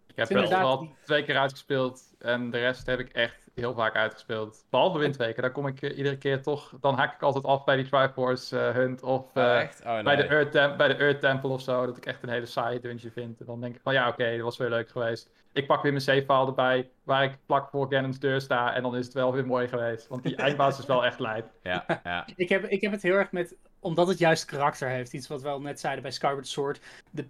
[0.07, 3.95] Ik heb wel al twee keer uitgespeeld en de rest heb ik echt heel vaak
[3.95, 4.65] uitgespeeld.
[4.71, 6.75] Behalve windweken, daar kom ik uh, iedere keer toch...
[6.81, 9.43] Dan haak ik altijd af bij die Triforce uh, Hunt of uh,
[9.85, 11.87] oh, oh, bij, de Earth bij de Earth Temple of zo.
[11.87, 13.41] Dat ik echt een hele saaie dungeon vind.
[13.41, 15.31] En dan denk ik van ja, oké, dat was weer leuk geweest.
[15.53, 18.75] Ik pak weer mijn save file erbij, waar ik plak voor Ganon's deur sta.
[18.75, 20.09] En dan is het wel weer mooi geweest.
[20.09, 21.51] Want die eindbaas is wel echt lijp.
[21.63, 22.27] Ja, ja.
[22.37, 23.57] ik, heb, ik heb het heel erg met...
[23.81, 25.13] Omdat het juist karakter heeft.
[25.13, 26.81] Iets wat we al net zeiden bij Skyward Sword.
[27.11, 27.27] De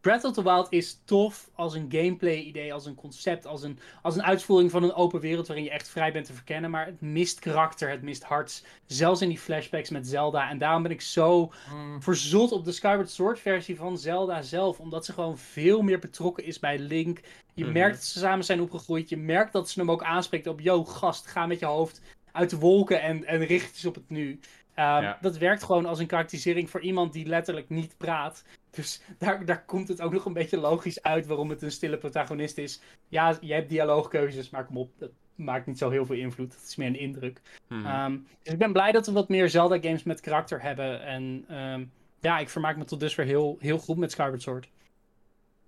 [0.00, 4.14] Breath of the Wild is tof als een gameplay-idee, als een concept, als een, als
[4.14, 6.70] een uitvoering van een open wereld waarin je echt vrij bent te verkennen.
[6.70, 8.64] Maar het mist karakter, het mist harts.
[8.86, 10.50] Zelfs in die flashbacks met Zelda.
[10.50, 12.02] En daarom ben ik zo mm.
[12.02, 14.80] verzot op de Skyward Sword versie van Zelda zelf.
[14.80, 17.20] Omdat ze gewoon veel meer betrokken is bij Link.
[17.54, 17.72] Je mhm.
[17.72, 19.08] merkt dat ze samen zijn opgegroeid.
[19.08, 22.00] Je merkt dat ze hem ook aanspreekt op: yo, gast, ga met je hoofd
[22.32, 24.40] uit de wolken en, en richt je op het nu.
[24.74, 28.44] Ehm, dat werkt gewoon als een karakterisering voor iemand die letterlijk niet praat.
[28.74, 31.98] Dus daar, daar komt het ook nog een beetje logisch uit waarom het een stille
[31.98, 32.80] protagonist is.
[33.08, 36.54] Ja, je hebt dialoogkeuzes, maar kom op, dat maakt niet zo heel veel invloed.
[36.54, 37.40] Het is meer een indruk.
[37.68, 37.86] Mhm.
[37.86, 41.02] Ehm, dus ik ben blij dat we wat meer Zelda-games met karakter hebben.
[41.02, 44.68] En um, ja, ik vermaak me tot dusver heel, heel goed met Skyward Sword.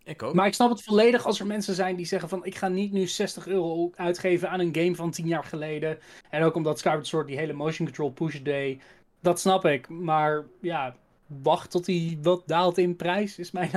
[0.04, 0.34] Ik ook.
[0.34, 2.44] Maar ik snap het volledig als er mensen zijn die zeggen van...
[2.44, 5.98] ik ga niet nu 60 euro uitgeven aan een game van 10 jaar geleden.
[6.30, 8.82] En ook omdat Skyward Sword die hele motion control push deed.
[9.20, 9.88] Dat snap ik.
[9.88, 10.96] Maar ja,
[11.26, 13.70] wacht tot hij wat daalt in prijs, is mijn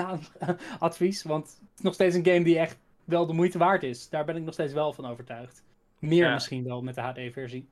[0.80, 1.24] advies.
[1.24, 4.10] Want het is nog steeds een game die echt wel de moeite waard is.
[4.10, 5.64] Daar ben ik nog steeds wel van overtuigd.
[6.00, 7.68] Meer misschien wel met de HD-versie.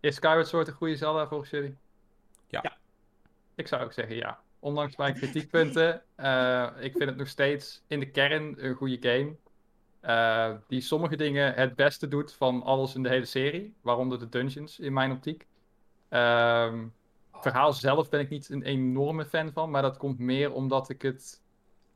[0.00, 1.76] Is Skyward Sword een goede Zelda volgens jullie?
[2.46, 2.60] Ja.
[2.62, 2.76] ja.
[3.54, 4.40] Ik zou ook zeggen ja.
[4.58, 9.34] Ondanks mijn kritiekpunten, uh, ik vind het nog steeds in de kern een goede game.
[10.02, 13.74] Uh, die sommige dingen het beste doet van alles in de hele serie.
[13.80, 15.46] Waaronder de dungeons in mijn optiek.
[16.10, 16.92] Um,
[17.42, 21.02] verhaal zelf ben ik niet een enorme fan van, maar dat komt meer omdat ik
[21.02, 21.40] het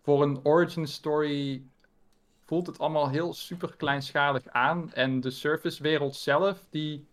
[0.03, 1.63] voor een origin story
[2.45, 4.93] voelt het allemaal heel super kleinschalig aan.
[4.93, 7.07] En de surface wereld zelf, die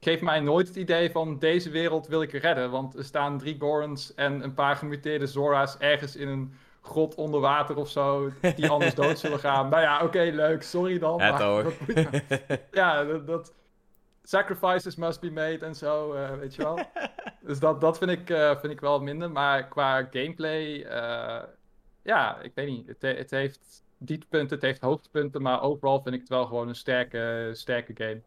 [0.00, 2.70] geeft mij nooit het idee van deze wereld wil ik redden.
[2.70, 7.40] Want er staan drie Gorons en een paar gemuteerde Zora's ergens in een grot onder
[7.40, 9.68] water of zo, die anders dood zullen gaan.
[9.68, 11.16] Nou ja, oké, leuk, sorry dan.
[11.16, 11.38] maar,
[12.70, 13.54] ja, dat,
[14.28, 16.78] sacrifices must be made en zo, uh, weet je wel.
[17.46, 19.30] dus dat, dat vind, ik, uh, vind ik wel minder.
[19.30, 21.42] Maar qua gameplay, uh,
[22.02, 22.86] ja, ik weet niet.
[22.86, 26.74] Het, het heeft dieptepunten, het heeft hoogtepunten, maar overal vind ik het wel gewoon een
[26.74, 28.20] sterke, sterke game.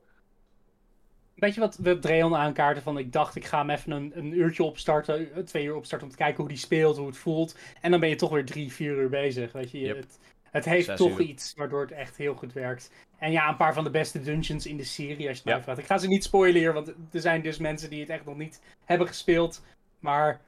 [1.36, 4.38] Weet je wat we Dreon aankaarten van ik dacht ik ga hem even een, een
[4.38, 7.58] uurtje opstarten, twee uur opstarten om te kijken hoe die speelt, hoe het voelt.
[7.82, 9.80] En dan ben je toch weer drie, vier uur bezig, weet je.
[9.80, 9.95] Yep.
[9.95, 12.91] Het, het heeft toch iets waardoor het echt heel goed werkt.
[13.22, 15.61] En ja, een paar van de beste dungeons in de serie, als je het ja.
[15.61, 15.80] vraagt.
[15.80, 18.38] Ik ga ze niet spoilen hier, want er zijn dus mensen die het echt nog
[18.38, 19.63] niet hebben gespeeld.
[19.99, 20.41] Maar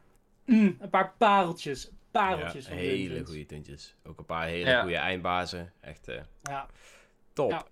[0.45, 1.91] mm, een paar pareltjes.
[2.11, 3.95] Pareltjes ja, van hele goede dungeons.
[4.03, 5.71] Ook een paar hele goede eindbazen.
[5.79, 6.67] Echt uh, ja.
[7.33, 7.69] top.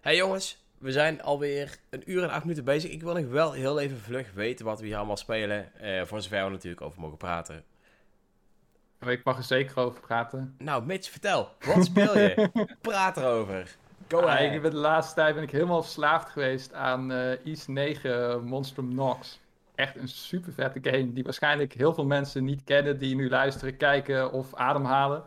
[0.00, 2.90] hey jongens, we zijn alweer een uur en acht minuten bezig.
[2.90, 5.70] Ik wil nog wel heel even vlug weten wat we hier allemaal spelen.
[5.82, 7.64] Uh, voor zover we natuurlijk over mogen praten.
[9.06, 10.54] Ik mag er zeker over praten.
[10.58, 11.50] Nou, Mitch, vertel.
[11.60, 12.50] Wat speel je?
[12.80, 13.76] Praat erover.
[14.08, 14.54] Go ah.
[14.54, 18.94] Ik ben de laatste tijd ben ik helemaal verslaafd geweest aan uh, East 9 Monstrum
[18.94, 19.40] Nox.
[19.74, 23.76] Echt een super vette game die waarschijnlijk heel veel mensen niet kennen die nu luisteren,
[23.76, 25.24] kijken of ademhalen.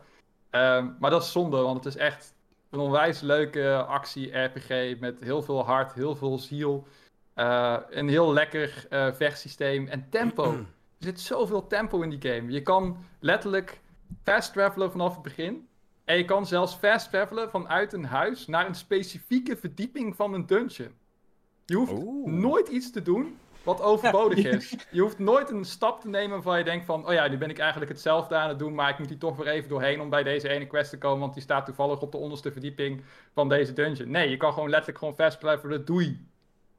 [0.50, 2.34] Um, maar dat is zonde, want het is echt
[2.70, 6.86] een onwijs leuke actie-RPG met heel veel hart, heel veel ziel.
[7.36, 10.52] Uh, een heel lekker uh, vechtsysteem en tempo.
[11.00, 12.52] Er zit zoveel tempo in die game.
[12.52, 13.80] Je kan letterlijk
[14.22, 15.68] fast travelen vanaf het begin.
[16.04, 20.46] En je kan zelfs fast travelen vanuit een huis naar een specifieke verdieping van een
[20.46, 20.92] dungeon.
[21.64, 21.92] Je hoeft
[22.24, 24.76] nooit iets te doen wat overbodig is.
[24.90, 27.06] Je hoeft nooit een stap te nemen waarvan je denkt van...
[27.06, 28.74] oh ja, nu ben ik eigenlijk hetzelfde aan het doen...
[28.74, 31.20] maar ik moet hier toch weer even doorheen om bij deze ene quest te komen...
[31.20, 33.02] want die staat toevallig op de onderste verdieping
[33.34, 34.10] van deze dungeon.
[34.10, 35.84] Nee, je kan gewoon letterlijk gewoon fast travelen.
[35.84, 36.26] Doei.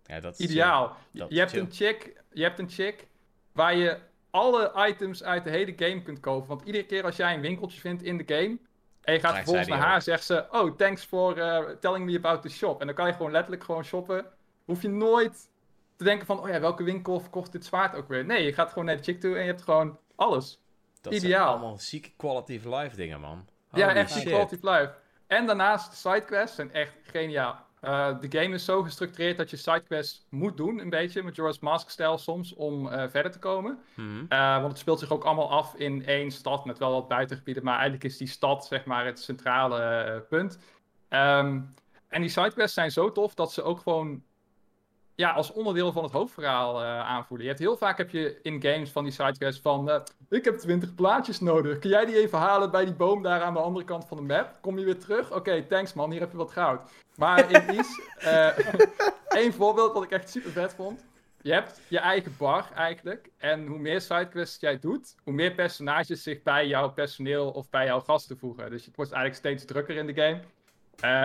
[0.05, 0.95] Ja, dat is Ideaal.
[1.11, 3.07] Je, je hebt een chick, je hebt een chick
[3.51, 3.97] waar je
[4.29, 6.47] alle items uit de hele game kunt kopen.
[6.47, 8.57] Want iedere keer als jij een winkeltje vindt in de game.
[9.01, 12.41] En je gaat vervolgens naar haar, zegt ze: Oh, thanks for uh, telling me about
[12.41, 12.79] the shop.
[12.79, 14.25] En dan kan je gewoon letterlijk gewoon shoppen.
[14.65, 15.49] Hoef je nooit
[15.95, 18.25] te denken van: Oh ja, welke winkel verkocht dit zwaard ook weer?
[18.25, 20.61] Nee, je gaat gewoon naar de chick toe en je hebt gewoon alles.
[21.01, 21.31] Dat Ideaal.
[21.31, 23.47] zijn allemaal zieke quality of life dingen, man.
[23.73, 24.93] ja, echt zieke quality of life.
[25.27, 27.65] En daarnaast, de sidequests zijn echt geniaal.
[27.81, 31.59] Uh, de game is zo gestructureerd dat je sidequests moet doen, een beetje, met Jorah's
[31.59, 33.79] Mask-stijl soms, om uh, verder te komen.
[33.95, 37.07] Mm uh, want het speelt zich ook allemaal af in één stad met wel wat
[37.07, 40.59] buitengebieden, maar eigenlijk is die stad, zeg maar, het centrale punt.
[41.09, 41.73] Um,
[42.07, 44.23] en die sidequests zijn zo tof dat ze ook gewoon
[45.21, 47.45] ja, als onderdeel van het hoofdverhaal uh, aanvoelen.
[47.45, 49.89] Je hebt heel vaak heb je in games van die sidequests van...
[49.89, 49.95] Uh,
[50.29, 51.79] ik heb 20 plaatjes nodig.
[51.79, 54.23] Kun jij die even halen bij die boom daar aan de andere kant van de
[54.23, 54.57] map?
[54.61, 55.33] Kom je weer terug?
[55.33, 56.11] Oké, thanks man.
[56.11, 56.81] Hier heb je wat goud.
[57.15, 58.01] Maar in Is...
[58.23, 58.47] Uh,
[59.41, 61.05] één voorbeeld wat ik echt super vet vond.
[61.41, 63.29] Je hebt je eigen bar eigenlijk.
[63.37, 65.15] En hoe meer sidequests jij doet...
[65.23, 68.69] hoe meer personages zich bij jouw personeel of bij jouw gasten voegen.
[68.69, 70.39] Dus het wordt eigenlijk steeds drukker in de game.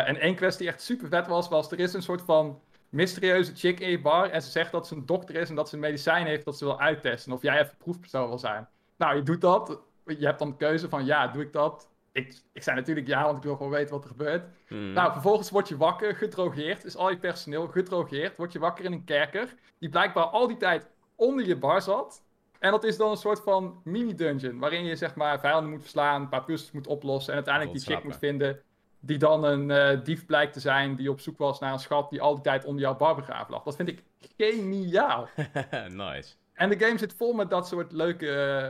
[0.04, 1.48] en één quest die echt super vet was...
[1.48, 2.60] was er is een soort van
[2.96, 5.68] mysterieuze chick in je bar en ze zegt dat ze een dokter is en dat
[5.68, 7.32] ze een medicijn heeft dat ze wil uittesten.
[7.32, 8.68] Of jij even proefpersoon wil zijn.
[8.96, 9.80] Nou, je doet dat.
[10.04, 11.88] je hebt dan de keuze van ja, doe ik dat?
[12.12, 14.46] Ik, ik zei natuurlijk ja, want ik wil gewoon weten wat er gebeurt.
[14.66, 14.92] Hmm.
[14.92, 16.84] Nou, vervolgens word je wakker, gedrogeerd.
[16.84, 18.36] Is al je personeel gedrogeerd.
[18.36, 19.54] Word je wakker in een kerker.
[19.78, 22.22] Die blijkbaar al die tijd onder je bar zat.
[22.58, 24.58] En dat is dan een soort van mini-dungeon.
[24.58, 27.30] Waarin je zeg maar vijanden moet verslaan, een paar puzzels moet oplossen.
[27.32, 28.60] En uiteindelijk die chick moet vinden.
[29.06, 30.96] Die dan een uh, dief blijkt te zijn.
[30.96, 33.52] Die op zoek was naar een schat die al die tijd onder jouw bar begraven
[33.52, 33.62] lag.
[33.62, 34.02] Dat vind ik
[34.36, 35.28] geniaal.
[35.88, 36.34] nice.
[36.52, 38.26] En de game zit vol met dat soort leuke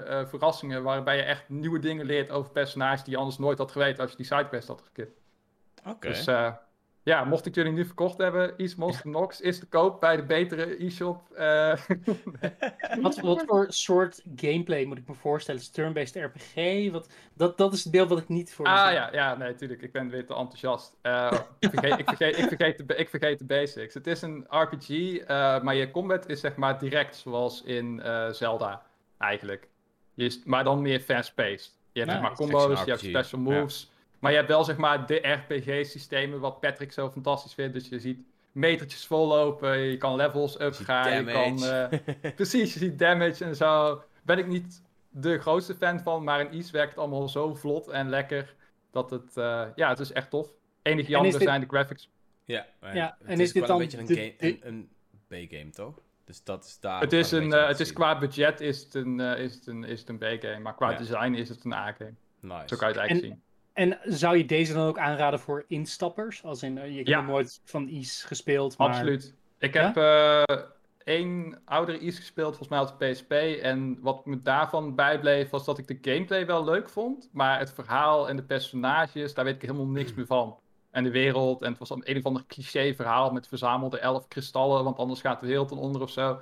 [0.09, 0.83] uh, verrassingen.
[0.83, 4.11] Waarbij je echt nieuwe dingen leert over personages die je anders nooit had geweten als
[4.11, 5.21] je die sidequest had gekipt.
[5.85, 6.09] Oké.
[6.09, 6.53] Dus uh,
[7.07, 10.85] ja, mocht ik jullie nu verkocht hebben, Monster Nox is te koop bij de betere
[10.85, 11.23] e-shop.
[11.39, 11.75] Uh...
[13.03, 15.61] wat, wat, voor soort gameplay moet ik me voorstellen?
[15.61, 16.91] Is turn-based RPG?
[16.91, 19.83] Wat, dat, dat is het beeld wat ik niet voor Ah ja, ja, nee, natuurlijk.
[19.83, 20.97] Ik ben weer te enthousiast.
[21.03, 23.95] Uh, ik, vergeet, ik, vergeet, ik, vergeet de, ik vergeet de basics.
[23.95, 25.27] Het is een RPG, uh,
[25.63, 28.83] maar je combat is zeg maar direct zoals in Zelda,
[29.19, 29.69] eigenlijk.
[30.15, 31.79] Je, maar dan meer fast-paced.
[31.93, 33.95] Je hebt zeg maar combo's, je hebt special moves.
[34.19, 37.73] Maar je hebt wel zeg maar de RPG-systemen wat Patrick zo fantastisch vindt.
[37.75, 38.21] Dus je ziet
[38.53, 41.63] metertjes vollopen, je kan levels upgaan, je, kan...
[41.63, 44.03] uh, precies, je ziet damage en zo.
[44.23, 47.89] Ben ik niet de grootste fan van, maar in East werkt het allemaal zo vlot
[47.89, 48.55] en lekker
[48.91, 49.37] dat het...
[49.37, 50.49] Uh, ja, het is echt tof.
[50.83, 51.43] Enige jammer dit...
[51.43, 52.11] zijn de graphics.
[52.45, 54.35] Ja, maar ja het en is, is dit wel dan een beetje een, de- game,
[54.61, 54.91] de- een,
[55.29, 55.95] een B-game, toch?
[56.25, 57.01] Dus dat is daar...
[57.01, 59.67] Het is, een, uh, aan het is qua budget is het een, uh, is het
[59.67, 60.97] een, is het een B-game, maar qua Ja.
[60.97, 62.15] design is het een A-game.
[62.41, 62.65] Nice.
[62.67, 63.43] Zo kan je het eigenlijk zien.
[63.77, 66.45] En zou je deze dan ook aanraden voor instappers?
[66.45, 67.21] Als in, uh, je hebt Ja.
[67.21, 68.89] nooit van Is gespeeld, maar...
[68.89, 69.35] Absoluut.
[69.59, 69.83] Ik Ja?
[69.93, 70.57] heb eh,
[71.05, 73.33] één oudere East gespeeld, volgens mij op de PSP.
[73.63, 77.29] En wat me daarvan bijbleef, was dat ik de gameplay wel leuk vond.
[77.33, 80.59] Maar het verhaal en de personages, daar weet ik helemaal niks meer van.
[80.91, 84.85] En de wereld, en het was een of ander cliché verhaal met verzamelde elf kristallen,
[84.85, 86.41] want anders gaat de wereld ten onder of zo.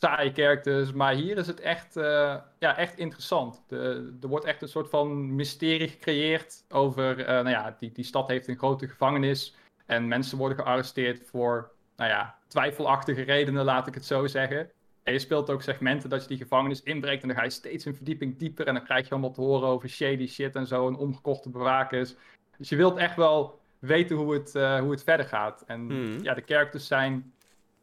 [0.00, 3.62] Saaie characters, maar hier is het echt, eh, ja, echt interessant.
[3.68, 8.04] De, er wordt echt een soort van mysterie gecreëerd over, eh, nou ja, die, die
[8.04, 9.56] stad heeft een grote gevangenis.
[9.86, 14.70] En mensen worden gearresteerd voor, nou ja, twijfelachtige redenen, laat ik het zo zeggen.
[15.02, 17.84] En je speelt ook segmenten dat je die gevangenis inbreekt en dan ga je steeds
[17.84, 20.88] een verdieping dieper en dan krijg je allemaal te horen over shady shit en zo
[20.88, 22.14] en omgekochte bewakers.
[22.58, 25.64] Dus je wilt echt wel weten hoe het, eh, hoe het verder gaat.
[25.66, 26.22] En Hmm.
[26.22, 27.32] ja, de characters zijn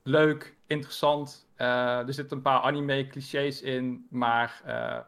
[0.06, 1.48] leuk, interessant.
[1.56, 5.00] Eh, er zitten een paar anime clichés in, maar eh,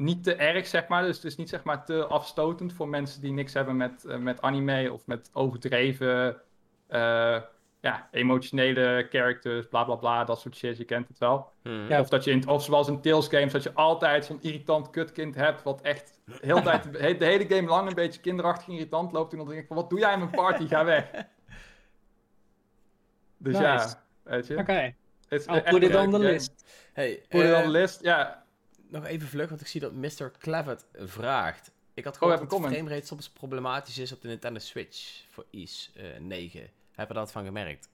[0.00, 1.02] niet te erg, zeg maar.
[1.02, 4.16] Dus het is niet zeg maar te afstotend voor mensen die niks hebben met, eh,
[4.16, 6.40] met anime of met overdreven,
[6.86, 7.40] eh,
[7.80, 10.76] ja, emotionele characters, bla bla bla, dat soort shit.
[10.76, 11.52] Je kent het wel.
[11.62, 11.88] Hmm.
[11.88, 12.00] Ja.
[12.00, 15.34] Of, dat je in, of zoals in Tales games, dat je altijd zo'n irritant kutkind
[15.34, 19.32] hebt, wat echt de hele, tijd, de hele game lang een beetje kinderachtig irritant loopt.
[19.32, 20.66] En dan denk ik van, wat doe jij in mijn party?
[20.66, 21.10] Ga weg.
[23.42, 23.64] Dus Nice.
[23.64, 24.56] ja, weet je.
[24.56, 24.94] Oké,
[25.30, 26.30] I'll echt put it on leuke the game.
[26.32, 26.64] list.
[26.92, 28.44] Hey, Put it eh, on the list, ja.
[28.88, 30.32] nog even vlug, want ik zie dat Mr.
[30.38, 31.72] Clevet vraagt.
[31.94, 35.24] Ik had Oh, gehoord even dat de framerate soms problematisch is op de Nintendo Switch
[35.30, 36.70] voor IS eh 9.
[36.94, 37.88] Heb je dat van gemerkt?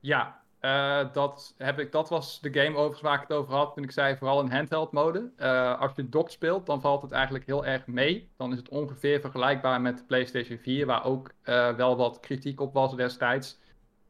[0.00, 3.74] Ja, eh, dat, heb ik, dat was de game overigens waar ik het over had
[3.74, 5.30] toen ik zei vooral in handheld mode.
[5.36, 8.28] Eh, als je dock speelt, dan valt het eigenlijk heel erg mee.
[8.36, 12.60] Dan is het ongeveer vergelijkbaar met de PlayStation 4, waar ook eh, wel wat kritiek
[12.60, 13.58] op was destijds.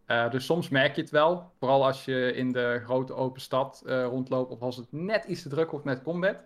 [0.07, 3.83] Eh, dus soms merk je het wel, vooral als je in de grote open stad
[3.87, 6.37] eh, rondloopt of als het net iets te druk wordt met combat.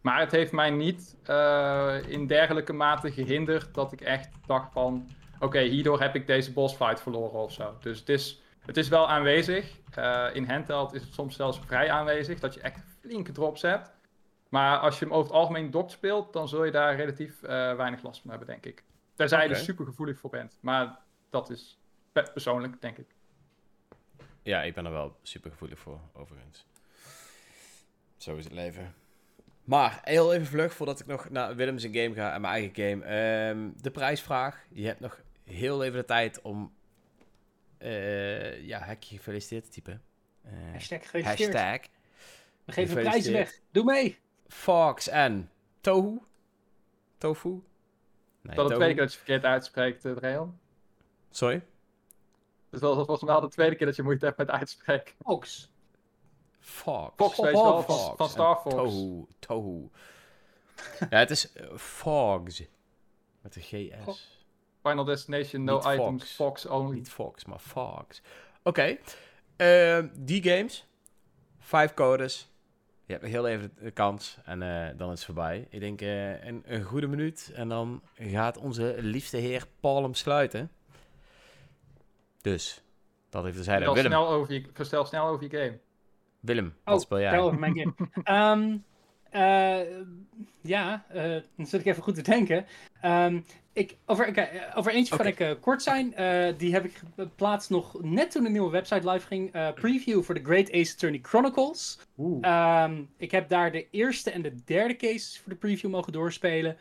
[0.00, 5.08] Maar het heeft mij niet eh, in dergelijke mate gehinderd dat ik echt dacht van...
[5.40, 7.76] Oké, hierdoor heb ik deze bossfight verloren of zo.
[7.80, 9.78] Dus het is, het is wel aanwezig.
[10.32, 13.90] In handheld is het soms zelfs vrij aanwezig, dat je echt flinke drops hebt.
[14.48, 18.02] Maar als je hem over het algemeen docked speelt, dan zul je daar relatief weinig
[18.02, 18.84] last van hebben, denk ik.
[19.14, 19.54] Tenzij je Oké.
[19.54, 20.58] er super gevoelig voor bent.
[20.60, 20.98] Maar
[21.30, 21.79] dat is
[22.12, 23.06] persoonlijk, denk ik.
[24.42, 26.66] Ja, ik ben er wel super gevoelig voor, overigens.
[28.16, 28.94] Zo is het leven.
[29.64, 32.74] Maar, heel even vlug, voordat ik nog naar Willem zijn game ga en mijn eigen
[32.74, 33.04] game.
[33.04, 34.64] Ehm, de prijsvraag.
[34.70, 36.72] Je hebt nog heel even de tijd om...
[37.78, 40.02] eh ja, hekje gefeliciteerd te typen.
[40.42, 41.52] Eh, Hashtag gefeliciteerd.
[41.54, 41.86] hashtag
[42.64, 43.48] We geven prijzen gefeliciteerd.
[43.50, 43.60] weg.
[43.70, 44.18] Doe mee.
[44.48, 45.50] Fox en
[45.80, 46.18] Tohu.
[47.18, 47.48] Tofu?
[47.48, 47.62] Nee,
[48.42, 48.74] de Tohu.
[48.74, 50.58] tweede keer dat je verkeerd uitspreekt, uh, Dreon.
[51.30, 51.62] Sorry?
[52.70, 55.14] Dus dat was volgens mij al de tweede keer dat je moeite hebt met uitspreken.
[55.22, 55.70] Ox.
[56.60, 57.12] Fox.
[57.16, 58.74] Fox, weet je wel, van, Fox van Star Fox.
[58.74, 59.26] Tohu.
[59.38, 59.88] Tohu.
[61.10, 62.62] ja, het is eh, Fox.
[63.40, 64.38] Met een GS.
[64.82, 65.96] Final Destination, no Niet Fox.
[65.96, 66.94] items, Fox only.
[66.94, 68.22] Niet Fox, maar Fox.
[68.62, 68.98] Oké.
[69.56, 70.86] Ehm, die games.
[71.58, 72.48] Vijf codes.
[73.04, 74.38] Je hebt heel even de kans.
[74.44, 75.66] En eh, dan is het voorbij.
[75.70, 77.52] Ik denk eh, een, een goede minuut.
[77.54, 80.70] En dan gaat onze liefste heer Paul hem sluiten.
[82.40, 82.82] Dus,
[83.30, 83.84] dat heeft terzijde.
[83.84, 85.78] Vertel Willem, snel, over je, verstel snel over je game.
[86.40, 87.28] Willem, Oh, wat speel jij?
[87.28, 87.94] vertel over mijn game.
[89.30, 90.04] Ehm,
[90.60, 91.04] ja,
[91.56, 92.66] dan zit ik even goed te denken.
[93.04, 95.32] Um, ik, over, kijk, over eentje okay.
[95.32, 96.14] kan ik kort zijn.
[96.56, 99.74] die heb ik geplaatst nog net toen de nieuwe website live ging.
[99.74, 101.98] preview voor de Great Ace Attorney Chronicles.
[102.40, 106.76] Um, ik heb daar de eerste en de derde cases voor de preview mogen doorspelen.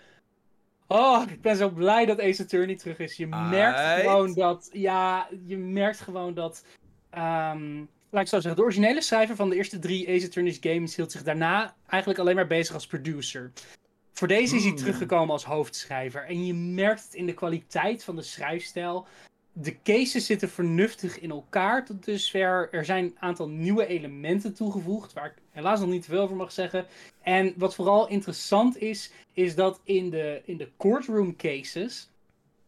[0.92, 3.16] Oh, ik ben zo blij dat Ace Attorney terug is.
[3.18, 4.70] Je merkt gewoon dat.
[4.72, 6.66] Ja, je merkt gewoon dat.
[7.18, 10.96] Um, laat ik zo zeggen, de originele schrijver van de eerste drie Ace Attorney's games
[10.96, 13.52] hield zich daarna eigenlijk alleen maar bezig als producer.
[14.14, 14.80] Voor deze is hij hmm.
[14.80, 16.26] teruggekomen als hoofdschrijver.
[16.26, 19.08] En je merkt het in de kwaliteit van de schrijfstijl.
[19.62, 22.70] De cases zitten vernuftig in elkaar tot dusver.
[22.72, 26.52] Er zijn een aantal nieuwe elementen toegevoegd, waar ik helaas nog niet veel over mag
[26.52, 26.86] zeggen.
[27.22, 32.10] En wat vooral interessant is, is dat in de, in de courtroom cases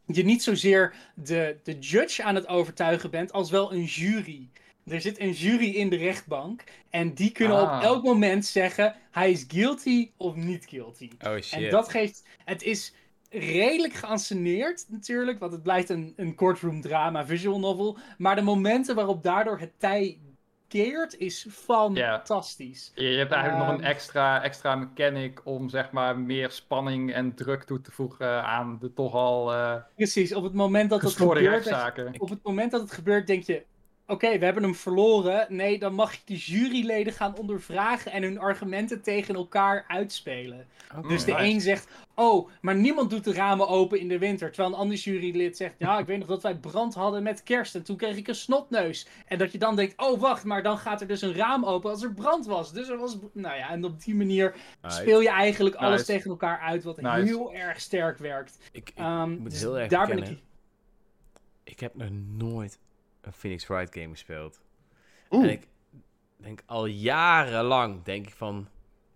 [0.05, 4.49] je niet zozeer de, de judge aan het overtuigen bent, als wel een jury.
[4.85, 6.63] Er zit een jury in de rechtbank.
[6.89, 7.84] En die kunnen op ah.
[7.84, 11.09] elk moment zeggen: hij is guilty of niet guilty.
[11.19, 11.51] Oh shit.
[11.51, 12.23] En dat geeft.
[12.45, 12.93] Het is
[13.32, 15.40] redelijk geanceneerd natuurlijk.
[15.40, 17.98] Want het blijft een, een courtroom drama, visual novel.
[18.18, 20.20] Maar de momenten waarop daardoor het tij
[20.68, 22.91] keert is fantastisch.
[22.95, 27.36] Je hebt eigenlijk nog een ehm, extra, extra mechanic om zeg maar meer spanning en
[27.36, 29.53] druk toe te voegen aan de toch al.
[29.53, 32.20] Uh, Precies, op het moment dat het gebeurt.
[32.20, 33.64] Op het moment dat het gebeurt, denk je:
[34.12, 35.46] Oké, we hebben hem verloren.
[35.50, 40.68] Nee, dan mag je de juryleden gaan ondervragen en hun argumenten tegen elkaar uitspelen.
[41.08, 44.48] dus de een zegt, oh, maar niemand doet de ramen open in de winter.
[44.52, 47.76] Terwijl een ander jurylid zegt, ja, ik weet nog dat wij brand hadden met kerst
[47.76, 49.08] en toen kreeg ik een snotneus.
[49.26, 51.90] En dat je dan denkt, oh, wacht, maar dan gaat er dus een raam open
[51.90, 52.74] als er brand was.
[52.74, 54.56] Dus er was, nou ja, en op die manier
[54.88, 58.58] speel je eigenlijk alles tegen elkaar uit, wat heel erg sterk werkt.
[58.72, 60.40] Ik, ik um, moet dus heel erg daar ben ik...
[61.64, 62.80] Ik heb nog nooit
[63.22, 64.61] een Phoenix Wright game gespeeld.
[65.30, 65.68] En ik
[66.38, 68.68] denk al jarenlang, denk ik van...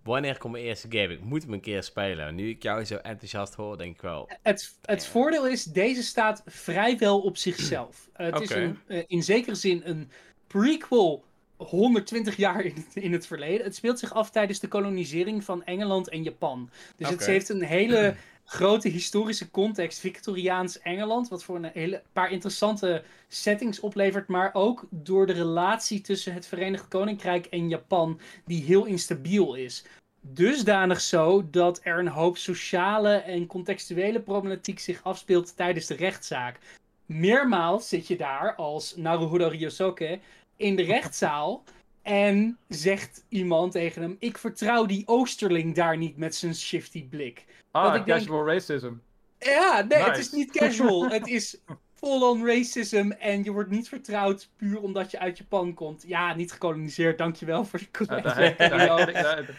[0.03, 1.13] Wanneer komt mijn eerste game?
[1.13, 2.35] Ik moet hem een keer spelen.
[2.35, 4.29] Nu ik jou zo enthousiast hoor, denk ik wel...
[4.41, 8.09] Het, het voordeel is, deze staat vrijwel op zichzelf.
[8.13, 10.11] het is een, eh, in zekere zin een
[10.47, 11.23] prequel
[11.57, 13.65] 120 jaar in het, in het verleden.
[13.65, 16.69] Het speelt zich af tijdens de kolonisering van Engeland en Japan.
[16.95, 18.15] Dus het heeft een hele
[18.45, 24.85] grote historische context, Victoriaans Engeland, wat voor een hele paar interessante settings oplevert, maar ook
[24.89, 29.85] door de relatie tussen het Verenigd Koninkrijk en Japan, die heel instabiel is.
[30.21, 36.59] Dusdanig zo dat er een hoop sociale en contextuele problematiek zich afspeelt tijdens de rechtszaak.
[37.05, 40.19] Meermaals zit je daar als Naruhodo Ryosuke
[40.55, 41.63] in de rechtszaal
[42.01, 47.45] en zegt iemand tegen hem: Ik vertrouw die Oosterling daar niet met zijn shifty blik.
[47.75, 48.93] Ah, casual racism.
[49.39, 51.09] Ja, nee, het is niet casual.
[51.09, 51.57] het is
[51.93, 56.03] full-on racism en je wordt niet vertrouwd puur omdat je uit Japan komt.
[56.07, 59.55] Ja, niet gekoloniseerd, dankjewel voor je correctie.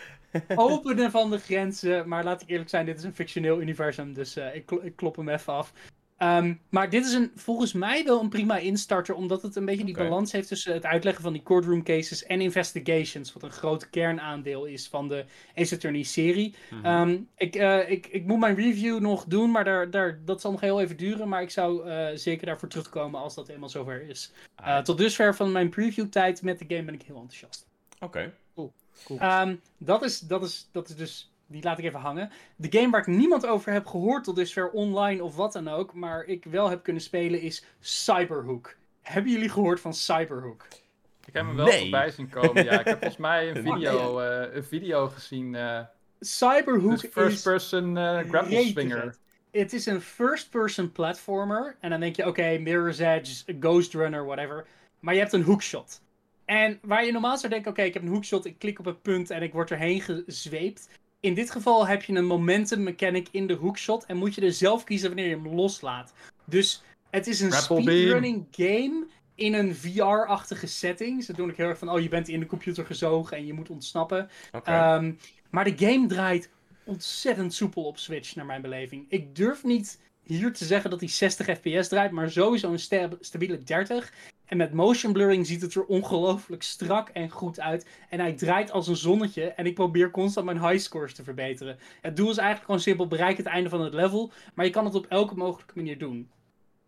[0.56, 4.36] Openen van de grenzen, maar laat ik eerlijk zijn, dit is een fictioneel universum, dus
[4.36, 5.72] uh, ik, ik klop hem even af.
[6.16, 9.84] Ehm, maar dit is een, volgens mij wel een prima instarter, omdat het een beetje
[9.84, 13.90] die balans heeft tussen het uitleggen van die courtroom cases en investigations, wat een groot
[13.90, 15.24] kernaandeel is van de
[15.55, 16.55] Ace Attorney serie.
[16.70, 16.84] Mhm.
[16.84, 20.51] Ehm, ik, uh, ik, ik moet mijn review nog doen, maar daar, daar, dat zal
[20.51, 24.09] nog heel even duren, maar ik zou uh, zeker daarvoor terugkomen als dat eenmaal zover
[24.09, 24.32] is.
[24.60, 27.66] Uh, tot dusver van mijn preview tijd met de game ben ik heel enthousiast.
[28.01, 28.34] Oké.
[28.55, 28.72] Cool.
[29.05, 29.22] cool.
[29.22, 32.31] Um, dat, is, dat, is, dat is dus die laat ik even hangen.
[32.56, 35.94] De game waar ik niemand over heb gehoord tot dusver online of wat dan ook,
[35.94, 38.77] maar ik wel heb kunnen spelen is Cyberhook.
[39.02, 40.66] Hebben jullie gehoord van Cyberhook?
[41.27, 41.81] Ik heb hem wel nee.
[41.81, 42.81] voorbij zien komen, ja.
[42.81, 45.55] Ik heb volgens mij een video, uh, een video gezien.
[45.55, 45.81] Uh,
[46.20, 47.10] Cyberhook is...
[47.10, 49.16] First-person uh, grapple swinger.
[49.51, 51.77] Het is een first-person platformer.
[51.81, 54.66] En dan denk je, oké, okay, Mirror's Edge, Ghost Runner, whatever.
[55.01, 56.01] Maar je hebt een hookshot.
[56.44, 59.01] En waar je normaal zou denken, oké, ik heb een hookshot, ik klik op een
[59.01, 60.89] punt en ik word erheen gezweept
[61.27, 64.53] in dit geval heb je een momentum mechanic in de hookshot en moet je er
[64.53, 66.12] zelf kiezen wanneer je hem loslaat.
[66.44, 71.24] Dus het is een speedrunning game in een VR-achtige setting.
[71.24, 73.53] Ze doen ik heel erg van, oh je bent in de computer gezogen en je
[73.53, 74.28] moet ontsnappen.
[74.65, 75.12] Ehm,
[75.51, 76.51] maar de game draait
[76.85, 79.07] ontzettend soepel op Switch, naar mijn beleving.
[79.09, 83.62] Ik durf niet hier te zeggen dat hij 60 fps draait, maar sowieso een stabiele
[83.62, 84.12] 30.
[84.47, 87.86] En met motion blurring ziet het er ongelooflijk strak en goed uit.
[88.09, 89.44] En hij draait als een zonnetje.
[89.44, 91.78] En ik probeer constant mijn high scores te verbeteren.
[92.01, 94.31] Het doel is eigenlijk gewoon simpel: bereik het einde van het level.
[94.55, 96.31] Maar je kan het op elke mogelijke manier doen.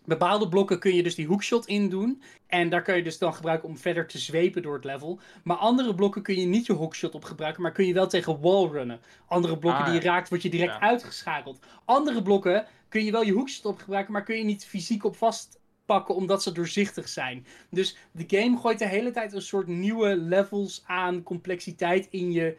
[0.04, 2.22] Bepaalde blokken kun je dus die hookshot in doen.
[2.46, 5.20] En daar kun je dus dan gebruiken om verder te zwepen door het level.
[5.44, 7.62] Maar andere blokken kun je niet je hookshot op gebruiken.
[7.62, 9.00] Maar kun je wel tegen wall runnen.
[9.26, 11.58] Andere blokken die je ah, raakt, word je direct uitgeschakeld.
[11.84, 14.12] Andere blokken kun je wel je hookshot op gebruiken.
[14.12, 15.58] Maar kun je niet fysiek op vast
[15.88, 17.46] pakken omdat ze doorzichtig zijn.
[17.70, 22.56] Dus de game gooit de hele tijd een soort nieuwe levels aan complexiteit in je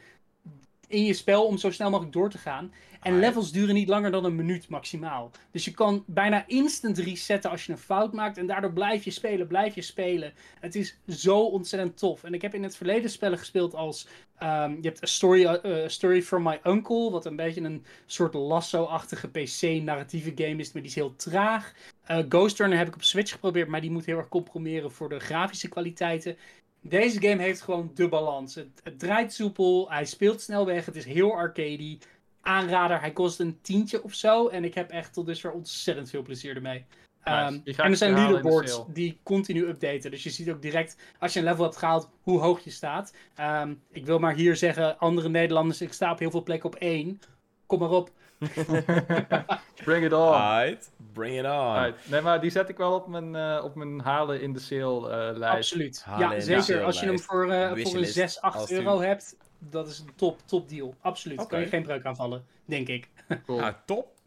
[0.88, 2.74] in je spel om zo snel mogelijk door te gaan.
[3.02, 5.32] En levels duren niet langer dan een minuut maximaal.
[5.52, 8.38] Dus je kan bijna instant resetten als je een fout maakt.
[8.38, 10.34] En daardoor blijf je spelen, blijf je spelen.
[10.60, 12.24] Het is zo ontzettend tof.
[12.24, 14.08] En ik heb in het verleden spellen gespeeld als...
[14.44, 17.12] Um, je hebt A Story, uh, Story from My Uncle.
[17.12, 20.72] Wat een beetje een soort lasso-achtige PC-narratieve game is.
[20.72, 21.74] Maar die is heel traag.
[22.12, 23.68] Uh, Ghost Runner heb ik op Switch geprobeerd.
[23.68, 26.38] Maar die moet heel erg compromeren voor de grafische kwaliteiten.
[26.82, 28.56] Deze game heeft gewoon de balans.
[28.56, 29.92] Het, het draait soepel.
[29.92, 30.86] Hij speelt snel weg.
[30.86, 32.00] Het is heel arcadey
[32.42, 33.00] aanrader.
[33.00, 34.48] Hij kost een tientje of zo.
[34.48, 36.86] En ik heb echt tot dusver ontzettend veel plezier ermee.
[37.26, 40.12] Um, en er zijn leaderboards die continu updaten.
[40.12, 43.14] Dus je ziet ook direct als je een level hebt gehaald hoe hoog je staat.
[43.40, 46.76] Um, ik wil maar hier zeggen, andere Nederlanders, ik sta op heel veel plekken op
[46.76, 47.22] één.
[47.66, 48.12] Kom maar op.
[49.86, 50.32] bring it on.
[50.32, 51.94] Right, bring it on.
[52.04, 55.32] Nee, maar die zet ik wel op mijn, uh, op mijn halen in de sale
[55.32, 55.56] uh, lijst.
[55.56, 56.06] Absoluut.
[56.18, 56.84] ja, zeker.
[56.84, 60.40] Als je hem voor, uh, voor een 6, 8 euro hebt, dat is een top,
[60.46, 60.96] top deal.
[61.02, 61.40] Absoluut.
[61.40, 61.50] Okay.
[61.50, 63.10] Kan je geen breuk aanvallen, denk ik.
[63.46, 63.60] Cool.
[63.60, 64.18] Nou, top.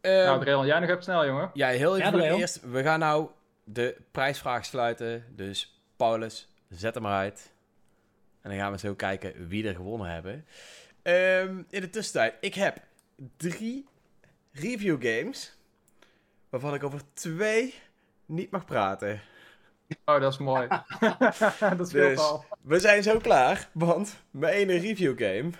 [0.00, 1.50] Um, nou, Dreel, jij nog hebt snel, jongen.
[1.54, 2.70] Ja, heel even ja, eerst.
[2.70, 3.28] We gaan nou
[3.64, 5.24] de prijsvraag sluiten.
[5.30, 7.52] Dus Paulus, zet hem uit.
[8.40, 10.44] En dan gaan we zo kijken wie er gewonnen hebben.
[11.02, 12.78] Um, in de tussentijd, ik heb
[13.36, 13.86] drie
[14.52, 15.56] review games.
[16.48, 17.74] Waarvan ik over twee
[18.26, 19.20] niet mag praten.
[20.04, 20.68] Oh, dat is mooi.
[21.60, 25.50] dat is dus, veel We zijn zo klaar, want mijn ene review game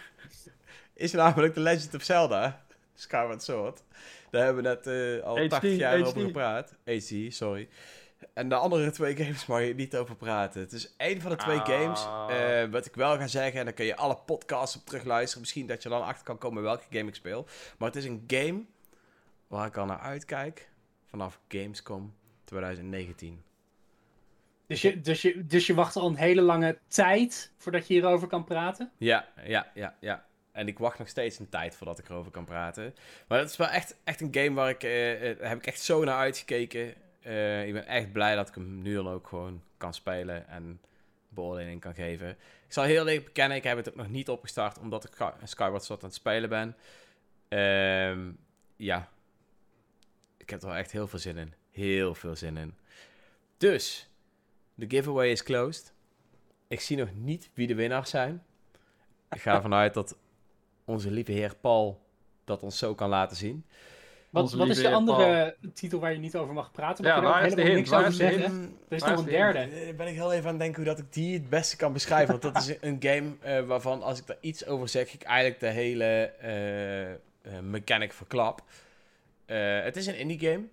[0.95, 2.65] is namelijk The Legend of Zelda
[2.95, 3.83] Skyward Sword.
[4.31, 6.07] Daar hebben we net uh, al HD, 80 jaar HD.
[6.07, 6.75] over gepraat.
[6.85, 7.69] HD, sorry.
[8.33, 10.61] En de andere twee games mag je niet over praten.
[10.61, 11.67] Het is één van de twee ah.
[11.67, 12.07] games.
[12.31, 15.41] Uh, wat ik wel ga zeggen, en dan kun je alle podcasts op terugluisteren.
[15.41, 17.47] Misschien dat je dan achter kan komen welke game ik speel.
[17.79, 18.65] Maar het is een game
[19.47, 20.69] waar ik al naar uitkijk
[21.07, 22.15] vanaf Gamescom
[22.45, 23.43] 2019.
[24.67, 28.29] Dus je, dus, je, dus je wacht al een hele lange tijd voordat je hierover
[28.29, 28.91] kan praten?
[28.97, 30.25] Ja, ja, ja, ja.
[30.53, 32.95] En ik wacht nog steeds een tijd voordat ik erover kan praten.
[33.29, 36.05] Maar het is wel echt, echt een game waar ik, uh, heb ik echt zo
[36.05, 36.95] naar uitgekeken.
[37.27, 40.81] Uh, ik ben echt blij dat ik hem nu dan ook gewoon kan spelen en
[41.29, 42.31] beoordeling kan geven.
[42.67, 45.85] Ik zal heel eerlijk bekennen, ik heb het ook nog niet opgestart omdat ik Skyward
[45.85, 46.77] Sword aan het spelen ben.
[47.49, 48.33] Uh,
[48.77, 49.09] ja,
[50.37, 51.55] ik heb er wel echt heel veel zin in.
[51.71, 52.75] Heel veel zin in.
[53.57, 54.09] Dus,
[54.75, 55.93] de giveaway is closed.
[56.69, 58.43] Ik zie nog niet wie de winnaars zijn.
[59.31, 60.17] Ik ga ervan uit dat
[60.85, 62.03] onze lieve heer Paul
[62.45, 63.65] dat ons zo kan laten zien.
[64.31, 67.05] Wat, wat is de andere titel waar je niet over mag praten?
[67.05, 67.89] Ja, waar is de hint?
[67.89, 68.73] Waar is de hint?
[68.89, 69.59] Er is nog een derde.
[69.59, 71.93] Eh, ben ik heel even aan het denken hoe dat ik die het beste kan
[71.93, 72.41] beschrijven.
[72.41, 75.61] Want dat is een game uh, waarvan als ik daar iets over zeg, ik eigenlijk
[75.61, 76.33] de hele
[77.47, 78.63] uh, mechanic verklap.
[79.47, 80.65] het is een indie game.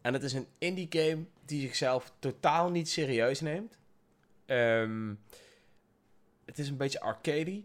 [0.00, 3.78] En het is een indie game die zichzelf totaal niet serieus neemt.
[4.46, 5.20] Um,
[6.44, 7.62] het is een beetje arcade.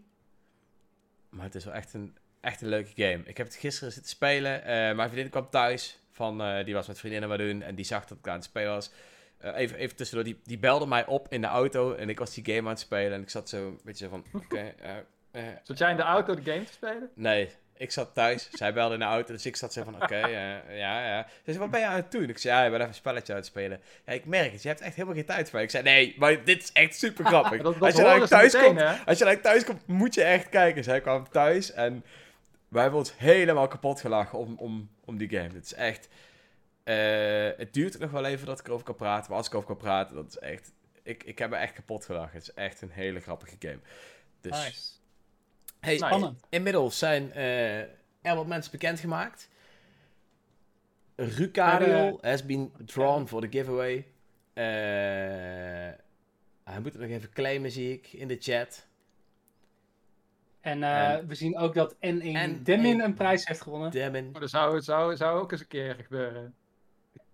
[1.28, 3.22] Maar het is wel echt een, echt een leuke game.
[3.24, 4.60] Ik heb het gisteren zitten spelen.
[4.60, 5.98] Uh, mijn vriendin kwam thuis.
[6.10, 7.62] Van, uh, die was met vriendinnen wat doen.
[7.62, 8.90] En die zag dat ik aan het spelen was.
[9.44, 10.24] Uh, even, even tussendoor.
[10.24, 11.94] Die, die belde mij op in de auto.
[11.94, 13.12] En ik was die game aan het spelen.
[13.12, 14.24] En ik zat zo een beetje van...
[14.32, 14.74] Oké.
[15.32, 17.10] Okay, zat jij in de auto de game te spelen?
[17.14, 20.04] Nee ik zat thuis, zij belde in de auto, dus ik zat zo van, oké,
[20.04, 21.26] okay, uh, ja, ja.
[21.28, 22.28] Ze zei, wat ben je aan het doen?
[22.28, 23.80] Ik zei, ja, ik ben even een spelletje aan het spelen.
[24.06, 25.60] Ja, ik merk het, je hebt echt helemaal geen tijd voor.
[25.60, 27.62] Ik zei, nee, maar dit is echt super grappig.
[27.80, 30.84] als, je nou thuis komt, als je nou thuis komt, moet je echt kijken.
[30.84, 32.04] Zij kwam thuis en
[32.68, 35.54] wij hebben ons helemaal kapot gelachen om, om, om die game.
[35.54, 36.08] Het is echt,
[36.84, 36.94] uh,
[37.56, 39.76] het duurt nog wel even dat ik erover kan praten, maar als ik over kan
[39.76, 40.72] praten, dat is echt,
[41.02, 42.32] ik, ik heb me echt kapot gelachen.
[42.32, 43.80] Het is echt een hele grappige game.
[44.40, 44.64] Dus...
[44.64, 44.97] Nice.
[45.80, 49.48] Hey, inmiddels zijn uh, er wat mensen bekendgemaakt.
[51.16, 53.96] Rucario has been drawn for the giveaway.
[54.54, 54.64] Uh,
[56.64, 58.86] hij moet het nog even claimen, zie ik, in de chat.
[60.60, 63.90] En, uh, en we zien ook dat N1 Demin een prijs heeft gewonnen.
[63.90, 64.30] Demin.
[64.34, 66.54] Oh, dat zou, zou, zou ook eens een keer gebeuren.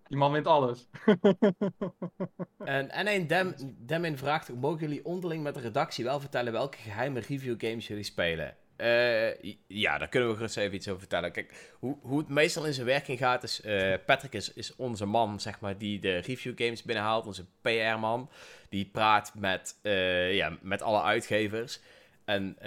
[0.07, 0.87] Die man wint alles.
[2.65, 7.19] en, en Dem, Demin vraagt: Mogen jullie onderling met de redactie wel vertellen welke geheime
[7.19, 8.55] review games jullie spelen?
[8.77, 11.31] Uh, ja, daar kunnen we gerust even iets over vertellen.
[11.31, 13.65] Kijk, hoe, hoe het meestal in zijn werking gaat is...
[13.65, 17.25] Uh, Patrick is, onze man, zeg maar, die de review games binnenhaalt.
[17.25, 18.29] Onze PR-man.
[18.69, 21.79] Die praat met, uh, ja, met alle uitgevers.
[22.25, 22.57] En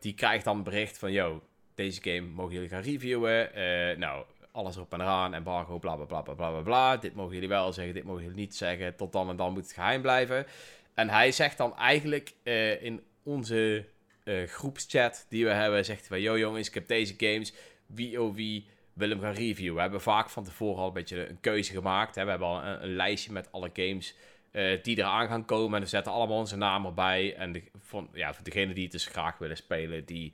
[0.00, 1.12] die krijgt dan bericht van...
[1.12, 1.42] Yo,
[1.74, 3.50] deze game mogen jullie gaan reviewen.
[3.98, 4.24] nou,
[4.58, 6.96] alles op en eraan, embargo, bla bla bla bla bla bla.
[6.96, 8.96] Dit mogen jullie wel zeggen, dit mogen jullie niet zeggen.
[8.96, 10.46] Tot dan en dan moet het geheim blijven.
[10.94, 13.84] En hij zegt dan eigenlijk uh, in onze
[14.24, 16.20] uh, groepschat die we hebben, zegt hij van...
[16.20, 17.52] Yo jongens, ik heb deze games,
[17.86, 19.74] wie oh wie wil hem gaan reviewen.
[19.74, 22.14] We hebben vaak van tevoren al een beetje een keuze gemaakt.
[22.14, 22.24] Hè?
[22.24, 24.14] We hebben al een, lijstje met alle games
[24.52, 25.74] uh, die eraan gaan komen.
[25.74, 27.36] En we zetten allemaal onze naam erbij.
[27.36, 30.32] En de, van, ja, voor degenen die het dus graag willen spelen, die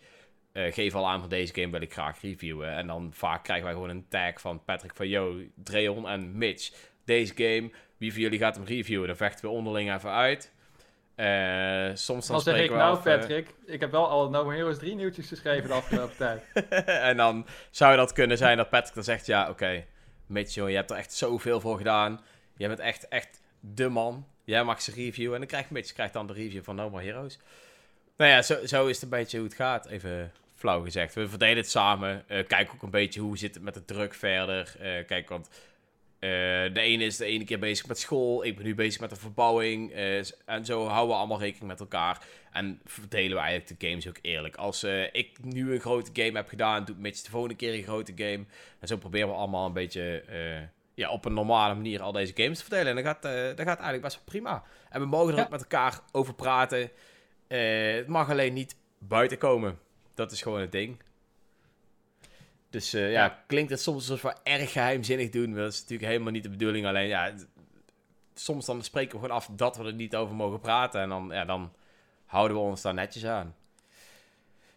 [0.54, 2.74] geef al aan van deze game wil ik graag reviewen.
[2.74, 5.08] En dan vaak krijgen wij gewoon een tag van Patrick van...
[5.08, 6.70] Yo, Dreon en Mitch,
[7.04, 9.06] deze game, wie van jullie gaat hem reviewen?
[9.06, 10.52] Dan vechten we onderling even uit.
[11.16, 14.94] Uh, soms dan, dan zeg ik, nou Patrick, ik heb wel al No Heroes 3
[14.94, 16.42] nieuwtjes geschreven de afgelopen tijd.
[16.84, 19.86] en dan zou dat kunnen zijn dat Patrick dan zegt, ja oké, okay,
[20.26, 22.20] Mitch joh, je hebt er echt zoveel voor gedaan.
[22.56, 24.26] Je bent echt, echt de man.
[24.44, 27.04] Jij mag ze reviewen en dan krijgt Mitch krijgt dan de review van No More
[27.04, 27.38] Heroes.
[28.16, 30.32] Nou ja, zo, zo is het een beetje hoe het gaat, even
[30.64, 31.14] flauw gezegd.
[31.14, 34.14] We verdelen het samen, uh, kijk ook een beetje hoe zit het met de druk
[34.14, 34.76] verder.
[34.80, 36.30] Uh, kijk, want uh,
[36.74, 39.16] de ene is de ene keer bezig met school, ik ben nu bezig met de
[39.16, 39.92] verbouwing.
[40.46, 42.24] en zo houden we allemaal rekening met elkaar.
[42.52, 44.56] En verdelen we eigenlijk de games ook eerlijk.
[44.56, 48.12] Als ik nu een grote game heb gedaan, doet Mitch de volgende keer een grote
[48.16, 48.44] game.
[48.80, 50.24] En zo proberen we allemaal een beetje
[50.94, 52.96] ja, op een normale manier al deze games te verdelen.
[52.96, 53.22] En dat gaat,
[53.56, 54.62] dat gaat eigenlijk best wel prima.
[54.90, 56.90] En we mogen er ook met elkaar over praten.
[57.48, 59.78] Het mag alleen niet buiten komen.
[60.14, 60.96] Dat is gewoon het ding.
[62.70, 63.42] Dus uh, ja.
[63.46, 65.54] klinkt het soms alsof we erg geheimzinnig doen.
[65.54, 66.86] Dat is natuurlijk helemaal niet de bedoeling.
[66.86, 67.32] Alleen ja,
[68.34, 71.00] soms dan spreken we gewoon af dat we er niet over mogen praten.
[71.00, 71.72] En dan, ja, dan
[72.26, 73.54] houden we ons daar netjes aan.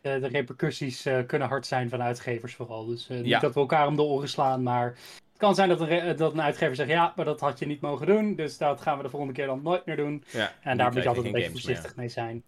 [0.01, 2.85] De, de repercussies kunnen hard zijn van uitgevers vooral.
[2.85, 3.39] Dus niet ja.
[3.39, 6.41] dat we elkaar om de oren slaan, maar het kan zijn dat een, dat een
[6.41, 8.35] uitgever zegt, ja, maar dat had je niet mogen doen.
[8.35, 10.23] Dus dat gaan we de volgende keer dan nooit meer doen.
[10.29, 12.43] Ja, en daar moet je altijd een beetje voorzichtig mee zijn.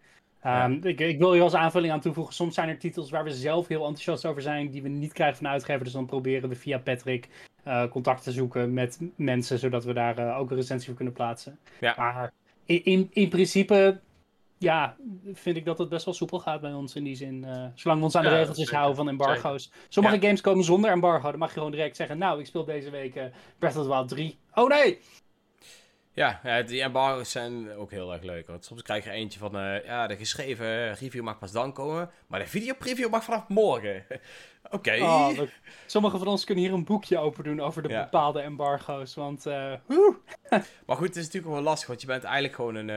[0.46, 2.34] Um, ik, ik, wil je als aanvulling aan toevoegen.
[2.34, 5.38] Soms zijn er titels waar we zelf heel enthousiast over zijn, die we niet krijgen
[5.38, 5.84] van de uitgever.
[5.84, 7.30] Dus dan proberen we via Patrick
[7.68, 11.14] uh, contact te zoeken met mensen, zodat we daar uh, ook een recensie voor kunnen
[11.14, 11.60] plaatsen.
[11.80, 11.94] Ja.
[11.98, 12.32] Maar
[12.66, 14.00] in, in, in principe
[14.58, 14.96] ja,
[15.34, 17.44] vind ik dat het best wel soepel gaat bij ons in die zin.
[17.48, 19.72] Uh, zolang we ons aan de regeltjes houden van embargo's.
[19.90, 21.30] Sommige games komen zonder embargo.
[21.30, 23.24] Dan mag je gewoon direct zeggen, nou, ik speel deze week uh,
[23.58, 24.38] Breath of the Wild 3.
[24.54, 25.00] Oh nee!
[26.20, 28.48] Ja, die embargo's zijn ook heel erg leuk.
[28.48, 32.10] Want soms krijg je eentje van, uh, ja, de geschreven review mag pas dan komen.
[32.28, 34.06] Maar de video preview mag vanaf morgen.
[34.64, 34.76] Oké.
[34.76, 35.00] Okay.
[35.00, 35.40] Oh,
[35.86, 39.16] Sommigen van ons kunnen hier een boekje open doen over de bepaalde embargo's.
[39.16, 39.46] Want,
[40.86, 41.88] maar goed, het is natuurlijk wel lastig.
[41.88, 42.90] Want je bent eigenlijk gewoon een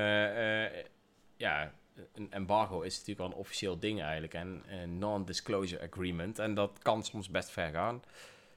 [1.36, 1.72] ja,
[2.14, 4.34] een embargo is natuurlijk wel een officieel ding eigenlijk.
[4.34, 6.38] En een non-disclosure agreement.
[6.38, 8.02] En dat kan soms best ver gaan.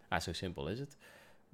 [0.10, 0.98] Ja, zo simpel is het.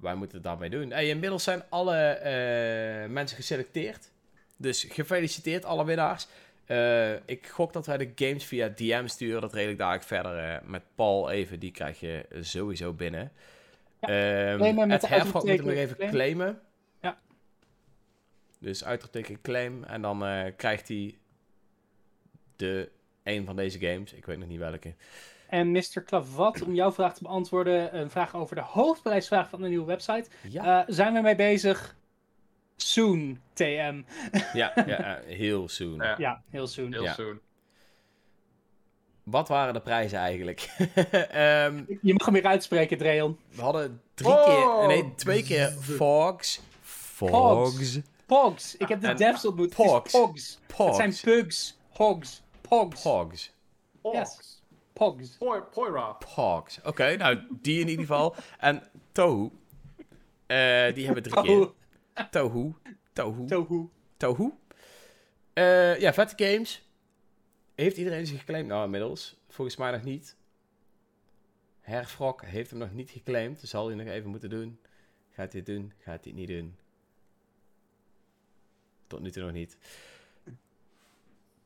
[0.02, 0.90] Wij moeten het daarmee doen.
[0.90, 4.10] Hey, inmiddels zijn alle uh, mensen geselecteerd.
[4.56, 6.26] Dus gefeliciteerd alle winnaars.
[6.66, 9.40] Uh, ik gok dat wij de games via DM sturen.
[9.40, 11.60] Dat redelijk dadelijk verder uh, met Paul even.
[11.60, 13.32] Die krijg je sowieso binnen.
[14.00, 16.60] Ja, um, het herfrag moet ik nog even claimen.
[17.00, 17.18] Ja.
[18.58, 19.84] Dus uitroepteken claim.
[19.84, 20.24] En dan
[20.56, 21.18] krijgt hij
[22.56, 22.90] de
[23.22, 24.12] een van deze games.
[24.12, 24.94] Ik weet nog niet welke.
[25.52, 26.02] En Mr.
[26.04, 30.30] Klavat, om jouw vraag te beantwoorden, een vraag over de hoofdprijsvraag van de nieuwe website.
[30.48, 30.80] Ja.
[30.80, 31.96] Uh, zijn we mee bezig?
[32.76, 34.02] Soon, TM.
[34.52, 36.02] ja, ja, heel soon.
[36.18, 36.92] Ja, heel soon.
[36.92, 37.40] Heel soon.
[39.22, 40.68] Wat waren de prijzen eigenlijk?
[40.78, 43.38] um, je mag hem weer uitspreken, Dreon.
[43.50, 44.44] We hadden drie oh!
[44.44, 46.60] keer, nee, twee keer Fogs.
[46.82, 48.00] Fogs.
[48.26, 48.76] Pogs.
[48.76, 49.74] Ik heb de devs ontmoet.
[49.74, 50.12] Pogs.
[50.12, 50.58] Pogs.
[50.66, 50.98] Pogs.
[50.98, 51.76] Het zijn pugs.
[51.94, 52.42] Pogs.
[52.60, 53.02] Pogs.
[53.02, 53.52] Pogs.
[54.00, 54.18] Pogs.
[54.18, 54.61] Yes.
[54.92, 55.36] Pogs.
[55.70, 56.12] Poira.
[56.12, 56.80] Pogs.
[56.82, 58.34] Oké, nou, die in ieder geval.
[58.58, 58.82] En
[59.12, 59.50] Tohu.
[60.46, 61.70] Uh, die hebben drie keer.
[62.30, 62.74] Tohu.
[63.12, 63.46] Tohu.
[63.46, 63.88] Tohu.
[64.16, 64.52] Tohu.
[65.54, 66.88] Uh, ja, vette games.
[67.74, 68.68] Heeft iedereen zich geclaimd?
[68.68, 69.36] Nou, inmiddels.
[69.48, 70.36] Volgens mij nog niet.
[71.80, 73.60] Herfrok heeft hem nog niet geclaimd.
[73.60, 74.78] Dus zal hij nog even moeten doen.
[75.30, 75.92] Gaat hij het doen?
[75.98, 76.76] Gaat hij het niet doen?
[79.06, 79.76] Tot nu toe nog niet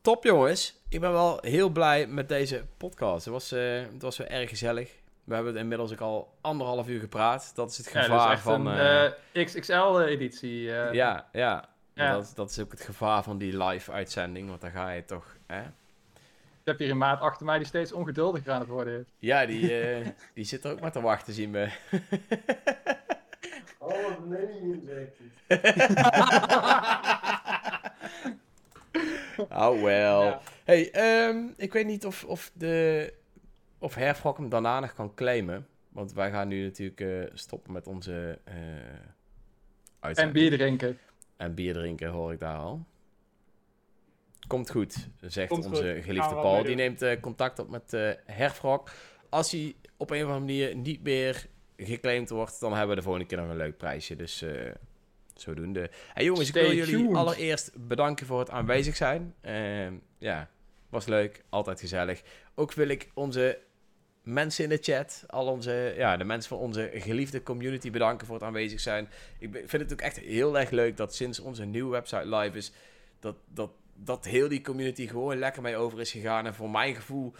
[0.06, 0.80] top jongens.
[0.88, 3.24] Ik ben wel heel blij met deze podcast.
[3.24, 4.90] Het was, uh, het was weer erg gezellig.
[5.24, 7.52] We hebben het inmiddels ook al anderhalf uur gepraat.
[7.54, 8.66] Dat is het gevaar ja, van...
[8.66, 9.12] een uh, eh,
[9.46, 10.62] XXL-editie.
[10.62, 11.68] Ja, ja.
[11.94, 12.12] ja.
[12.12, 14.48] Dat, dat, is ook het gevaar van die live-uitzending.
[14.48, 15.36] Want dan ga je toch...
[15.46, 15.60] Hè?
[15.60, 19.06] Ik heb hier een maat achter mij die steeds ongeduldiger aan het worden is.
[19.18, 21.68] Ja, die, uh, die zit er ook maar te wachten, zien we.
[23.78, 25.14] oh, nee, zegt
[29.64, 30.38] oh well.
[30.64, 30.90] Hey,
[31.28, 33.12] um, ik weet niet of, of, de,
[33.78, 35.66] of Herfrok hem daarna nog kan claimen.
[35.88, 40.98] Want wij gaan nu natuurlijk uh, stoppen met onze uh, En bier drinken.
[41.36, 42.84] En bier drinken, hoor ik daar al.
[44.46, 46.62] Komt goed, zegt onze geliefde Paul.
[46.62, 48.90] Die neemt uh, contact op met uh, Herfrok.
[49.28, 51.46] Als hij op een of andere manier niet meer
[51.76, 54.16] geclaimd wordt, dan hebben we de volgende keer nog een leuk prijsje.
[54.16, 54.44] Dus
[55.40, 55.90] zodoende.
[56.12, 59.34] Hey jongens, ik wil jullie allereerst bedanken voor het aanwezig zijn.
[59.42, 59.86] Uh,
[60.18, 60.48] ja,
[60.88, 62.22] was leuk, altijd gezellig.
[62.54, 63.58] Ook wil ik onze
[64.22, 68.36] mensen in de chat, al onze, ja, de mensen van onze geliefde community bedanken voor
[68.36, 69.08] het aanwezig zijn.
[69.38, 72.72] Ik vind het ook echt heel erg leuk dat sinds onze nieuwe website live is,
[73.20, 76.46] dat, dat, dat heel die community gewoon lekker mee over is gegaan.
[76.46, 77.34] En voor mijn gevoel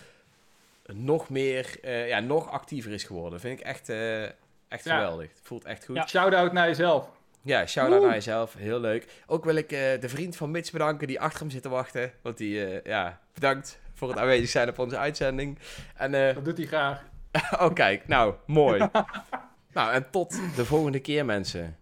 [0.93, 3.41] nog meer, eh, ja, nog actiever is geworden.
[3.41, 4.23] Vind ik echt, eh,
[4.69, 4.95] echt Ja.
[4.95, 5.29] geweldig.
[5.29, 5.97] Het voelt echt goed.
[5.97, 7.09] Ja, Shout-out naar jezelf.
[7.47, 8.55] Shout-out naar jezelf.
[8.55, 9.07] Heel leuk.
[9.27, 12.13] Ook wil ik eh, de vriend van Mitch bedanken die achter hem zit te wachten.
[12.23, 15.59] Want die, eh, ja, bedankt voor het aanwezig zijn op onze uitzending.
[15.97, 17.03] En, eh, Dat doet hij graag.
[17.63, 18.89] oh kijk, nou, mooi.
[19.73, 21.77] nou, en tot de volgende keer mensen.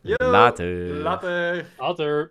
[0.00, 0.76] Yo, Later.
[0.94, 1.66] Later.
[1.78, 2.30] Later.